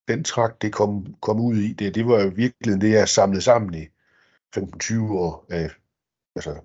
[0.08, 3.42] den trakt, det kom, kom ud i, det, det var jo virkelig det, jeg samlede
[3.42, 3.86] sammen i
[4.58, 5.46] 15-20 år.
[5.52, 5.70] Øh,
[6.36, 6.62] altså.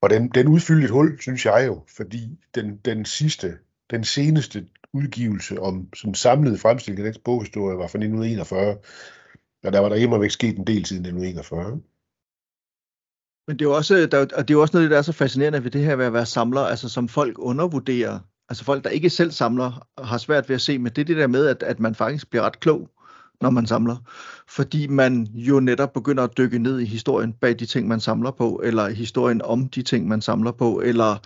[0.00, 3.58] Og den, den udfyldte et hul, synes jeg jo, fordi den, den sidste,
[3.90, 8.78] den seneste udgivelse om som samlet fremstilling af dansk boghistorie var fra 1941,
[9.62, 11.80] og der var der imod væk sket en del siden 1941.
[13.46, 15.12] Men det er jo også, der, og det er jo også noget, der er så
[15.12, 18.20] fascinerende ved det her ved at være samler, altså som folk undervurderer.
[18.48, 21.16] Altså folk, der ikke selv samler, har svært ved at se, men det er det
[21.16, 22.90] der med, at, at man faktisk bliver ret klog,
[23.40, 23.96] når man samler.
[24.48, 28.30] Fordi man jo netop begynder at dykke ned i historien bag de ting, man samler
[28.30, 31.18] på, eller historien om de ting, man samler på, eller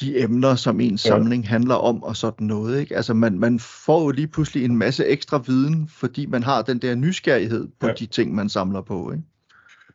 [0.00, 1.08] de emner, som ens ja.
[1.08, 2.80] samling handler om, og sådan noget.
[2.80, 2.96] Ikke?
[2.96, 6.78] Altså man, man får jo lige pludselig en masse ekstra viden, fordi man har den
[6.78, 7.92] der nysgerrighed på ja.
[7.92, 9.12] de ting, man samler på.
[9.12, 9.24] Ikke?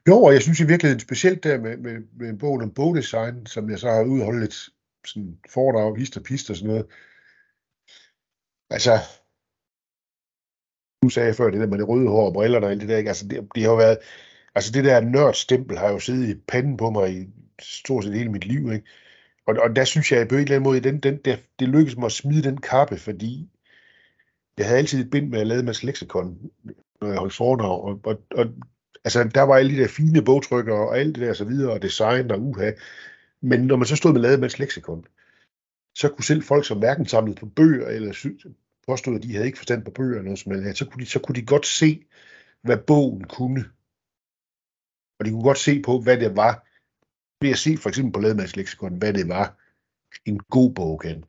[0.07, 3.69] Jo, og jeg synes i virkeligheden specielt der med, med, med bogen om bogdesign, som
[3.69, 4.69] jeg så har udholdt lidt
[5.05, 6.85] sådan foredrag, hist og pist og sådan noget.
[8.69, 8.91] Altså,
[11.03, 12.89] nu sagde jeg før det der med det røde hår og brillerne og alt det
[12.89, 13.09] der, ikke?
[13.09, 13.97] Altså, det, det har jo været,
[14.55, 17.27] altså det der nørdstempel har jo siddet i panden på mig i
[17.61, 18.85] stort set hele mit liv, ikke?
[19.47, 21.97] Og, og der synes jeg på en eller anden måde, den, den, der, det lykkedes
[21.97, 23.49] mig at smide den kappe, fordi
[24.57, 26.51] jeg havde altid et bind med at lave Mads Lexikon,
[27.01, 28.45] når jeg holdt foredrag, og, og, og
[29.03, 31.81] altså, der var alle de der fine bogtrykker og alt det der så videre, og
[31.81, 32.71] design og uha.
[33.41, 34.59] Men når man så stod med lavet Mads
[35.95, 38.13] så kunne selv folk, som hverken samlede på bøger, eller
[38.87, 41.19] påstod, at de havde ikke forstand på bøger, noget som helst, så kunne, de, så
[41.19, 42.05] kunne de godt se,
[42.61, 43.65] hvad bogen kunne.
[45.19, 46.67] Og de kunne godt se på, hvad det var,
[47.41, 49.57] ved at se for eksempel på Lademands leksikon, hvad det var,
[50.25, 51.23] en god bog kan.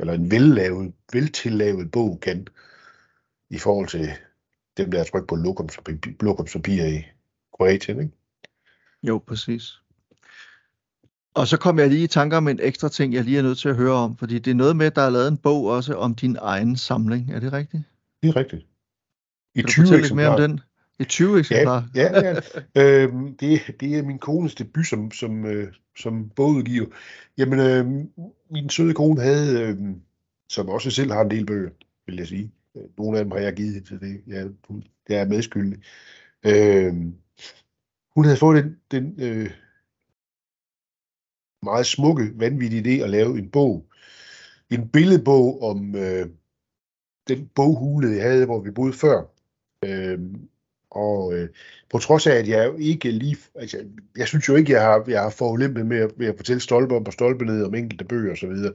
[0.00, 2.46] Eller en vellavet, veltillavet bog kan,
[3.50, 4.10] i forhold til
[4.76, 5.36] dem, der er trykt på
[6.20, 7.04] lokumspapir i
[7.52, 8.14] Kroatien, ikke?
[9.02, 9.83] Jo, præcis.
[11.34, 13.58] Og så kom jeg lige i tanker om en ekstra ting, jeg lige er nødt
[13.58, 15.64] til at høre om, fordi det er noget med, at der er lavet en bog
[15.64, 17.32] også om din egen samling.
[17.32, 17.82] Er det rigtigt?
[18.22, 18.66] Det er rigtigt.
[19.54, 20.60] I kan 20 du lidt mere om den?
[20.98, 21.82] I 20 eksemplarer?
[21.94, 22.40] Ja, ja,
[22.76, 23.02] ja.
[23.02, 26.86] øhm, det, det er min kones debut som, som, øh, som bogudgiver.
[27.38, 27.86] Jamen, øh,
[28.50, 29.76] min søde kone havde, øh,
[30.48, 31.70] som også selv har en del bøger,
[32.06, 32.52] vil jeg sige.
[32.98, 34.22] Nogle af dem har jeg givet til det.
[34.26, 34.44] Ja,
[35.08, 35.78] det er medskyldig.
[36.46, 36.94] Øh,
[38.14, 39.50] hun havde fået den, den øh,
[41.64, 43.86] meget smukke, vanvittige idé at lave en bog.
[44.70, 46.26] En billedbog om øh,
[47.28, 49.22] den boghule, jeg havde, hvor vi boede før.
[49.84, 50.18] Øh,
[50.90, 51.48] og øh,
[51.90, 53.36] på trods af, at jeg jo ikke lige...
[53.54, 53.84] Altså,
[54.16, 57.06] jeg synes jo ikke, jeg har, jeg har forulæmpet med, med at fortælle stolpe om
[57.06, 58.72] og stolpe ned om enkelte bøger osv., så,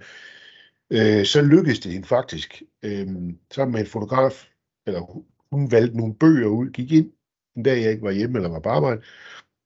[0.90, 2.64] øh, så lykkedes det hende faktisk.
[2.84, 3.08] Øh,
[3.52, 4.50] sammen med en fotograf,
[4.88, 7.12] eller hun valgte nogle bøger ud, gik ind
[7.56, 9.02] en dag, jeg ikke var hjemme eller var på arbejde,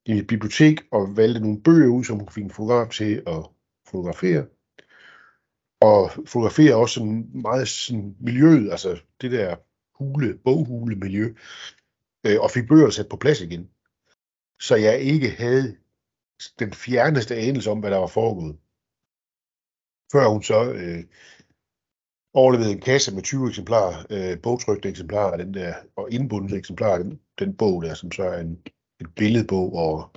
[0.06, 3.46] i et bibliotek og valgte nogle bøger ud, som hun fik en fotograf til at
[3.88, 4.46] fotografere.
[5.82, 9.56] Og fotografere også sådan meget sådan miljøet, altså det der
[9.96, 11.34] hule, boghule miljø,
[12.26, 13.70] øh, og fik bøger sat på plads igen.
[14.60, 15.78] Så jeg ikke havde
[16.60, 18.58] den fjerneste anelse om, hvad der var foregået.
[20.12, 21.04] Før hun så øh,
[22.34, 26.98] overlevede en kasse med 20 eksemplarer, øh, bogtrykte eksemplarer af den der, og indbundne eksemplarer
[26.98, 28.62] af den, den bog der, som så er en,
[29.04, 30.12] en billedbog og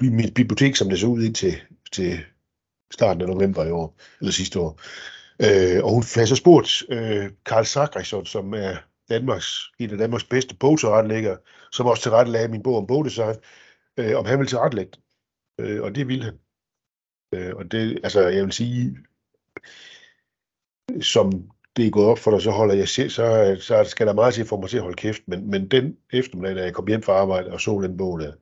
[0.00, 1.56] mit bibliotek, som det så ud indtil
[1.92, 2.18] til
[2.92, 4.80] starten af november i år, eller sidste år.
[5.42, 8.76] Øh, og hun har så spurgt øh, Karl Sakrisson, som er
[9.08, 11.38] Danmarks, en af Danmarks bedste bogtilrettelæggere,
[11.72, 13.36] som også tilrettelagde min bog om bogdesign,
[13.96, 15.02] øh, om han ville tilrettelægge den.
[15.66, 16.38] Øh, og det ville han.
[17.34, 18.98] Øh, og det, altså, jeg vil sige,
[21.00, 24.12] som det er gået op for dig, så holder jeg selv, så, så skal der
[24.12, 26.86] meget til for mig til at holde kæft, men, men den eftermiddag, da jeg kom
[26.86, 28.32] hjem fra arbejde og så den bog der,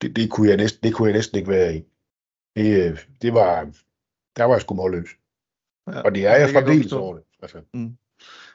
[0.00, 1.84] det, det, kunne jeg næsten, det kunne jeg næsten ikke være i.
[2.56, 3.70] Det, det var,
[4.36, 5.08] der var jeg sgu målløs.
[5.86, 7.24] Ja, og det er jeg fremdeles over det.
[7.42, 7.60] Altså.
[7.74, 7.96] Mm.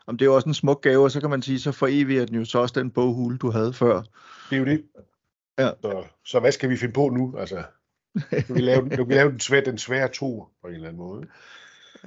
[0.08, 2.26] Om det er jo også en smuk gave, og så kan man sige, så foreviger
[2.26, 4.02] den jo så også den boghule, du havde før.
[4.50, 4.84] Det er jo det.
[5.60, 5.70] Ja.
[5.82, 7.36] Så, så hvad skal vi finde på nu?
[7.38, 7.64] Altså,
[8.50, 11.02] nu kan lave, nu kan lave den, svære, den svære to på en eller anden
[11.02, 11.28] måde.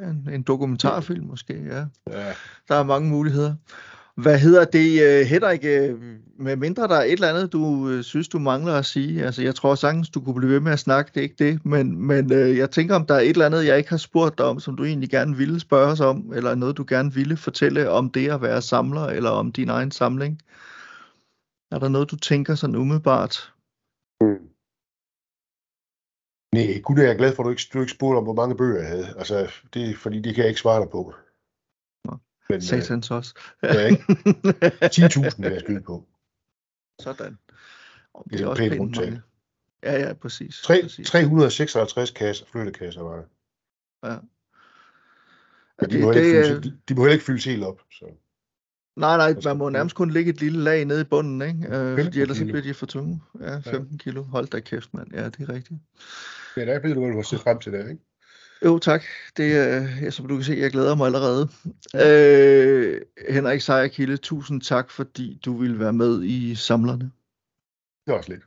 [0.01, 1.85] En, en dokumentarfilm måske, ja.
[2.11, 2.33] ja.
[2.69, 3.55] Der er mange muligheder.
[4.17, 5.99] Hvad hedder det, øh, Henrik, øh,
[6.39, 9.25] med mindre der er et eller andet, du øh, synes, du mangler at sige?
[9.25, 11.67] Altså, jeg tror sagtens, du kunne blive ved med at snakke, det er ikke det,
[11.67, 14.47] men, men jeg tænker, om der er et eller andet, jeg ikke har spurgt dig
[14.47, 17.91] om, som du egentlig gerne ville spørge os om, eller noget, du gerne ville fortælle
[17.91, 20.41] om det at være samler, eller om din egen samling.
[21.71, 23.53] Er der noget, du tænker sådan umiddelbart?
[24.21, 24.54] Mm.
[26.55, 28.57] Nej, gud er jeg glad for, at du ikke, du ikke spurgte om, hvor mange
[28.57, 29.15] bøger jeg havde.
[29.19, 31.15] Altså, det er, fordi det kan jeg ikke svare dig på.
[32.49, 33.35] Men, Satans øh, også.
[33.63, 34.03] ja, ikke?
[34.85, 36.07] 10.000 vil jeg skyde på.
[37.01, 37.39] Sådan.
[38.15, 39.21] Og det er, også pænt rundt tal.
[39.83, 40.61] Ja, ja, præcis.
[40.63, 41.09] 3, præcis.
[41.09, 43.25] 356 kasser, flyttekasser var det.
[44.05, 44.17] Ja.
[45.81, 47.81] Men de, det, må det, fyldes, de, de må heller ikke fyldes helt op.
[47.91, 48.05] Så.
[48.97, 51.77] Nej, nej, man må nærmest kun lægge et lille lag nede i bunden, ikke?
[51.77, 53.23] Øh, fordi ellers så bliver de for tunge.
[53.41, 53.97] Ja, 15 ja.
[53.97, 54.23] kilo.
[54.23, 55.15] Hold da kæft, mand.
[55.15, 55.81] Ja, det er rigtigt.
[56.57, 58.03] Der ved du, hvad du har set frem til der, ikke?
[58.65, 59.03] Jo, tak.
[59.37, 61.49] Det er, som du kan se, jeg glæder mig allerede.
[61.95, 63.01] Øh,
[63.31, 67.11] Henrik Sejerkilde, tusind tak, fordi du ville være med i Samlerne.
[68.07, 68.43] Det var også lidt.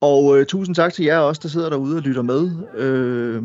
[0.00, 2.50] Og øh, tusind tak til jer også, der sidder derude og lytter med.
[2.74, 3.42] Øh,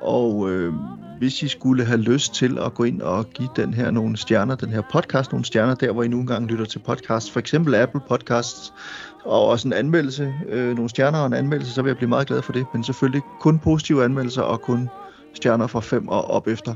[0.00, 0.74] og øh,
[1.18, 4.54] hvis I skulle have lyst til at gå ind og give den her nogle stjerner,
[4.54, 7.74] den her podcast nogle stjerner, der hvor I nogle gange lytter til podcast, for eksempel
[7.74, 8.72] Apple Podcasts,
[9.26, 12.26] og også en anmeldelse, øh, nogle stjerner og en anmeldelse, så vil jeg blive meget
[12.26, 12.66] glad for det.
[12.72, 14.88] Men selvfølgelig kun positive anmeldelser og kun
[15.34, 16.74] stjerner fra 5 og op efter.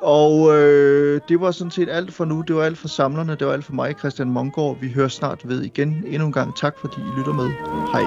[0.00, 2.40] Og øh, det var sådan set alt for nu.
[2.40, 3.34] Det var alt for samlerne.
[3.34, 4.80] Det var alt for mig, Christian Mongård.
[4.80, 6.04] Vi hører snart ved igen.
[6.06, 7.50] Endnu en gang tak, fordi I lytter med.
[7.92, 8.04] Hej.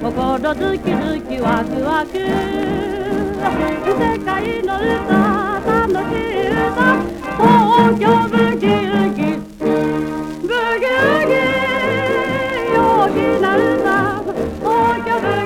[0.00, 3.05] Hvor går der dykki, dykki, wakki, wakki
[3.46, 3.52] 世
[4.24, 5.14] 界の歌
[5.62, 6.98] 楽しい歌
[7.38, 8.68] 東京ブギウ
[9.14, 9.22] ギ
[10.42, 10.50] ブ
[10.80, 10.98] ギウ
[11.28, 11.34] ギ
[12.74, 12.76] 陽
[13.14, 13.86] 気な歌
[14.58, 14.66] 東
[15.06, 15.45] 京ブギウ